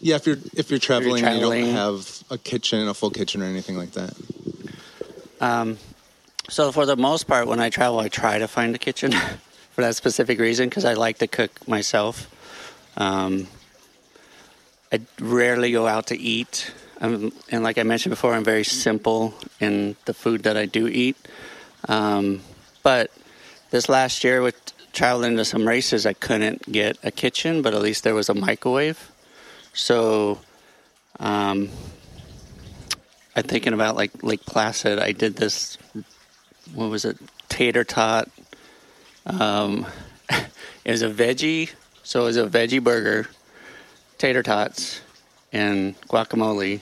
yeah, 0.00 0.16
if 0.16 0.26
you're 0.26 0.38
if 0.54 0.70
you're 0.70 0.78
traveling, 0.78 1.24
and 1.24 1.34
you 1.34 1.40
traveling. 1.40 1.64
don't 1.66 1.74
have 1.74 2.22
a 2.30 2.38
kitchen, 2.38 2.86
a 2.88 2.94
full 2.94 3.10
kitchen, 3.10 3.42
or 3.42 3.46
anything 3.46 3.76
like 3.76 3.92
that. 3.92 4.14
Um, 5.40 5.78
so 6.48 6.72
for 6.72 6.86
the 6.86 6.96
most 6.96 7.26
part, 7.26 7.46
when 7.46 7.60
I 7.60 7.70
travel, 7.70 7.98
I 8.00 8.08
try 8.08 8.38
to 8.38 8.48
find 8.48 8.74
a 8.74 8.78
kitchen 8.78 9.12
for 9.72 9.82
that 9.82 9.96
specific 9.96 10.38
reason 10.38 10.68
because 10.68 10.84
I 10.84 10.94
like 10.94 11.18
to 11.18 11.26
cook 11.26 11.66
myself. 11.68 12.34
Um, 12.96 13.48
I 14.92 15.00
rarely 15.20 15.72
go 15.72 15.86
out 15.86 16.06
to 16.08 16.18
eat. 16.18 16.72
Um, 17.00 17.32
and 17.50 17.62
like 17.62 17.78
I 17.78 17.82
mentioned 17.82 18.10
before, 18.10 18.34
I'm 18.34 18.44
very 18.44 18.64
simple 18.64 19.34
in 19.60 19.96
the 20.06 20.14
food 20.14 20.42
that 20.44 20.56
I 20.56 20.66
do 20.66 20.88
eat. 20.88 21.16
Um, 21.88 22.40
but 22.82 23.12
this 23.70 23.88
last 23.88 24.24
year, 24.24 24.42
with 24.42 24.56
traveling 24.92 25.36
to 25.36 25.44
some 25.44 25.68
races, 25.68 26.06
I 26.06 26.14
couldn't 26.14 26.72
get 26.72 26.98
a 27.04 27.10
kitchen, 27.10 27.62
but 27.62 27.74
at 27.74 27.82
least 27.82 28.02
there 28.02 28.14
was 28.14 28.28
a 28.28 28.34
microwave. 28.34 29.07
So 29.78 30.40
um, 31.20 31.70
I'm 33.36 33.44
thinking 33.44 33.72
about 33.72 33.94
like 33.94 34.24
Lake 34.24 34.44
Placid. 34.44 34.98
I 34.98 35.12
did 35.12 35.36
this, 35.36 35.78
what 36.74 36.90
was 36.90 37.04
it, 37.04 37.16
tater 37.48 37.84
tot. 37.84 38.28
Um, 39.24 39.86
it 40.84 40.90
was 40.90 41.02
a 41.02 41.08
veggie, 41.08 41.70
so 42.02 42.22
it 42.22 42.24
was 42.24 42.36
a 42.36 42.48
veggie 42.48 42.82
burger, 42.82 43.28
tater 44.18 44.42
tots, 44.42 45.00
and 45.52 45.98
guacamole, 46.08 46.80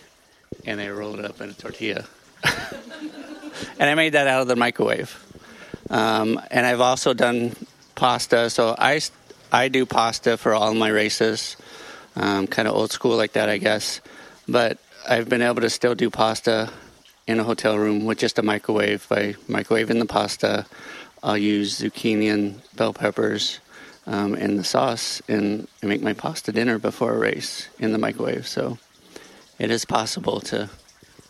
and 0.64 0.80
they 0.80 0.88
rolled 0.88 1.18
it 1.18 1.26
up 1.26 1.38
in 1.42 1.50
a 1.50 1.52
tortilla. 1.52 2.06
and 3.78 3.90
I 3.90 3.94
made 3.94 4.14
that 4.14 4.26
out 4.26 4.40
of 4.40 4.48
the 4.48 4.56
microwave. 4.56 5.22
Um, 5.90 6.40
and 6.50 6.64
I've 6.64 6.80
also 6.80 7.12
done 7.12 7.54
pasta, 7.94 8.48
so 8.48 8.74
I, 8.78 9.02
I 9.52 9.68
do 9.68 9.84
pasta 9.84 10.38
for 10.38 10.54
all 10.54 10.72
my 10.72 10.88
races, 10.88 11.58
um, 12.16 12.46
kind 12.46 12.66
of 12.66 12.74
old 12.74 12.90
school 12.90 13.16
like 13.16 13.32
that, 13.32 13.48
I 13.48 13.58
guess. 13.58 14.00
But 14.48 14.78
I've 15.08 15.28
been 15.28 15.42
able 15.42 15.60
to 15.60 15.70
still 15.70 15.94
do 15.94 16.10
pasta 16.10 16.70
in 17.26 17.40
a 17.40 17.44
hotel 17.44 17.78
room 17.78 18.04
with 18.04 18.18
just 18.18 18.38
a 18.38 18.42
microwave. 18.42 19.06
By 19.08 19.34
microwaving 19.48 19.98
the 19.98 20.06
pasta, 20.06 20.66
I'll 21.22 21.38
use 21.38 21.80
zucchini 21.80 22.32
and 22.32 22.60
bell 22.74 22.92
peppers 22.92 23.60
um, 24.06 24.32
the 24.32 24.64
sauce 24.64 25.20
and, 25.28 25.66
and 25.82 25.88
make 25.88 26.02
my 26.02 26.12
pasta 26.12 26.52
dinner 26.52 26.78
before 26.78 27.14
a 27.14 27.18
race 27.18 27.68
in 27.78 27.92
the 27.92 27.98
microwave. 27.98 28.46
So 28.46 28.78
it 29.58 29.70
is 29.70 29.84
possible 29.84 30.40
to 30.40 30.70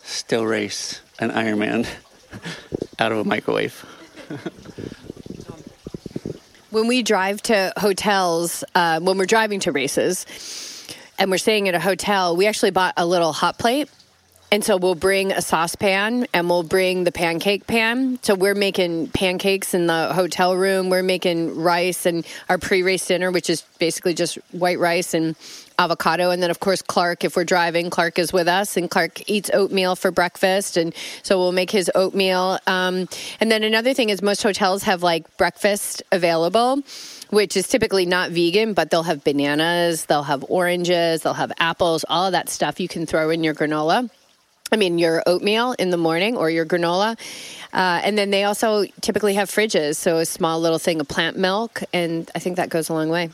still 0.03 0.45
race 0.45 1.01
an 1.19 1.31
Ironman 1.31 1.89
out 2.99 3.13
of 3.13 3.19
a 3.19 3.25
microwave. 3.25 3.85
when 6.71 6.87
we 6.87 7.03
drive 7.03 7.43
to 7.43 7.73
hotels, 7.77 8.63
uh, 8.75 9.01
when 9.01 9.17
we're 9.17 9.27
driving 9.27 9.61
to 9.61 9.73
races, 9.73 10.27
and 11.19 11.31
we're 11.31 11.39
staying 11.39 11.69
at 11.69 11.75
a 11.75 11.81
hotel, 11.81 12.37
we 12.37 12.47
actually 12.47 12.71
bought 12.71 12.95
a 12.97 13.07
little 13.07 13.33
hot 13.33 13.59
plate. 13.59 13.89
And 14.53 14.65
so 14.65 14.77
we'll 14.77 14.95
bring 14.95 15.33
a 15.33 15.43
saucepan 15.43 16.29
and 16.33 16.49
we'll 16.49 16.63
bring 16.63 17.03
the 17.03 17.11
pancake 17.11 17.67
pan. 17.67 18.21
So 18.23 18.37
we're 18.37 18.55
making 18.55 19.09
pancakes 19.09 19.75
in 19.75 19.89
the 19.89 20.13
hotel 20.15 20.57
room. 20.57 20.89
We're 20.89 21.03
making 21.03 21.61
rice 21.61 22.07
and 22.07 22.25
our 22.49 22.57
pre 22.57 22.85
race 22.85 23.05
dinner, 23.05 23.33
which 23.33 23.51
is 23.51 23.63
basically 23.81 24.15
just 24.15 24.37
white 24.53 24.79
rice 24.79 25.15
and 25.15 25.35
avocado. 25.81 26.31
And 26.31 26.41
then, 26.41 26.51
of 26.51 26.61
course, 26.61 26.81
Clark, 26.81 27.25
if 27.25 27.35
we're 27.35 27.45
driving, 27.45 27.91
Clark 27.91 28.21
is 28.21 28.33
with 28.33 28.47
us 28.47 28.77
and 28.77 28.89
Clark 28.89 29.29
eats 29.29 29.51
oatmeal 29.53 29.97
for 29.97 30.13
breakfast. 30.13 30.77
And 30.77 30.95
so 31.25 31.39
we'll 31.39 31.53
make 31.53 31.73
his 31.73 31.91
oatmeal. 31.97 32.61
Um, 32.69 33.09
and 33.41 33.51
then 33.51 33.65
another 33.65 33.95
thing 33.95 34.11
is 34.11 34.23
most 34.23 34.45
hotels 34.45 34.85
have 34.85 35.03
like 35.03 35.37
breakfast 35.37 36.05
available 36.13 36.83
which 37.31 37.57
is 37.57 37.69
typically 37.69 38.07
not 38.07 38.31
vegan, 38.31 38.75
but 38.75 38.91
they'll 38.91 39.03
have 39.03 39.25
bananas, 39.25 40.07
they'll 40.07 40.23
have 40.23 40.45
oranges, 40.49 41.23
they'll 41.23 41.35
have 41.35 41.53
apples, 41.59 42.05
all 42.09 42.27
of 42.27 42.33
that 42.33 42.49
stuff 42.49 42.81
you 42.81 42.89
can 42.89 43.07
throw 43.07 43.31
in 43.31 43.43
your 43.43 43.55
granola. 43.55 44.11
I 44.73 44.77
mean, 44.77 44.99
your 44.99 45.23
oatmeal 45.27 45.73
in 45.73 45.91
the 45.91 45.97
morning 45.97 46.37
or 46.37 46.51
your 46.51 46.67
granola. 46.67 47.17
Uh, 47.73 48.01
and 48.03 48.19
then 48.19 48.31
they 48.31 48.45
also 48.45 48.85
typically 49.01 49.35
have 49.35 49.49
fridges, 49.49 49.97
so 49.97 50.19
a 50.19 50.27
small 50.27 50.61
little 50.61 50.79
thing 50.79 51.01
of 51.01 51.09
plant 51.09 51.37
milk, 51.37 51.83
and 51.93 52.31
I 52.35 52.39
think 52.39 52.57
that 52.57 52.69
goes 52.69 52.89
a 52.89 52.95
long 52.95 53.09
way. 53.09 53.31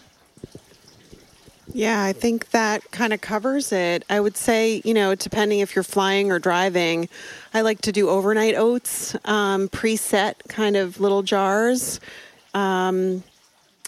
Yeah, 1.74 2.02
I 2.04 2.12
think 2.12 2.50
that 2.50 2.90
kind 2.90 3.14
of 3.14 3.22
covers 3.22 3.72
it. 3.72 4.04
I 4.10 4.20
would 4.20 4.36
say, 4.36 4.82
you 4.84 4.92
know, 4.92 5.14
depending 5.14 5.60
if 5.60 5.74
you're 5.74 5.82
flying 5.84 6.30
or 6.30 6.38
driving, 6.38 7.08
I 7.54 7.62
like 7.62 7.80
to 7.82 7.92
do 7.92 8.10
overnight 8.10 8.54
oats, 8.56 9.16
um, 9.24 9.68
preset 9.68 10.34
kind 10.48 10.76
of 10.76 11.00
little 11.00 11.22
jars. 11.22 11.98
Um, 12.52 13.22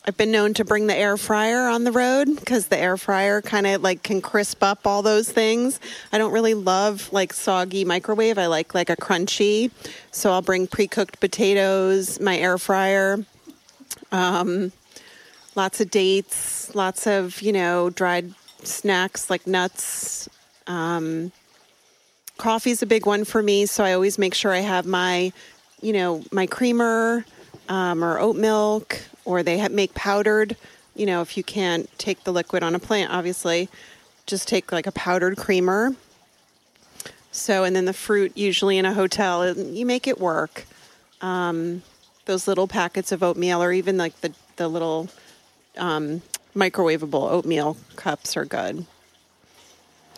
I've 0.06 0.18
been 0.18 0.30
known 0.30 0.52
to 0.54 0.66
bring 0.66 0.86
the 0.86 0.94
air 0.94 1.16
fryer 1.16 1.66
on 1.66 1.84
the 1.84 1.92
road 1.92 2.28
because 2.38 2.66
the 2.66 2.76
air 2.76 2.98
fryer 2.98 3.40
kind 3.40 3.66
of 3.66 3.80
like 3.80 4.02
can 4.02 4.20
crisp 4.20 4.62
up 4.62 4.86
all 4.86 5.00
those 5.00 5.32
things. 5.32 5.80
I 6.12 6.18
don't 6.18 6.32
really 6.32 6.52
love 6.52 7.10
like 7.10 7.32
soggy 7.32 7.86
microwave. 7.86 8.36
I 8.36 8.46
like 8.46 8.74
like 8.74 8.90
a 8.90 8.96
crunchy. 8.96 9.70
So 10.10 10.30
I'll 10.30 10.42
bring 10.42 10.66
pre-cooked 10.66 11.20
potatoes, 11.20 12.20
my 12.20 12.36
air 12.36 12.58
fryer. 12.58 13.24
Um, 14.12 14.72
lots 15.54 15.80
of 15.80 15.90
dates, 15.90 16.74
lots 16.74 17.06
of, 17.06 17.40
you 17.40 17.52
know, 17.52 17.88
dried 17.88 18.34
snacks 18.62 19.30
like 19.30 19.46
nuts. 19.46 20.28
Um, 20.66 21.32
coffee's 22.36 22.82
a 22.82 22.86
big 22.86 23.06
one 23.06 23.24
for 23.24 23.42
me, 23.42 23.64
so 23.64 23.82
I 23.84 23.94
always 23.94 24.18
make 24.18 24.34
sure 24.34 24.52
I 24.52 24.60
have 24.60 24.84
my, 24.84 25.32
you 25.80 25.94
know, 25.94 26.22
my 26.30 26.46
creamer 26.46 27.24
um, 27.70 28.04
or 28.04 28.18
oat 28.18 28.36
milk 28.36 29.00
or 29.24 29.42
they 29.42 29.66
make 29.68 29.94
powdered. 29.94 30.56
You 30.94 31.06
know, 31.06 31.22
if 31.22 31.36
you 31.36 31.42
can't 31.42 31.88
take 31.98 32.24
the 32.24 32.32
liquid 32.32 32.62
on 32.62 32.74
a 32.74 32.78
plant, 32.78 33.12
obviously, 33.12 33.68
just 34.26 34.48
take 34.48 34.72
like 34.72 34.86
a 34.86 34.92
powdered 34.92 35.36
creamer. 35.36 35.94
So, 37.32 37.64
and 37.64 37.74
then 37.74 37.84
the 37.84 37.92
fruit, 37.92 38.36
usually 38.36 38.78
in 38.78 38.84
a 38.84 38.94
hotel, 38.94 39.56
you 39.56 39.84
make 39.84 40.06
it 40.06 40.20
work. 40.20 40.66
Um, 41.20 41.82
those 42.26 42.46
little 42.46 42.68
packets 42.68 43.12
of 43.12 43.22
oatmeal, 43.22 43.62
or 43.62 43.72
even 43.72 43.96
like 43.96 44.20
the 44.20 44.32
the 44.56 44.68
little 44.68 45.08
um, 45.76 46.22
microwavable 46.54 47.30
oatmeal 47.30 47.76
cups, 47.96 48.36
are 48.36 48.44
good. 48.44 48.86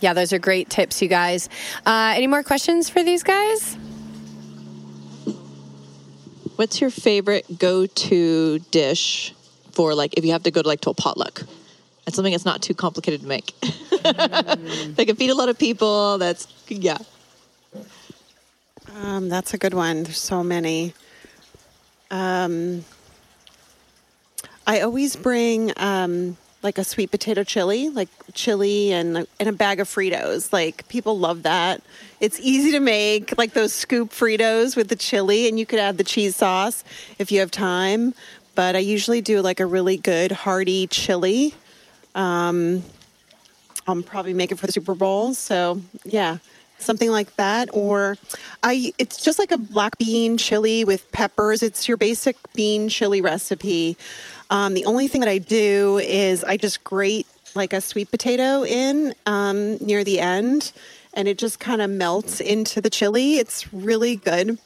Yeah, 0.00 0.12
those 0.12 0.32
are 0.32 0.38
great 0.38 0.68
tips, 0.68 1.00
you 1.00 1.08
guys. 1.08 1.48
Uh, 1.86 2.12
any 2.14 2.26
more 2.26 2.42
questions 2.42 2.90
for 2.90 3.02
these 3.02 3.22
guys? 3.22 3.78
What's 6.56 6.80
your 6.80 6.90
favorite 6.90 7.58
go-to 7.58 8.58
dish 8.70 9.34
for 9.72 9.94
like 9.94 10.14
if 10.16 10.24
you 10.24 10.32
have 10.32 10.42
to 10.44 10.50
go 10.50 10.62
to 10.62 10.68
like 10.68 10.80
to 10.82 10.90
a 10.90 10.94
potluck? 10.94 11.42
It's 12.06 12.16
something 12.16 12.32
that's 12.32 12.44
not 12.44 12.62
too 12.62 12.72
complicated 12.72 13.20
to 13.22 13.26
make. 13.26 13.52
Mm. 13.60 14.94
they 14.96 15.04
can 15.04 15.16
feed 15.16 15.30
a 15.30 15.34
lot 15.34 15.48
of 15.48 15.58
people. 15.58 16.18
That's 16.18 16.46
yeah. 16.68 16.98
Um, 18.94 19.28
that's 19.28 19.52
a 19.52 19.58
good 19.58 19.74
one. 19.74 20.04
There's 20.04 20.18
so 20.18 20.42
many. 20.42 20.94
Um, 22.10 22.84
I 24.66 24.80
always 24.80 25.14
bring 25.14 25.72
um, 25.76 26.36
like 26.62 26.78
a 26.78 26.84
sweet 26.84 27.10
potato 27.10 27.44
chili, 27.44 27.90
like 27.90 28.08
chili 28.32 28.92
and 28.92 29.26
and 29.38 29.48
a 29.48 29.52
bag 29.52 29.80
of 29.80 29.88
Fritos. 29.88 30.52
Like 30.52 30.88
people 30.88 31.18
love 31.18 31.42
that. 31.42 31.82
It's 32.18 32.40
easy 32.40 32.72
to 32.72 32.80
make, 32.80 33.36
like 33.36 33.52
those 33.52 33.72
scoop 33.72 34.10
Fritos 34.10 34.76
with 34.76 34.88
the 34.88 34.96
chili, 34.96 35.48
and 35.48 35.58
you 35.58 35.66
could 35.66 35.78
add 35.78 35.98
the 35.98 36.04
cheese 36.04 36.36
sauce 36.36 36.82
if 37.18 37.30
you 37.30 37.40
have 37.40 37.50
time. 37.50 38.14
But 38.54 38.74
I 38.74 38.78
usually 38.78 39.20
do 39.20 39.42
like 39.42 39.60
a 39.60 39.66
really 39.66 39.98
good 39.98 40.32
hearty 40.32 40.86
chili. 40.86 41.54
Um, 42.14 42.82
I'll 43.86 44.02
probably 44.02 44.34
make 44.34 44.50
it 44.50 44.58
for 44.58 44.66
the 44.66 44.72
Super 44.72 44.94
Bowl. 44.94 45.34
So 45.34 45.82
yeah, 46.04 46.38
something 46.78 47.10
like 47.10 47.36
that. 47.36 47.68
Or 47.72 48.16
I, 48.62 48.94
it's 48.98 49.22
just 49.22 49.38
like 49.38 49.52
a 49.52 49.58
black 49.58 49.98
bean 49.98 50.38
chili 50.38 50.84
with 50.84 51.10
peppers. 51.12 51.62
It's 51.62 51.86
your 51.86 51.98
basic 51.98 52.36
bean 52.54 52.88
chili 52.88 53.20
recipe. 53.20 53.96
Um, 54.48 54.74
the 54.74 54.86
only 54.86 55.08
thing 55.08 55.20
that 55.20 55.30
I 55.30 55.38
do 55.38 55.98
is 55.98 56.44
I 56.44 56.56
just 56.56 56.82
grate 56.82 57.26
like 57.54 57.72
a 57.72 57.80
sweet 57.80 58.10
potato 58.10 58.64
in 58.64 59.14
um, 59.26 59.76
near 59.78 60.04
the 60.04 60.20
end, 60.20 60.72
and 61.16 61.26
it 61.26 61.38
just 61.38 61.58
kind 61.58 61.82
of 61.82 61.90
melts 61.90 62.40
into 62.40 62.80
the 62.80 62.90
chili. 62.90 63.38
It's 63.38 63.72
really 63.72 64.16
good, 64.16 64.58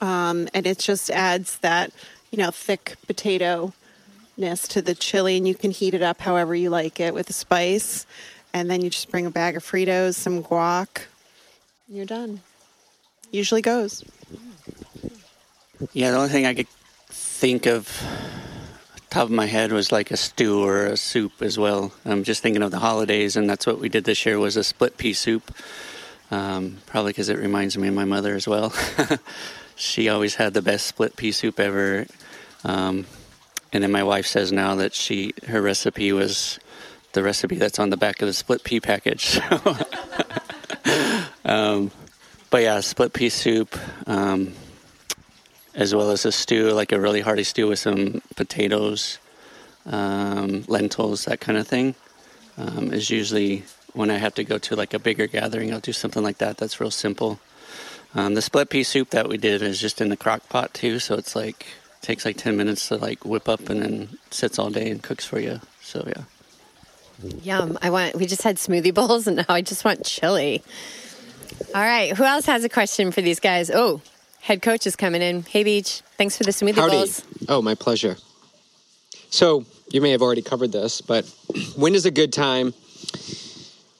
um, 0.00 0.48
and 0.54 0.66
it 0.66 0.78
just 0.78 1.10
adds 1.10 1.58
that 1.58 1.92
you 2.30 2.38
know 2.38 2.50
thick 2.50 2.94
potato 3.06 3.74
ness 4.38 4.68
to 4.68 4.80
the 4.80 4.94
chili, 4.94 5.36
and 5.36 5.46
you 5.46 5.54
can 5.54 5.72
heat 5.72 5.92
it 5.92 6.02
up 6.02 6.20
however 6.20 6.54
you 6.54 6.70
like 6.70 7.00
it 7.00 7.12
with 7.12 7.28
a 7.28 7.34
spice. 7.34 8.06
And 8.54 8.70
then 8.70 8.80
you 8.80 8.88
just 8.88 9.10
bring 9.10 9.26
a 9.26 9.30
bag 9.30 9.56
of 9.56 9.62
Fritos, 9.62 10.14
some 10.14 10.42
guac, 10.42 11.02
and 11.88 11.96
you're 11.96 12.06
done. 12.06 12.40
Usually 13.30 13.60
goes. 13.60 14.02
Yeah, 15.92 16.12
the 16.12 16.16
only 16.16 16.30
thing 16.30 16.46
I 16.46 16.54
could 16.54 16.68
think 17.08 17.66
of 17.66 18.02
top 19.16 19.24
of 19.24 19.30
my 19.30 19.46
head 19.46 19.72
was 19.72 19.90
like 19.90 20.10
a 20.10 20.16
stew 20.16 20.62
or 20.62 20.84
a 20.84 20.96
soup 20.98 21.40
as 21.40 21.58
well. 21.58 21.90
I'm 22.04 22.22
just 22.22 22.42
thinking 22.42 22.62
of 22.62 22.70
the 22.70 22.78
holidays, 22.78 23.34
and 23.34 23.48
that's 23.48 23.66
what 23.66 23.78
we 23.78 23.88
did 23.88 24.04
this 24.04 24.26
year 24.26 24.38
was 24.38 24.58
a 24.58 24.62
split 24.62 24.98
pea 24.98 25.14
soup. 25.14 25.54
Um, 26.30 26.76
probably 26.84 27.12
because 27.12 27.30
it 27.30 27.38
reminds 27.38 27.78
me 27.78 27.88
of 27.88 27.94
my 27.94 28.04
mother 28.04 28.34
as 28.34 28.46
well. 28.46 28.74
she 29.74 30.10
always 30.10 30.34
had 30.34 30.52
the 30.52 30.60
best 30.60 30.86
split 30.86 31.16
pea 31.16 31.32
soup 31.32 31.58
ever. 31.58 32.04
Um, 32.62 33.06
and 33.72 33.82
then 33.82 33.90
my 33.90 34.02
wife 34.02 34.26
says 34.26 34.52
now 34.52 34.74
that 34.74 34.92
she 34.92 35.32
her 35.46 35.62
recipe 35.62 36.12
was 36.12 36.58
the 37.12 37.22
recipe 37.22 37.56
that's 37.56 37.78
on 37.78 37.88
the 37.88 37.96
back 37.96 38.20
of 38.20 38.28
the 38.28 38.34
split 38.34 38.64
pea 38.64 38.80
package. 38.80 39.40
um, 41.46 41.90
but 42.50 42.60
yeah, 42.60 42.80
split 42.80 43.14
pea 43.14 43.30
soup. 43.30 43.78
As 45.76 45.94
well 45.94 46.10
as 46.10 46.24
a 46.24 46.32
stew, 46.32 46.70
like 46.70 46.90
a 46.90 46.98
really 46.98 47.20
hearty 47.20 47.44
stew 47.44 47.68
with 47.68 47.78
some 47.78 48.22
potatoes, 48.34 49.18
um, 49.84 50.64
lentils, 50.68 51.26
that 51.26 51.40
kind 51.40 51.58
of 51.58 51.68
thing, 51.68 51.94
um, 52.56 52.92
is 52.92 53.10
usually 53.10 53.62
when 53.92 54.10
I 54.10 54.16
have 54.16 54.34
to 54.36 54.44
go 54.44 54.56
to 54.58 54.74
like 54.74 54.94
a 54.94 54.98
bigger 54.98 55.26
gathering, 55.26 55.72
I'll 55.72 55.80
do 55.80 55.92
something 55.92 56.22
like 56.22 56.38
that. 56.38 56.56
That's 56.56 56.80
real 56.80 56.90
simple. 56.90 57.38
Um, 58.14 58.32
the 58.32 58.42
split 58.42 58.70
pea 58.70 58.82
soup 58.82 59.10
that 59.10 59.28
we 59.28 59.36
did 59.36 59.60
is 59.60 59.78
just 59.78 60.00
in 60.00 60.08
the 60.08 60.16
crock 60.16 60.48
pot 60.48 60.72
too, 60.72 60.98
so 60.98 61.14
it's 61.14 61.36
like 61.36 61.66
takes 62.00 62.24
like 62.24 62.38
ten 62.38 62.56
minutes 62.56 62.88
to 62.88 62.96
like 62.96 63.24
whip 63.24 63.46
up 63.46 63.68
and 63.68 63.82
then 63.82 64.18
sits 64.30 64.58
all 64.58 64.70
day 64.70 64.90
and 64.90 65.02
cooks 65.02 65.26
for 65.26 65.38
you. 65.38 65.60
So 65.82 66.04
yeah. 66.06 66.24
Yum. 67.42 67.78
I 67.82 67.90
want, 67.90 68.14
we 68.14 68.26
just 68.26 68.42
had 68.42 68.56
smoothie 68.56 68.94
bowls 68.94 69.26
and 69.26 69.36
now 69.36 69.44
I 69.48 69.60
just 69.60 69.84
want 69.84 70.04
chili. 70.04 70.62
All 71.74 71.82
right. 71.82 72.16
Who 72.16 72.24
else 72.24 72.46
has 72.46 72.64
a 72.64 72.68
question 72.68 73.10
for 73.12 73.20
these 73.20 73.40
guys? 73.40 73.70
Oh, 73.70 74.00
head 74.46 74.62
coach 74.62 74.86
is 74.86 74.94
coming 74.94 75.22
in. 75.22 75.42
Hey, 75.42 75.64
Beach. 75.64 76.02
Thanks 76.16 76.36
for 76.36 76.44
the 76.44 76.52
smoothie 76.52 76.76
Howdy. 76.76 76.92
bowls. 76.92 77.24
Oh, 77.48 77.60
my 77.60 77.74
pleasure. 77.74 78.16
So, 79.28 79.66
you 79.90 80.00
may 80.00 80.12
have 80.12 80.22
already 80.22 80.40
covered 80.40 80.70
this, 80.70 81.00
but 81.00 81.24
when 81.76 81.96
is 81.96 82.06
a 82.06 82.12
good 82.12 82.32
time, 82.32 82.72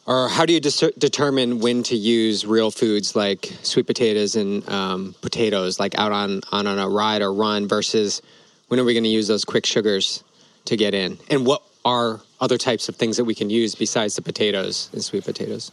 or 0.06 0.28
how 0.28 0.46
do 0.46 0.52
you 0.52 0.60
dis- 0.60 0.92
determine 0.98 1.58
when 1.58 1.82
to 1.82 1.96
use 1.96 2.46
real 2.46 2.70
foods 2.70 3.16
like 3.16 3.52
sweet 3.62 3.88
potatoes 3.88 4.36
and 4.36 4.66
um, 4.68 5.16
potatoes, 5.20 5.80
like 5.80 5.98
out 5.98 6.12
on, 6.12 6.42
on 6.52 6.68
on 6.68 6.78
a 6.78 6.88
ride 6.88 7.22
or 7.22 7.32
run, 7.32 7.66
versus 7.66 8.22
when 8.68 8.78
are 8.78 8.84
we 8.84 8.92
going 8.94 9.02
to 9.02 9.10
use 9.10 9.26
those 9.26 9.44
quick 9.44 9.66
sugars 9.66 10.22
to 10.66 10.76
get 10.76 10.94
in? 10.94 11.18
And 11.28 11.44
what 11.44 11.62
are 11.84 12.20
other 12.40 12.56
types 12.56 12.88
of 12.88 12.94
things 12.94 13.16
that 13.16 13.24
we 13.24 13.34
can 13.34 13.50
use 13.50 13.74
besides 13.74 14.14
the 14.14 14.22
potatoes 14.22 14.90
and 14.92 15.02
sweet 15.02 15.24
potatoes? 15.24 15.72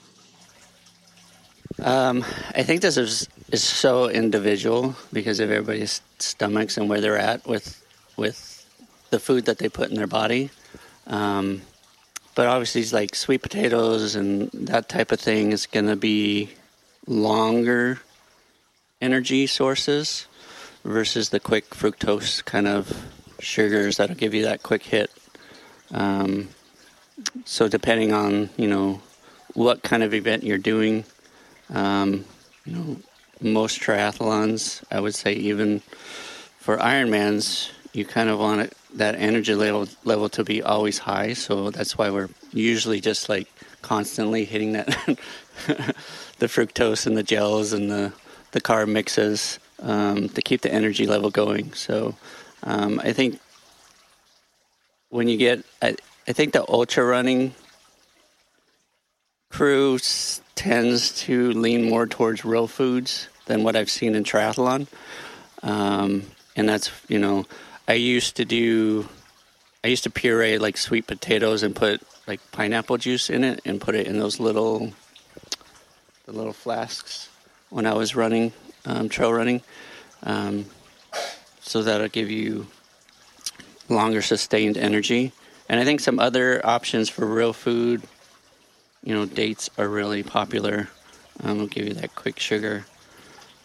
Um, 1.80 2.24
I 2.55 2.63
think 2.63 2.82
this 2.82 2.97
is 2.97 3.28
is 3.54 3.64
so 3.64 4.10
individual 4.10 4.95
because 5.14 5.39
of 5.39 5.51
everybody's 5.51 6.01
stomachs 6.18 6.76
and 6.76 6.89
where 6.89 6.99
they're 6.99 7.20
at 7.20 7.45
with 7.45 7.80
with 8.18 8.66
the 9.12 9.20
food 9.20 9.45
that 9.45 9.60
they 9.60 9.70
put 9.70 9.89
in 9.89 9.95
their 9.95 10.08
body. 10.08 10.49
Um, 11.06 11.62
but 12.34 12.47
obviously, 12.47 12.82
it's 12.82 12.91
like 12.91 13.14
sweet 13.14 13.43
potatoes 13.43 14.16
and 14.16 14.49
that 14.54 14.89
type 14.89 15.12
of 15.12 15.20
thing 15.20 15.51
is 15.51 15.68
going 15.68 15.86
to 15.86 15.95
be 15.95 16.49
longer 17.06 17.99
energy 18.99 19.45
sources 19.45 20.26
versus 20.84 21.30
the 21.30 21.39
quick 21.39 21.70
fructose 21.70 22.43
kind 22.43 22.68
of 22.68 23.06
sugars 23.39 23.97
that'll 23.97 24.16
give 24.16 24.34
you 24.34 24.43
that 24.43 24.64
quick 24.64 24.82
hit. 24.82 25.12
Um, 25.91 26.49
so 27.45 27.68
depending 27.68 28.14
on 28.14 28.49
you 28.58 28.68
know 28.68 28.99
what 29.54 29.84
kind 29.84 30.01
of 30.01 30.16
event 30.16 30.41
you're 30.41 30.58
doing, 30.58 31.04
um, 31.70 32.26
you 32.66 32.74
know 32.74 32.97
most 33.44 33.80
triathlons, 33.80 34.84
I 34.89 35.00
would 35.00 35.16
say 35.16 35.34
even 35.34 35.82
for 36.58 36.78
Ironmans, 36.78 37.70
you 37.94 38.06
kind 38.06 38.30
of 38.30 38.39
want 38.39 38.62
it, 38.62 38.78
that 38.96 39.16
energy 39.16 39.54
level 39.54 39.88
level 40.04 40.30
to 40.30 40.44
be 40.44 40.64
always 40.64 40.98
high. 40.98 41.34
So 41.34 41.70
that's 41.70 41.98
why 41.98 42.10
we're 42.10 42.30
usually 42.52 43.02
just 43.02 43.30
like 43.30 43.48
constantly 43.82 44.46
hitting 44.46 44.74
that 44.74 44.88
the 46.39 46.48
fructose 46.48 47.06
and 47.06 47.18
the 47.18 47.24
gels 47.24 47.74
and 47.74 47.91
the 47.91 48.14
the 48.52 48.62
carb 48.62 48.88
mixes 48.88 49.60
um, 49.80 50.30
to 50.30 50.41
keep 50.41 50.62
the 50.62 50.74
energy 50.74 51.06
level 51.06 51.30
going. 51.30 51.74
So 51.74 52.16
um, 52.64 53.00
I 53.04 53.14
think 53.14 53.39
when 55.10 55.28
you 55.28 55.38
get, 55.38 55.64
I, 55.82 55.96
I 56.28 56.34
think 56.34 56.54
the 56.54 56.66
ultra 56.68 57.04
running 57.04 57.54
crew 59.50 60.00
tends 60.56 61.22
to 61.24 61.52
lean 61.52 61.89
more 61.89 62.08
towards 62.08 62.46
real 62.46 62.68
foods 62.68 63.28
than 63.46 63.64
what 63.64 63.76
I've 63.76 63.89
seen 63.89 64.16
in 64.16 64.24
triathlon. 64.24 64.88
Um, 65.62 66.24
and 66.56 66.68
that's, 66.68 66.91
you 67.08 67.20
know, 67.20 67.46
I 67.88 67.94
used 67.94 68.38
to 68.38 68.46
do, 68.46 69.08
I 69.84 69.88
used 69.88 70.04
to 70.04 70.10
puree 70.10 70.58
like 70.58 70.78
sweet 70.78 71.08
potatoes 71.08 71.64
and 71.64 71.76
put 71.76 72.02
like 72.28 72.39
pineapple 72.52 72.98
juice 72.98 73.30
in 73.30 73.44
it 73.44 73.62
and 73.66 73.82
put 73.82 73.96
it 73.96 74.08
in 74.08 74.20
those 74.20 74.39
little, 74.39 74.94
the 76.26 76.32
little 76.32 76.54
flasks 76.54 77.30
when 77.70 77.86
I 77.86 77.94
was 77.94 78.16
running, 78.16 78.54
um, 78.86 79.10
trail 79.10 79.34
running. 79.34 79.62
Um, 80.24 80.66
so 81.60 81.84
that'll 81.84 82.08
give 82.08 82.30
you 82.30 82.68
longer 83.89 84.22
sustained 84.22 84.78
energy. 84.78 85.32
And 85.70 85.80
I 85.80 85.86
think 85.86 86.00
some 86.00 86.20
other 86.20 86.66
options 86.66 87.10
for 87.10 87.26
real 87.26 87.54
food, 87.54 88.04
you 89.04 89.14
know, 89.14 89.26
dates 89.26 89.70
are 89.78 89.88
really 89.88 90.24
popular. 90.24 90.89
Um, 91.41 91.58
will 91.58 91.68
give 91.68 91.88
you 91.88 91.94
that 91.96 92.16
quick 92.16 92.39
sugar. 92.39 92.86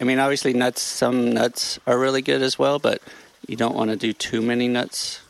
I 0.00 0.04
mean, 0.04 0.18
obviously, 0.18 0.52
nuts. 0.52 0.82
Some 0.82 1.32
nuts 1.32 1.78
are 1.86 1.98
really 1.98 2.22
good 2.22 2.42
as 2.42 2.58
well, 2.58 2.78
but 2.78 3.02
you 3.46 3.56
don't 3.56 3.74
want 3.74 3.90
to 3.90 3.96
do 3.96 4.12
too 4.12 4.40
many 4.40 4.68
nuts. 4.68 5.20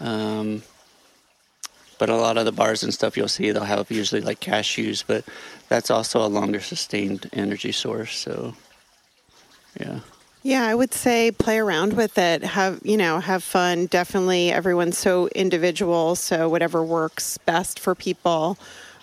Um, 0.00 0.62
but 1.98 2.08
a 2.08 2.16
lot 2.16 2.38
of 2.38 2.44
the 2.44 2.52
bars 2.52 2.82
and 2.82 2.94
stuff 2.94 3.16
you'll 3.16 3.28
see, 3.28 3.50
they'll 3.50 3.64
have 3.64 3.90
usually 3.90 4.20
like 4.20 4.40
cashews, 4.40 5.04
but 5.06 5.24
that's 5.68 5.90
also 5.90 6.24
a 6.24 6.28
longer 6.28 6.60
sustained 6.60 7.28
energy 7.32 7.72
source. 7.72 8.16
So, 8.16 8.54
yeah. 9.78 10.00
Yeah, 10.44 10.64
I 10.64 10.74
would 10.74 10.94
say 10.94 11.32
play 11.32 11.58
around 11.58 11.94
with 11.94 12.16
it. 12.16 12.44
Have 12.44 12.80
you 12.84 12.96
know, 12.96 13.18
have 13.18 13.42
fun. 13.42 13.86
Definitely, 13.86 14.52
everyone's 14.52 14.96
so 14.96 15.28
individual. 15.28 16.14
So 16.14 16.48
whatever 16.48 16.82
works 16.82 17.38
best 17.38 17.80
for 17.80 17.94
people. 17.94 18.56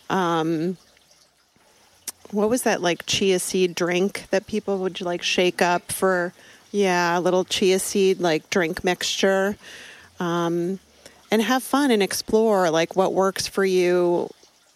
Um, 0.10 0.78
what 2.32 2.50
was 2.50 2.64
that 2.64 2.82
like 2.82 3.06
chia 3.06 3.40
seed 3.40 3.76
drink 3.76 4.26
that 4.32 4.48
people 4.48 4.78
would 4.80 5.00
like 5.02 5.22
shake 5.22 5.62
up 5.62 5.92
for? 5.92 6.34
Yeah, 6.72 7.18
a 7.18 7.22
little 7.22 7.46
chia 7.46 7.80
seed 7.80 8.20
like 8.20 8.50
drink 8.50 8.84
mixture. 8.84 9.58
Um, 10.20 10.80
and 11.32 11.42
have 11.42 11.64
fun 11.64 11.92
and 11.92 12.02
explore 12.04 12.70
like 12.70 12.96
what 12.96 13.14
works 13.14 13.48
for 13.48 13.66
you. 13.66 14.30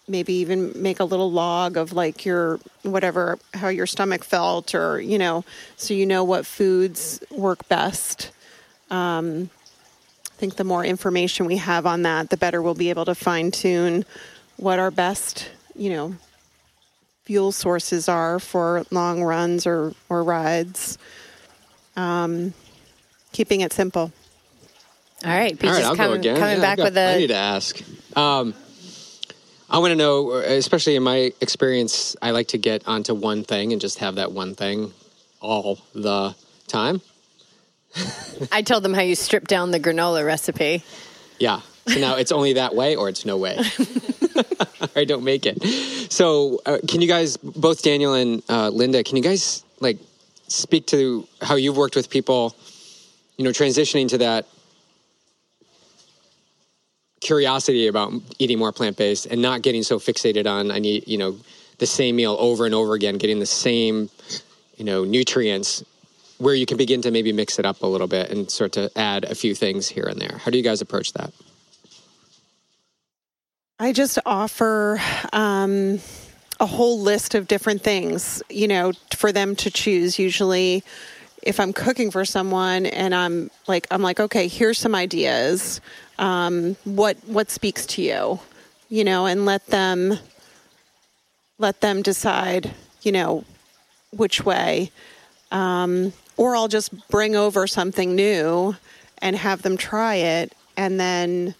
Maybe 0.07 0.33
even 0.33 0.73
make 0.81 0.99
a 0.99 1.03
little 1.03 1.31
log 1.31 1.77
of 1.77 1.93
like 1.93 2.25
your 2.25 2.59
whatever 2.81 3.37
how 3.53 3.67
your 3.67 3.85
stomach 3.85 4.23
felt, 4.23 4.73
or 4.73 4.99
you 4.99 5.17
know, 5.17 5.45
so 5.77 5.93
you 5.93 6.05
know 6.05 6.23
what 6.23 6.45
foods 6.45 7.19
work 7.29 7.67
best. 7.69 8.31
Um, 8.89 9.51
I 10.25 10.35
think 10.39 10.55
the 10.55 10.63
more 10.63 10.83
information 10.83 11.45
we 11.45 11.57
have 11.57 11.85
on 11.85 12.01
that, 12.03 12.29
the 12.29 12.37
better 12.37 12.61
we'll 12.61 12.73
be 12.73 12.89
able 12.89 13.05
to 13.05 13.13
fine 13.13 13.51
tune 13.51 14.03
what 14.57 14.79
our 14.79 14.89
best, 14.89 15.49
you 15.75 15.91
know, 15.91 16.15
fuel 17.29 17.51
sources 17.51 18.09
are 18.09 18.39
for 18.39 18.83
long 18.89 19.21
runs 19.21 19.67
or, 19.67 19.93
or 20.09 20.23
rides. 20.23 20.97
Um, 21.95 22.55
keeping 23.33 23.61
it 23.61 23.71
simple. 23.71 24.11
All 25.23 25.29
right. 25.29 25.51
Beach 25.51 25.69
All 25.69 25.75
right, 25.75 25.85
I'll 25.85 25.95
com- 25.95 26.07
go 26.07 26.13
again. 26.13 26.37
coming 26.37 26.55
Yeah, 26.55 26.61
back 26.61 26.77
got 26.77 26.85
with 26.85 26.97
a. 26.97 27.13
I 27.13 27.17
need 27.19 27.27
to 27.27 27.35
ask. 27.35 27.79
Um, 28.17 28.55
I 29.69 29.77
want 29.77 29.91
to 29.91 29.95
know, 29.95 30.31
especially 30.31 30.95
in 30.95 31.03
my 31.03 31.31
experience, 31.39 32.15
I 32.19 32.31
like 32.31 32.47
to 32.47 32.57
get 32.57 32.87
onto 32.87 33.13
one 33.13 33.43
thing 33.43 33.73
and 33.73 33.79
just 33.79 33.99
have 33.99 34.15
that 34.15 34.31
one 34.31 34.55
thing 34.55 34.91
all 35.39 35.77
the 35.93 36.33
time. 36.67 36.99
I 38.51 38.63
told 38.63 38.81
them 38.81 38.95
how 38.95 39.01
you 39.01 39.13
strip 39.13 39.47
down 39.47 39.69
the 39.69 39.79
granola 39.79 40.25
recipe. 40.25 40.83
Yeah. 41.37 41.61
So 41.89 41.99
now 41.99 42.15
it's 42.15 42.31
only 42.31 42.53
that 42.53 42.75
way 42.75 42.95
or 42.95 43.09
it's 43.09 43.25
no 43.25 43.37
way. 43.37 43.59
I 44.95 45.05
don't 45.05 45.23
make 45.23 45.45
it. 45.45 45.63
So, 46.11 46.61
uh, 46.65 46.79
can 46.87 47.01
you 47.01 47.07
guys, 47.07 47.37
both 47.37 47.83
Daniel 47.83 48.13
and 48.13 48.41
uh, 48.49 48.69
Linda, 48.69 49.03
can 49.03 49.17
you 49.17 49.23
guys 49.23 49.63
like 49.79 49.97
speak 50.47 50.87
to 50.87 51.27
how 51.41 51.55
you've 51.55 51.77
worked 51.77 51.95
with 51.95 52.09
people, 52.09 52.55
you 53.37 53.43
know, 53.43 53.51
transitioning 53.51 54.07
to 54.09 54.17
that 54.19 54.47
curiosity 57.21 57.87
about 57.87 58.13
eating 58.39 58.57
more 58.57 58.71
plant 58.71 58.97
based 58.97 59.25
and 59.25 59.41
not 59.41 59.61
getting 59.61 59.83
so 59.83 59.99
fixated 59.99 60.47
on 60.47 60.71
I 60.71 60.79
need, 60.79 61.07
you 61.07 61.17
know, 61.17 61.37
the 61.77 61.85
same 61.85 62.15
meal 62.15 62.35
over 62.39 62.65
and 62.65 62.75
over 62.75 62.93
again, 62.93 63.17
getting 63.17 63.39
the 63.39 63.45
same, 63.45 64.09
you 64.77 64.85
know, 64.85 65.03
nutrients 65.03 65.83
where 66.37 66.55
you 66.55 66.65
can 66.65 66.77
begin 66.77 67.01
to 67.01 67.11
maybe 67.11 67.31
mix 67.33 67.59
it 67.59 67.65
up 67.65 67.81
a 67.81 67.87
little 67.87 68.07
bit 68.07 68.31
and 68.31 68.49
start 68.49 68.71
to 68.73 68.89
add 68.97 69.25
a 69.25 69.35
few 69.35 69.53
things 69.53 69.89
here 69.89 70.05
and 70.05 70.19
there. 70.19 70.37
How 70.37 70.51
do 70.51 70.57
you 70.57 70.63
guys 70.63 70.81
approach 70.81 71.13
that? 71.13 71.33
I 73.81 73.93
just 73.93 74.19
offer 74.25 74.99
um, 75.31 75.99
a 76.59 76.65
whole 76.65 76.99
list 76.99 77.33
of 77.33 77.47
different 77.47 77.81
things, 77.81 78.43
you 78.49 78.67
know, 78.67 78.91
for 79.15 79.31
them 79.31 79.55
to 79.55 79.71
choose. 79.71 80.19
Usually, 80.19 80.83
if 81.43 81.61
I'm 81.61 81.71
cooking 81.71 82.11
for 82.11 82.25
someone 82.25 82.85
and 82.85 83.15
I'm 83.15 83.49
like, 83.67 83.87
I'm 83.89 84.01
like, 84.01 84.19
okay, 84.19 84.49
here's 84.49 84.77
some 84.77 84.95
ideas. 84.95 85.79
Um, 86.17 86.75
what 86.83 87.15
what 87.25 87.49
speaks 87.49 87.85
to 87.85 88.01
you, 88.01 88.41
you 88.89 89.05
know, 89.05 89.25
and 89.25 89.45
let 89.45 89.65
them 89.67 90.19
let 91.57 91.79
them 91.79 92.01
decide, 92.01 92.73
you 93.01 93.13
know, 93.13 93.45
which 94.11 94.43
way. 94.43 94.91
Um, 95.51 96.11
or 96.35 96.53
I'll 96.57 96.67
just 96.67 97.07
bring 97.07 97.37
over 97.37 97.65
something 97.65 98.13
new 98.13 98.75
and 99.19 99.37
have 99.37 99.61
them 99.61 99.77
try 99.77 100.15
it, 100.15 100.53
and 100.75 100.99
then 100.99 101.55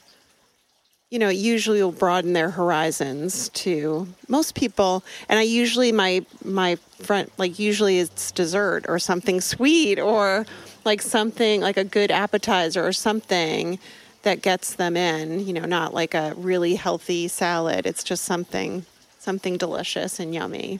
you 1.09 1.17
know, 1.17 1.29
usually 1.29 1.81
will 1.81 1.91
broaden 1.91 2.33
their 2.33 2.51
horizons 2.51 3.49
to 3.49 4.07
most 4.27 4.53
people. 4.53 5.03
And 5.27 5.39
I 5.39 5.43
usually 5.43 5.91
my 5.91 6.25
my 6.43 6.75
front 6.75 7.31
like 7.37 7.57
usually 7.57 7.99
it's 7.99 8.31
dessert 8.31 8.85
or 8.87 8.99
something 8.99 9.41
sweet 9.41 9.99
or 9.99 10.45
like 10.85 11.01
something 11.01 11.61
like 11.61 11.77
a 11.77 11.83
good 11.83 12.11
appetizer 12.11 12.85
or 12.85 12.93
something 12.93 13.79
that 14.21 14.41
gets 14.41 14.75
them 14.75 14.95
in. 14.95 15.45
You 15.45 15.53
know, 15.53 15.65
not 15.65 15.93
like 15.93 16.13
a 16.13 16.33
really 16.37 16.75
healthy 16.75 17.27
salad. 17.27 17.87
It's 17.87 18.03
just 18.03 18.23
something 18.23 18.85
something 19.17 19.57
delicious 19.57 20.19
and 20.19 20.33
yummy. 20.33 20.79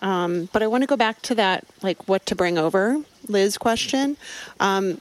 Um, 0.00 0.48
but 0.52 0.62
I 0.62 0.68
want 0.68 0.82
to 0.82 0.86
go 0.86 0.96
back 0.96 1.22
to 1.22 1.34
that, 1.34 1.64
like 1.82 2.08
what 2.08 2.24
to 2.26 2.36
bring 2.36 2.56
over, 2.56 3.02
Liz 3.26 3.58
question. 3.58 4.16
Um, 4.60 5.00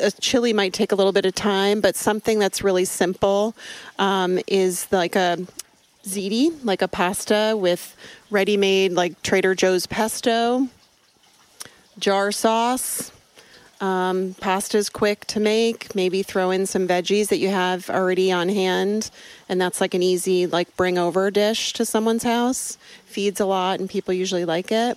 a 0.00 0.10
chili 0.12 0.52
might 0.52 0.72
take 0.72 0.92
a 0.92 0.94
little 0.94 1.12
bit 1.12 1.26
of 1.26 1.34
time, 1.34 1.80
but 1.80 1.96
something 1.96 2.38
that's 2.38 2.62
really 2.62 2.84
simple 2.84 3.54
um, 3.98 4.38
is 4.46 4.86
like 4.92 5.16
a 5.16 5.38
ziti, 6.04 6.52
like 6.64 6.82
a 6.82 6.88
pasta 6.88 7.56
with 7.58 7.96
ready-made, 8.30 8.92
like 8.92 9.20
Trader 9.22 9.54
Joe's 9.54 9.86
pesto, 9.86 10.68
jar 11.98 12.30
sauce. 12.32 13.10
Um, 13.80 14.34
pasta's 14.40 14.88
quick 14.88 15.26
to 15.26 15.40
make. 15.40 15.94
Maybe 15.94 16.22
throw 16.22 16.50
in 16.50 16.66
some 16.66 16.86
veggies 16.86 17.28
that 17.28 17.38
you 17.38 17.48
have 17.48 17.90
already 17.90 18.30
on 18.30 18.48
hand, 18.48 19.10
and 19.48 19.60
that's 19.60 19.80
like 19.80 19.94
an 19.94 20.02
easy 20.02 20.46
like 20.46 20.74
bring 20.76 20.96
over 20.96 21.30
dish 21.30 21.72
to 21.74 21.84
someone's 21.84 22.22
house. 22.22 22.78
Feeds 23.04 23.40
a 23.40 23.46
lot, 23.46 23.80
and 23.80 23.90
people 23.90 24.14
usually 24.14 24.44
like 24.44 24.70
it. 24.72 24.96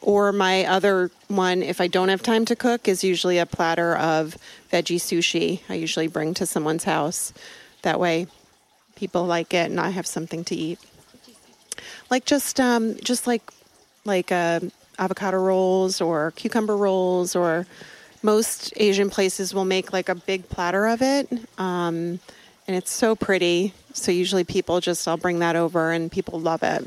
Or 0.00 0.30
my 0.32 0.64
other 0.64 1.10
one, 1.28 1.62
if 1.62 1.80
I 1.80 1.88
don't 1.88 2.10
have 2.10 2.22
time 2.22 2.44
to 2.44 2.54
cook, 2.54 2.86
is 2.86 3.02
usually 3.02 3.38
a 3.38 3.46
platter 3.46 3.96
of 3.96 4.36
veggie 4.70 5.00
sushi. 5.00 5.62
I 5.68 5.74
usually 5.74 6.06
bring 6.06 6.32
to 6.34 6.46
someone's 6.46 6.84
house. 6.84 7.32
That 7.82 7.98
way, 7.98 8.28
people 8.94 9.24
like 9.24 9.52
it, 9.52 9.70
and 9.70 9.80
I 9.80 9.90
have 9.90 10.06
something 10.06 10.44
to 10.44 10.54
eat. 10.54 10.78
Like 12.08 12.24
just, 12.24 12.60
um, 12.60 12.96
just 13.02 13.26
like, 13.26 13.42
like 14.04 14.30
uh, 14.30 14.60
avocado 14.98 15.38
rolls 15.38 16.00
or 16.00 16.32
cucumber 16.36 16.76
rolls, 16.76 17.34
or 17.34 17.66
most 18.22 18.72
Asian 18.76 19.10
places 19.10 19.54
will 19.54 19.64
make 19.64 19.92
like 19.92 20.08
a 20.08 20.14
big 20.14 20.48
platter 20.48 20.86
of 20.86 21.02
it, 21.02 21.30
um, 21.58 22.20
and 22.68 22.76
it's 22.76 22.92
so 22.92 23.16
pretty. 23.16 23.74
So 23.92 24.12
usually 24.12 24.44
people 24.44 24.80
just, 24.80 25.08
I'll 25.08 25.16
bring 25.16 25.40
that 25.40 25.56
over, 25.56 25.90
and 25.90 26.12
people 26.12 26.38
love 26.38 26.62
it. 26.62 26.84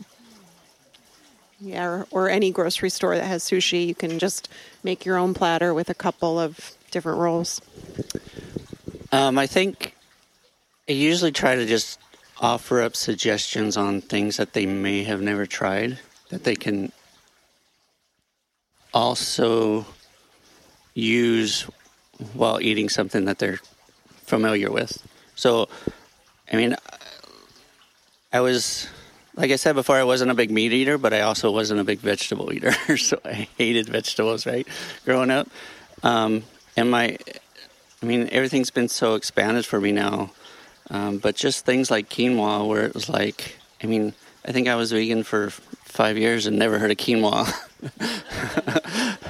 Yeah, 1.62 1.86
or, 1.86 2.07
or 2.12 2.30
any 2.30 2.51
grocery 2.51 2.89
store 2.89 3.18
that 3.18 3.26
has 3.26 3.43
sushi, 3.43 3.86
you 3.86 3.95
can 3.95 4.18
just 4.18 4.47
make 4.84 5.05
your 5.05 5.18
own 5.18 5.34
platter 5.34 5.74
with 5.74 5.89
a 5.89 5.93
couple 5.93 6.39
of 6.39 6.72
different 6.91 7.20
rolls. 7.20 7.62
Um, 9.12 9.38
I 9.38 9.45
think 9.45 9.95
I 10.88 10.93
usually 10.93 11.32
try 11.32 11.55
to 11.55 11.66
just 11.66 11.99
offer 12.39 12.82
up 12.82 12.95
suggestions 12.95 13.76
on 13.76 14.01
things 14.01 14.38
that 14.38 14.53
they 14.53 14.66
may 14.66 15.03
have 15.03 15.22
never 15.22 15.45
tried 15.45 15.99
that 16.30 16.43
they 16.43 16.55
can 16.55 16.91
also 18.93 19.86
use 20.93 21.64
while 22.34 22.62
eating 22.62 22.89
something 22.89 23.26
that 23.26 23.39
they're 23.39 23.60
familiar 24.26 24.72
with. 24.72 25.05
So, 25.36 25.70
I 26.51 26.55
mean, 26.55 26.76
I 28.32 28.41
was, 28.41 28.88
like 29.40 29.52
I 29.52 29.56
said 29.56 29.74
before, 29.74 29.96
I 29.96 30.04
wasn't 30.04 30.32
a 30.32 30.34
big 30.34 30.52
meat 30.52 30.74
eater, 30.74 30.98
but 30.98 31.14
I 31.14 31.22
also 31.22 31.50
wasn't 31.50 31.80
a 31.80 31.86
big 31.86 32.00
vegetable 32.00 32.52
eater. 32.52 32.72
so 32.98 33.20
I 33.24 33.48
hated 33.58 33.88
vegetables, 33.88 34.46
right, 34.46 34.68
growing 35.06 35.32
up. 35.32 35.48
Um, 36.04 36.44
and 36.76 36.92
my, 36.92 37.18
I 38.04 38.06
mean, 38.06 38.28
everything's 38.34 38.70
been 38.70 38.90
so 38.90 39.16
expanded 39.16 39.66
for 39.66 39.80
me 39.80 39.94
now. 39.94 40.32
Um, 40.90 41.20
but 41.20 41.38
just 41.38 41.66
things 41.66 41.90
like 41.90 42.10
quinoa, 42.10 42.68
where 42.68 42.84
it 42.84 42.94
was 42.94 43.08
like, 43.08 43.56
I 43.82 43.88
mean, 43.88 44.14
I 44.46 44.52
think 44.52 44.68
I 44.68 44.76
was 44.76 44.92
vegan 44.92 45.24
for 45.24 45.52
five 45.86 46.18
years 46.18 46.46
and 46.46 46.60
never 46.60 46.78
heard 46.78 46.92
of 46.92 46.98
quinoa. 46.98 47.48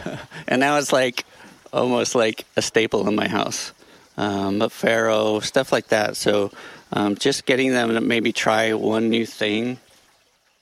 and 0.48 0.60
now 0.60 0.78
it's 0.78 0.92
like 0.92 1.24
almost 1.72 2.16
like 2.16 2.46
a 2.58 2.64
staple 2.64 3.08
in 3.08 3.16
my 3.16 3.28
house. 3.28 3.74
Um, 4.18 4.58
but 4.58 4.72
farro, 4.72 5.44
stuff 5.44 5.72
like 5.72 5.90
that. 5.90 6.18
So 6.18 6.52
um, 6.92 7.16
just 7.16 7.46
getting 7.46 7.74
them 7.74 7.94
to 7.94 8.02
maybe 8.02 8.34
try 8.34 8.74
one 8.74 9.10
new 9.10 9.26
thing, 9.26 9.78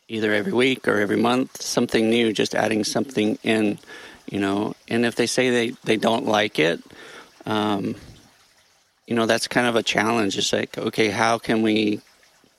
either 0.08 0.34
every 0.34 0.54
week 0.54 0.88
or 0.88 1.00
every 1.00 1.18
month, 1.18 1.62
something 1.62 2.10
new, 2.10 2.32
just 2.32 2.56
adding 2.56 2.84
something 2.84 3.38
in, 3.44 3.78
you 4.30 4.40
know. 4.40 4.74
And 4.88 5.06
if 5.06 5.16
they 5.16 5.28
say 5.28 5.50
they, 5.50 5.70
they 5.84 5.98
don't 5.98 6.26
like 6.26 6.60
it, 6.60 6.82
um, 7.46 7.96
you 9.06 9.16
know, 9.16 9.26
that's 9.26 9.48
kind 9.48 9.68
of 9.68 9.76
a 9.76 9.84
challenge. 9.84 10.38
It's 10.38 10.54
like, 10.54 10.78
okay, 10.78 11.10
how 11.10 11.38
can 11.38 11.62
we 11.62 12.02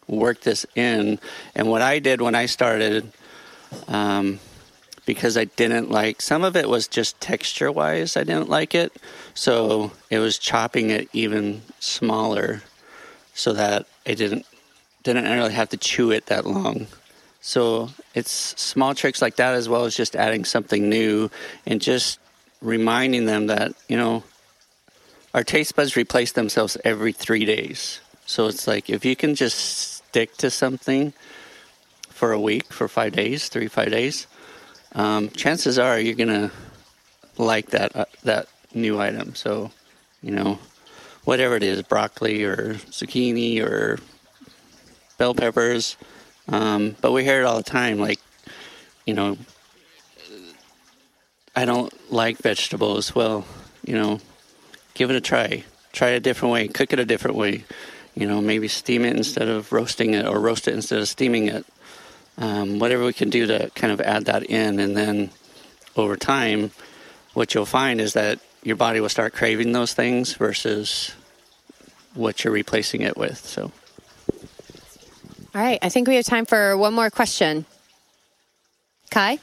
work 0.06 0.40
this 0.40 0.66
in? 0.74 1.18
And 1.54 1.68
what 1.68 1.82
I 1.82 1.98
did 1.98 2.20
when 2.20 2.34
I 2.34 2.46
started, 2.46 3.12
um, 3.86 4.40
because 5.04 5.36
I 5.36 5.44
didn't 5.44 5.90
like 5.90 6.20
some 6.20 6.44
of 6.44 6.56
it 6.56 6.68
was 6.68 6.86
just 6.86 7.20
texture 7.20 7.72
wise, 7.72 8.16
I 8.16 8.24
didn't 8.24 8.50
like 8.50 8.74
it. 8.74 8.92
So 9.34 9.92
it 10.10 10.18
was 10.18 10.38
chopping 10.38 10.90
it 10.90 11.08
even 11.12 11.62
smaller 11.80 12.62
so 13.34 13.52
that 13.52 13.86
I 14.06 14.14
didn't 14.14 14.44
didn't 15.04 15.24
really 15.24 15.52
have 15.52 15.70
to 15.70 15.76
chew 15.76 16.10
it 16.10 16.26
that 16.26 16.44
long. 16.44 16.86
So 17.40 17.90
it's 18.14 18.30
small 18.30 18.94
tricks 18.94 19.22
like 19.22 19.36
that 19.36 19.54
as 19.54 19.68
well 19.68 19.84
as 19.84 19.96
just 19.96 20.16
adding 20.16 20.44
something 20.44 20.88
new 20.88 21.30
and 21.66 21.80
just 21.80 22.18
reminding 22.60 23.26
them 23.26 23.46
that, 23.46 23.72
you 23.88 23.96
know, 23.96 24.24
our 25.34 25.44
taste 25.44 25.76
buds 25.76 25.96
replace 25.96 26.32
themselves 26.32 26.76
every 26.84 27.12
three 27.12 27.44
days. 27.44 28.00
So 28.26 28.46
it's 28.46 28.66
like 28.66 28.90
if 28.90 29.04
you 29.04 29.14
can 29.14 29.34
just 29.34 29.56
stick 29.56 30.36
to 30.38 30.50
something 30.50 31.12
for 32.10 32.32
a 32.32 32.40
week, 32.40 32.72
for 32.72 32.88
five 32.88 33.12
days, 33.12 33.48
three, 33.48 33.68
five 33.68 33.90
days, 33.90 34.26
um, 34.92 35.30
chances 35.30 35.78
are 35.78 36.00
you're 36.00 36.14
going 36.14 36.28
to 36.28 36.50
like 37.36 37.70
that, 37.70 37.94
uh, 37.94 38.06
that 38.24 38.48
new 38.74 39.00
item. 39.00 39.34
So, 39.34 39.70
you 40.22 40.32
know, 40.32 40.58
whatever 41.24 41.56
it 41.56 41.62
is 41.62 41.82
broccoli 41.82 42.42
or 42.42 42.74
zucchini 42.90 43.62
or 43.62 43.98
bell 45.18 45.34
peppers. 45.34 45.96
Um, 46.48 46.96
but 47.00 47.12
we 47.12 47.24
hear 47.24 47.40
it 47.40 47.44
all 47.44 47.56
the 47.56 47.62
time 47.62 47.98
like, 47.98 48.20
you 49.06 49.14
know, 49.14 49.36
I 51.54 51.64
don't 51.64 51.92
like 52.12 52.38
vegetables. 52.38 53.14
Well, 53.14 53.44
you 53.84 53.94
know, 53.94 54.20
give 54.94 55.10
it 55.10 55.16
a 55.16 55.20
try. 55.20 55.64
Try 55.92 56.10
it 56.10 56.16
a 56.16 56.20
different 56.20 56.52
way. 56.52 56.68
Cook 56.68 56.92
it 56.92 57.00
a 57.00 57.04
different 57.04 57.36
way. 57.36 57.64
You 58.14 58.26
know, 58.26 58.40
maybe 58.40 58.68
steam 58.68 59.04
it 59.04 59.16
instead 59.16 59.48
of 59.48 59.72
roasting 59.72 60.14
it, 60.14 60.26
or 60.26 60.38
roast 60.40 60.68
it 60.68 60.74
instead 60.74 61.00
of 61.00 61.08
steaming 61.08 61.48
it. 61.48 61.66
Um, 62.36 62.78
whatever 62.78 63.04
we 63.04 63.12
can 63.12 63.30
do 63.30 63.46
to 63.46 63.70
kind 63.74 63.92
of 63.92 64.00
add 64.00 64.26
that 64.26 64.44
in, 64.44 64.78
and 64.78 64.96
then 64.96 65.30
over 65.96 66.16
time, 66.16 66.70
what 67.34 67.54
you'll 67.54 67.66
find 67.66 68.00
is 68.00 68.12
that 68.12 68.38
your 68.62 68.76
body 68.76 69.00
will 69.00 69.08
start 69.08 69.32
craving 69.32 69.72
those 69.72 69.94
things 69.94 70.34
versus 70.34 71.12
what 72.14 72.44
you're 72.44 72.52
replacing 72.52 73.02
it 73.02 73.16
with. 73.16 73.38
So, 73.38 73.72
All 75.58 75.64
right, 75.64 75.80
I 75.82 75.88
think 75.88 76.06
we 76.06 76.14
have 76.14 76.24
time 76.24 76.46
for 76.46 76.76
one 76.76 76.94
more 76.94 77.10
question. 77.10 77.66
Kai, 79.10 79.40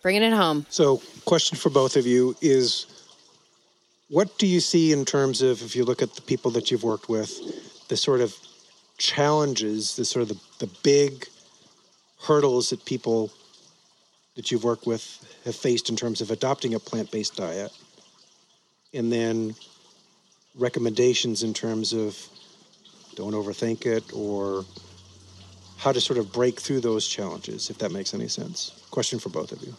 bringing 0.00 0.22
it 0.22 0.32
home. 0.32 0.64
So, 0.70 1.02
question 1.24 1.58
for 1.58 1.70
both 1.70 1.96
of 1.96 2.06
you 2.06 2.36
is 2.40 2.86
what 4.10 4.38
do 4.38 4.46
you 4.46 4.60
see 4.60 4.92
in 4.92 5.04
terms 5.04 5.42
of 5.42 5.60
if 5.60 5.74
you 5.74 5.84
look 5.84 6.02
at 6.02 6.14
the 6.14 6.22
people 6.22 6.52
that 6.52 6.70
you've 6.70 6.84
worked 6.84 7.08
with, 7.08 7.32
the 7.88 7.96
sort 7.96 8.20
of 8.20 8.32
challenges, 8.96 9.96
the 9.96 10.04
sort 10.04 10.22
of 10.22 10.28
the, 10.28 10.66
the 10.66 10.72
big 10.84 11.26
hurdles 12.22 12.70
that 12.70 12.84
people 12.84 13.32
that 14.36 14.52
you've 14.52 14.62
worked 14.62 14.86
with 14.86 15.02
have 15.44 15.56
faced 15.56 15.90
in 15.90 15.96
terms 15.96 16.20
of 16.20 16.30
adopting 16.30 16.74
a 16.74 16.78
plant-based 16.78 17.34
diet? 17.34 17.72
And 18.94 19.12
then 19.12 19.56
recommendations 20.56 21.42
in 21.42 21.54
terms 21.54 21.92
of 21.92 22.16
don't 23.16 23.32
overthink 23.32 23.84
it 23.84 24.04
or 24.14 24.64
how 25.80 25.92
to 25.92 26.00
sort 26.00 26.18
of 26.18 26.30
break 26.30 26.60
through 26.60 26.80
those 26.80 27.08
challenges, 27.08 27.70
if 27.70 27.78
that 27.78 27.90
makes 27.90 28.12
any 28.12 28.28
sense. 28.28 28.72
Question 28.90 29.18
for 29.18 29.30
both 29.30 29.50
of 29.50 29.62
you. 29.62 29.74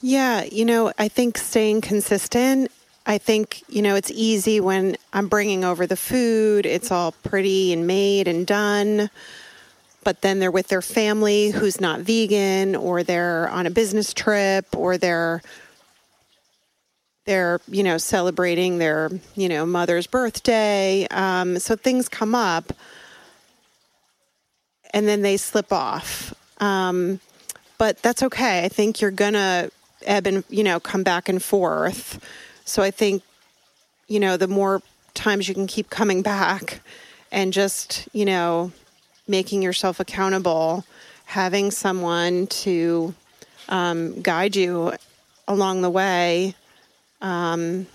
Yeah, 0.00 0.42
you 0.44 0.64
know, 0.64 0.92
I 0.98 1.08
think 1.08 1.38
staying 1.38 1.82
consistent. 1.82 2.72
I 3.06 3.18
think, 3.18 3.62
you 3.68 3.80
know, 3.80 3.94
it's 3.94 4.10
easy 4.10 4.60
when 4.60 4.96
I'm 5.12 5.28
bringing 5.28 5.64
over 5.64 5.86
the 5.86 5.96
food, 5.96 6.66
it's 6.66 6.90
all 6.90 7.12
pretty 7.22 7.72
and 7.72 7.86
made 7.86 8.26
and 8.26 8.46
done. 8.46 9.10
But 10.04 10.22
then 10.22 10.40
they're 10.40 10.50
with 10.50 10.68
their 10.68 10.82
family 10.82 11.50
who's 11.50 11.80
not 11.80 12.00
vegan 12.00 12.74
or 12.74 13.02
they're 13.02 13.48
on 13.48 13.66
a 13.66 13.70
business 13.70 14.12
trip 14.12 14.66
or 14.76 14.98
they're 14.98 15.40
they're, 17.26 17.60
you 17.68 17.82
know, 17.82 17.98
celebrating 17.98 18.78
their, 18.78 19.10
you 19.36 19.50
know, 19.50 19.66
mother's 19.66 20.06
birthday. 20.06 21.06
Um, 21.10 21.58
so 21.58 21.76
things 21.76 22.08
come 22.08 22.34
up 22.34 22.72
and 24.90 25.06
then 25.06 25.22
they 25.22 25.36
slip 25.36 25.72
off. 25.72 26.34
Um, 26.58 27.20
but 27.78 28.02
that's 28.02 28.22
okay. 28.24 28.64
I 28.64 28.68
think 28.68 29.00
you're 29.00 29.10
gonna 29.10 29.70
ebb 30.04 30.26
and 30.26 30.44
you 30.48 30.64
know 30.64 30.80
come 30.80 31.02
back 31.02 31.28
and 31.28 31.42
forth. 31.42 32.24
So 32.64 32.82
I 32.82 32.90
think 32.90 33.22
you 34.08 34.20
know 34.20 34.36
the 34.36 34.48
more 34.48 34.82
times 35.14 35.48
you 35.48 35.54
can 35.54 35.66
keep 35.66 35.90
coming 35.90 36.22
back 36.22 36.80
and 37.30 37.52
just 37.52 38.08
you 38.12 38.24
know 38.24 38.72
making 39.26 39.62
yourself 39.62 40.00
accountable, 40.00 40.84
having 41.26 41.70
someone 41.70 42.46
to 42.46 43.14
um, 43.68 44.20
guide 44.22 44.56
you 44.56 44.92
along 45.46 45.82
the 45.82 45.90
way, 45.90 46.54
um, 47.20 47.86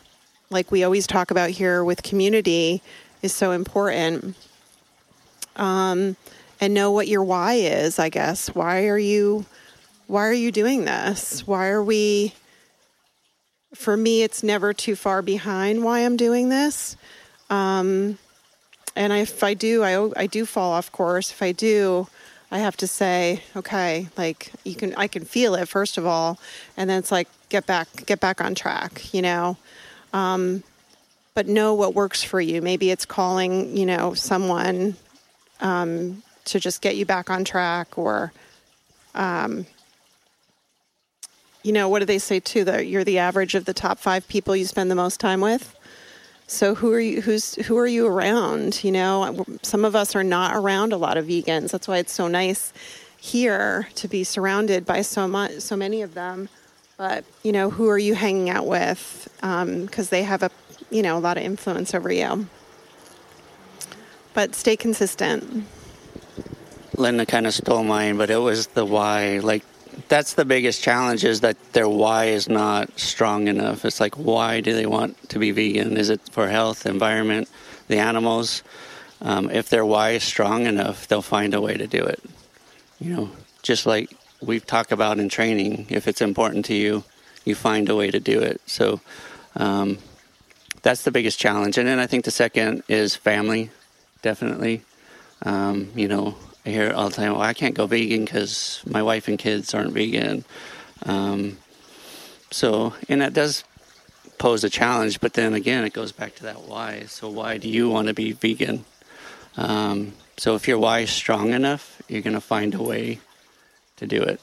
like 0.49 0.71
we 0.71 0.83
always 0.83 1.07
talk 1.07 1.31
about 1.31 1.49
here 1.49 1.83
with 1.83 2.03
community, 2.03 2.81
is 3.21 3.33
so 3.33 3.51
important. 3.51 4.35
um, 5.55 6.15
and 6.63 6.73
know 6.73 6.91
what 6.91 7.09
your 7.09 7.25
why 7.25 7.55
is. 7.55 7.99
I 7.99 8.07
guess 8.07 8.47
why 8.55 8.87
are 8.87 8.97
you 8.97 9.45
why 10.07 10.25
are 10.27 10.33
you 10.33 10.49
doing 10.49 10.85
this? 10.85 11.45
Why 11.45 11.67
are 11.67 11.83
we? 11.83 12.33
For 13.75 13.97
me, 13.97 14.23
it's 14.23 14.43
never 14.43 14.71
too 14.71 14.95
far 14.95 15.21
behind 15.21 15.83
why 15.83 15.99
I'm 15.99 16.15
doing 16.15 16.47
this. 16.47 16.95
Um, 17.49 18.17
and 18.95 19.11
if 19.11 19.43
I 19.43 19.55
do, 19.55 19.83
I 19.83 20.09
I 20.15 20.25
do 20.25 20.45
fall 20.45 20.71
off 20.71 20.89
course. 20.89 21.31
If 21.31 21.41
I 21.41 21.51
do, 21.51 22.07
I 22.49 22.59
have 22.59 22.77
to 22.77 22.87
say, 22.87 23.43
okay, 23.57 24.07
like 24.15 24.53
you 24.63 24.75
can, 24.75 24.95
I 24.95 25.07
can 25.07 25.25
feel 25.25 25.55
it 25.55 25.67
first 25.67 25.97
of 25.97 26.05
all, 26.05 26.39
and 26.77 26.89
then 26.89 26.99
it's 26.99 27.11
like 27.11 27.27
get 27.49 27.65
back, 27.65 28.05
get 28.05 28.21
back 28.21 28.39
on 28.39 28.55
track, 28.55 29.13
you 29.13 29.21
know. 29.21 29.57
Um, 30.13 30.63
but 31.33 31.45
know 31.45 31.73
what 31.73 31.93
works 31.93 32.23
for 32.23 32.39
you. 32.39 32.61
Maybe 32.61 32.89
it's 32.89 33.05
calling, 33.05 33.75
you 33.75 33.85
know, 33.85 34.13
someone 34.13 34.95
um, 35.59 36.22
to 36.45 36.59
just 36.59 36.81
get 36.81 36.95
you 36.95 37.05
back 37.05 37.29
on 37.29 37.43
track, 37.43 37.97
or, 37.97 38.33
um, 39.15 39.65
you 41.63 41.71
know, 41.71 41.87
what 41.89 41.99
do 41.99 42.05
they 42.05 42.19
say 42.19 42.39
too? 42.39 42.63
That 42.63 42.87
you're 42.87 43.03
the 43.03 43.19
average 43.19 43.55
of 43.55 43.65
the 43.65 43.73
top 43.73 43.99
five 43.99 44.27
people 44.27 44.55
you 44.55 44.65
spend 44.65 44.91
the 44.91 44.95
most 44.95 45.19
time 45.19 45.41
with. 45.41 45.75
So 46.47 46.75
who 46.75 46.91
are 46.91 46.99
you? 46.99 47.21
Who's 47.21 47.55
who 47.55 47.77
are 47.77 47.87
you 47.87 48.05
around? 48.05 48.83
You 48.83 48.91
know, 48.91 49.45
some 49.61 49.85
of 49.85 49.95
us 49.95 50.15
are 50.15 50.23
not 50.23 50.55
around 50.55 50.93
a 50.93 50.97
lot 50.97 51.17
of 51.17 51.25
vegans. 51.25 51.71
That's 51.71 51.87
why 51.87 51.97
it's 51.97 52.11
so 52.11 52.27
nice 52.27 52.73
here 53.17 53.87
to 53.95 54.07
be 54.09 54.25
surrounded 54.25 54.85
by 54.85 55.01
so 55.01 55.27
much, 55.27 55.59
so 55.59 55.77
many 55.77 56.01
of 56.01 56.13
them. 56.13 56.49
But 56.97 57.23
you 57.43 57.53
know, 57.53 57.69
who 57.69 57.87
are 57.89 57.97
you 57.97 58.13
hanging 58.13 58.49
out 58.49 58.67
with? 58.67 59.29
Because 59.35 59.63
um, 59.63 60.09
they 60.09 60.23
have 60.23 60.43
a, 60.43 60.51
you 60.89 61.01
know, 61.01 61.17
a 61.17 61.19
lot 61.19 61.37
of 61.37 61.43
influence 61.43 61.93
over 61.93 62.11
you. 62.11 62.47
But 64.33 64.53
stay 64.55 64.75
consistent. 64.75 65.65
Linda 66.97 67.25
kind 67.25 67.47
of 67.47 67.53
stole 67.53 67.83
mine, 67.83 68.17
but 68.17 68.29
it 68.29 68.37
was 68.37 68.67
the 68.67 68.85
why. 68.85 69.39
Like 69.39 69.63
that's 70.07 70.33
the 70.33 70.45
biggest 70.45 70.81
challenge 70.81 71.23
is 71.23 71.41
that 71.41 71.57
their 71.73 71.87
why 71.87 72.25
is 72.25 72.49
not 72.49 72.99
strong 72.99 73.47
enough. 73.47 73.85
It's 73.85 73.99
like 73.99 74.15
why 74.15 74.61
do 74.61 74.73
they 74.73 74.85
want 74.85 75.29
to 75.29 75.39
be 75.39 75.51
vegan? 75.51 75.97
Is 75.97 76.09
it 76.09 76.21
for 76.31 76.47
health, 76.47 76.85
environment, 76.85 77.49
the 77.87 77.97
animals? 77.97 78.63
Um, 79.21 79.49
if 79.49 79.69
their 79.69 79.85
why 79.85 80.11
is 80.11 80.23
strong 80.23 80.65
enough, 80.65 81.07
they'll 81.07 81.21
find 81.21 81.53
a 81.53 81.61
way 81.61 81.77
to 81.77 81.87
do 81.87 82.03
it. 82.03 82.21
You 82.99 83.15
know, 83.15 83.31
just 83.61 83.85
like 83.85 84.13
we've 84.41 84.65
talked 84.65 84.91
about 84.91 85.19
in 85.19 85.29
training, 85.29 85.87
if 85.89 86.07
it's 86.07 86.21
important 86.21 86.65
to 86.65 86.73
you, 86.73 87.03
you 87.45 87.55
find 87.55 87.89
a 87.89 87.95
way 87.95 88.11
to 88.11 88.19
do 88.19 88.39
it. 88.39 88.61
So 88.65 89.01
um, 89.55 89.97
that's 90.81 91.03
the 91.03 91.11
biggest 91.11 91.39
challenge. 91.39 91.77
And 91.77 91.87
then 91.87 91.99
I 91.99 92.07
think 92.07 92.25
the 92.25 92.31
second 92.31 92.83
is 92.87 93.15
family, 93.15 93.69
definitely. 94.21 94.83
Um, 95.43 95.91
you 95.95 96.07
know, 96.07 96.35
I 96.65 96.69
hear 96.69 96.91
all 96.91 97.09
the 97.09 97.15
time, 97.15 97.33
well, 97.33 97.41
I 97.41 97.53
can't 97.53 97.75
go 97.75 97.87
vegan 97.87 98.23
because 98.23 98.81
my 98.85 99.03
wife 99.03 99.27
and 99.27 99.37
kids 99.37 99.73
aren't 99.73 99.91
vegan. 99.91 100.45
Um, 101.05 101.57
so, 102.51 102.93
and 103.09 103.21
that 103.21 103.33
does 103.33 103.63
pose 104.37 104.63
a 104.63 104.69
challenge, 104.69 105.19
but 105.19 105.33
then 105.33 105.53
again, 105.53 105.83
it 105.83 105.93
goes 105.93 106.11
back 106.11 106.35
to 106.35 106.43
that 106.43 106.61
why. 106.61 107.03
So, 107.07 107.29
why 107.29 107.57
do 107.57 107.67
you 107.67 107.89
want 107.89 108.07
to 108.07 108.13
be 108.13 108.31
vegan? 108.31 108.85
Um, 109.57 110.13
so, 110.37 110.55
if 110.55 110.67
your 110.67 110.77
why 110.77 110.99
is 110.99 111.09
strong 111.09 111.53
enough, 111.53 112.01
you're 112.07 112.21
going 112.21 112.33
to 112.33 112.41
find 112.41 112.73
a 112.75 112.81
way 112.81 113.19
to 113.97 114.07
do 114.07 114.21
it. 114.21 114.39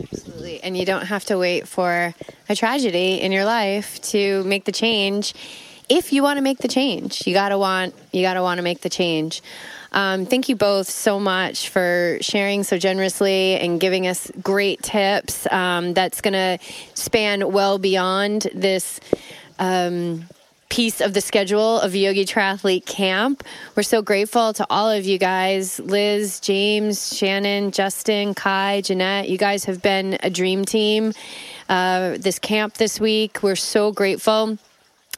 Absolutely. 0.00 0.62
And 0.62 0.76
you 0.76 0.84
don't 0.84 1.06
have 1.06 1.24
to 1.26 1.38
wait 1.38 1.68
for 1.68 2.14
a 2.48 2.56
tragedy 2.56 3.20
in 3.20 3.32
your 3.32 3.44
life 3.44 4.00
to 4.02 4.42
make 4.44 4.64
the 4.64 4.72
change. 4.72 5.34
If 5.88 6.12
you 6.12 6.22
want 6.22 6.38
to 6.38 6.42
make 6.42 6.58
the 6.58 6.68
change, 6.68 7.26
you 7.26 7.32
gotta 7.32 7.58
want 7.58 7.94
you 8.12 8.22
gotta 8.22 8.42
want 8.42 8.58
to 8.58 8.62
make 8.62 8.80
the 8.82 8.90
change. 8.90 9.42
Um, 9.92 10.26
thank 10.26 10.48
you 10.48 10.56
both 10.56 10.88
so 10.88 11.18
much 11.18 11.68
for 11.68 12.18
sharing 12.20 12.62
so 12.62 12.78
generously 12.78 13.58
and 13.58 13.80
giving 13.80 14.06
us 14.06 14.30
great 14.42 14.82
tips. 14.82 15.46
Um, 15.50 15.94
that's 15.94 16.20
going 16.20 16.34
to 16.34 16.58
span 16.94 17.52
well 17.52 17.78
beyond 17.78 18.48
this. 18.54 19.00
Um, 19.58 20.26
piece 20.68 21.00
of 21.00 21.14
the 21.14 21.20
schedule 21.20 21.80
of 21.80 21.94
Yogi 21.94 22.24
Triathlete 22.24 22.84
Camp. 22.84 23.42
We're 23.74 23.82
so 23.82 24.02
grateful 24.02 24.52
to 24.52 24.66
all 24.68 24.90
of 24.90 25.06
you 25.06 25.18
guys 25.18 25.80
Liz, 25.80 26.40
James, 26.40 27.16
Shannon, 27.16 27.72
Justin, 27.72 28.34
Kai, 28.34 28.82
Jeanette. 28.82 29.28
You 29.28 29.38
guys 29.38 29.64
have 29.64 29.80
been 29.80 30.18
a 30.22 30.30
dream 30.30 30.64
team 30.64 31.12
uh, 31.68 32.16
this 32.18 32.38
camp 32.38 32.74
this 32.74 33.00
week. 33.00 33.42
We're 33.42 33.56
so 33.56 33.92
grateful. 33.92 34.58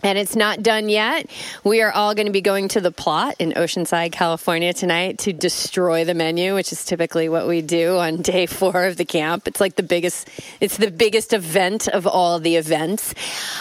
And 0.03 0.17
it's 0.19 0.35
not 0.35 0.63
done 0.63 0.89
yet. 0.89 1.31
We 1.63 1.83
are 1.83 1.93
all 1.93 2.15
going 2.15 2.27
to 2.27 2.33
be 2.33 2.41
going 2.41 2.69
to 2.69 2.81
the 2.81 2.91
plot 2.91 3.37
in 3.39 3.53
Oceanside, 3.53 4.13
California 4.13 4.73
tonight 4.73 5.19
to 5.21 5.33
destroy 5.33 6.05
the 6.05 6.15
menu, 6.15 6.55
which 6.55 6.73
is 6.73 6.85
typically 6.85 7.29
what 7.29 7.47
we 7.47 7.61
do 7.61 7.99
on 7.99 8.17
day 8.23 8.47
four 8.47 8.85
of 8.85 8.97
the 8.97 9.05
camp. 9.05 9.47
It's 9.47 9.61
like 9.61 9.77
the 9.77 9.83
biggest, 9.83 10.29
it's 10.61 10.77
the 10.79 10.91
biggest 10.91 11.33
event 11.33 11.89
of 11.89 12.07
all 12.07 12.39
the 12.41 12.57
events. 12.57 13.15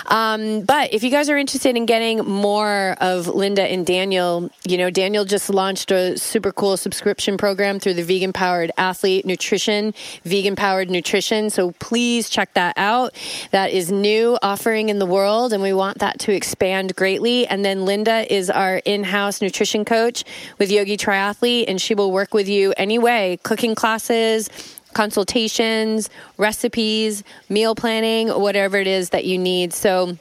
Um, 0.05 0.61
but 0.61 0.93
if 0.93 1.03
you 1.03 1.09
guys 1.09 1.29
are 1.29 1.37
interested 1.37 1.75
in 1.75 1.85
getting 1.85 2.19
more 2.19 2.95
of 3.01 3.27
Linda 3.27 3.63
and 3.63 3.85
Daniel, 3.85 4.49
you 4.65 4.77
know, 4.77 4.89
Daniel 4.89 5.25
just 5.25 5.49
launched 5.49 5.91
a 5.91 6.17
super 6.17 6.51
cool 6.51 6.77
subscription 6.77 7.37
program 7.37 7.79
through 7.79 7.95
the 7.95 8.03
Vegan 8.03 8.31
Powered 8.33 8.71
Athlete 8.77 9.25
Nutrition, 9.25 9.93
Vegan 10.23 10.55
Powered 10.55 10.89
Nutrition. 10.89 11.49
So 11.49 11.71
please 11.79 12.29
check 12.29 12.53
that 12.53 12.77
out. 12.77 13.13
That 13.51 13.71
is 13.71 13.91
new 13.91 14.37
offering 14.41 14.89
in 14.89 14.99
the 14.99 15.05
world, 15.05 15.53
and 15.53 15.61
we 15.61 15.73
want 15.73 15.99
that 15.99 16.19
to 16.19 16.28
to 16.29 16.35
expand 16.35 16.95
greatly. 16.95 17.47
And 17.47 17.65
then 17.65 17.85
Linda 17.85 18.31
is 18.31 18.51
our 18.51 18.77
in 18.85 19.03
house 19.03 19.41
nutrition 19.41 19.83
coach 19.83 20.23
with 20.59 20.71
Yogi 20.71 20.95
Triathlete, 20.95 21.65
and 21.67 21.81
she 21.81 21.95
will 21.95 22.11
work 22.11 22.35
with 22.35 22.47
you 22.47 22.71
anyway 22.77 23.39
cooking 23.41 23.73
classes, 23.73 24.47
consultations, 24.93 26.09
recipes, 26.37 27.23
meal 27.49 27.73
planning, 27.73 28.29
whatever 28.29 28.77
it 28.77 28.85
is 28.85 29.09
that 29.09 29.25
you 29.25 29.39
need. 29.39 29.73
So, 29.73 30.17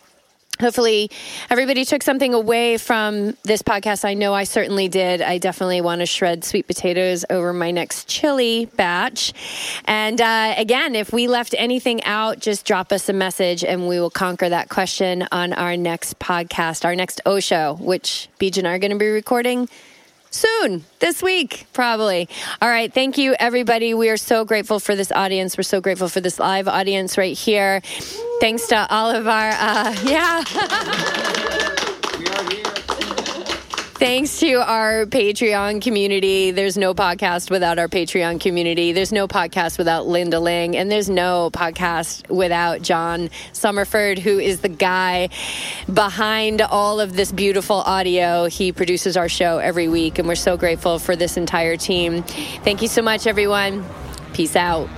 hopefully 0.61 1.11
everybody 1.51 1.85
took 1.85 2.03
something 2.03 2.35
away 2.35 2.79
from 2.79 3.37
this 3.45 3.63
podcast. 3.63 4.05
I 4.05 4.15
know 4.15 4.35
i 4.35 4.45
certainly 4.45 4.89
did. 4.89 5.23
I 5.23 5.39
definitely 5.39 5.81
want 5.81 6.01
to 6.01 6.07
shred 6.07 6.45
sweet 6.45 6.67
potatoes 6.67 7.25
over 7.31 7.53
my 7.53 7.71
next 7.71 8.09
chili 8.09 8.67
batch. 8.77 9.33
And 9.85 10.21
uh, 10.21 10.55
again 10.57 10.95
if 10.95 11.13
we 11.13 11.29
left 11.29 11.55
anything 11.57 12.03
out 12.05 12.41
just 12.41 12.65
drop 12.65 12.93
us 12.93 13.09
a 13.09 13.13
message 13.13 13.65
and 13.65 13.89
we 13.89 14.01
will 14.01 14.11
conquer 14.11 14.49
that 14.49 14.69
question 14.69 15.27
on 15.33 15.53
our 15.53 15.77
next 15.77 16.19
podcast 16.19 16.85
our 16.85 16.95
next 16.95 17.21
o 17.27 17.41
show 17.41 17.75
which 17.81 18.29
beej 18.39 18.59
and 18.59 18.67
i 18.67 18.73
are 18.73 18.79
going 18.79 18.91
to 18.91 18.99
be 18.99 19.09
recording 19.09 19.69
soon 20.31 20.85
this 21.01 21.23
week 21.23 21.67
probably. 21.73 22.29
All 22.61 22.69
right 22.69 22.93
thank 22.93 23.19
you 23.19 23.35
everybody. 23.39 23.95
We 23.95 24.09
are 24.11 24.17
so 24.17 24.45
grateful 24.45 24.81
for 24.81 24.95
this 24.95 25.13
audience. 25.13 25.57
We're 25.57 25.63
so 25.63 25.81
grateful 25.81 26.09
for 26.09 26.21
this 26.21 26.39
live 26.39 26.69
audience 26.69 27.19
right 27.19 27.37
here. 27.37 27.81
Thanks 28.41 28.67
to 28.69 28.87
all 28.91 29.11
of 29.11 29.27
our 29.27 29.51
uh, 29.51 29.97
yeah 30.05 31.85
Thanks 33.99 34.39
to 34.39 34.55
our 34.55 35.07
Patreon 35.07 35.83
community. 35.83 36.53
There's 36.53 36.79
no 36.79 36.95
podcast 36.95 37.51
without 37.51 37.81
our 37.81 37.89
Patreon 37.89 38.41
community. 38.41 38.93
There's 38.93 39.11
no 39.11 39.27
podcast 39.27 39.77
without 39.77 40.07
Linda 40.07 40.39
Ling. 40.39 40.77
And 40.77 40.89
there's 40.89 41.11
no 41.11 41.51
podcast 41.53 42.31
without 42.31 42.81
John 42.81 43.29
Summerford, 43.53 44.21
who 44.21 44.39
is 44.39 44.61
the 44.61 44.69
guy 44.69 45.31
behind 45.93 46.61
all 46.63 47.01
of 47.01 47.17
this 47.17 47.33
beautiful 47.33 47.79
audio. 47.79 48.45
He 48.45 48.71
produces 48.71 49.17
our 49.17 49.29
show 49.29 49.59
every 49.59 49.89
week. 49.89 50.21
And 50.21 50.29
we're 50.29 50.37
so 50.37 50.57
grateful 50.57 51.01
for 51.01 51.17
this 51.17 51.37
entire 51.37 51.77
team. 51.77 52.23
Thank 52.23 52.83
you 52.83 52.89
so 52.89 53.03
much, 53.03 53.27
everyone. 53.27 53.85
Peace 54.33 54.55
out. 54.55 54.89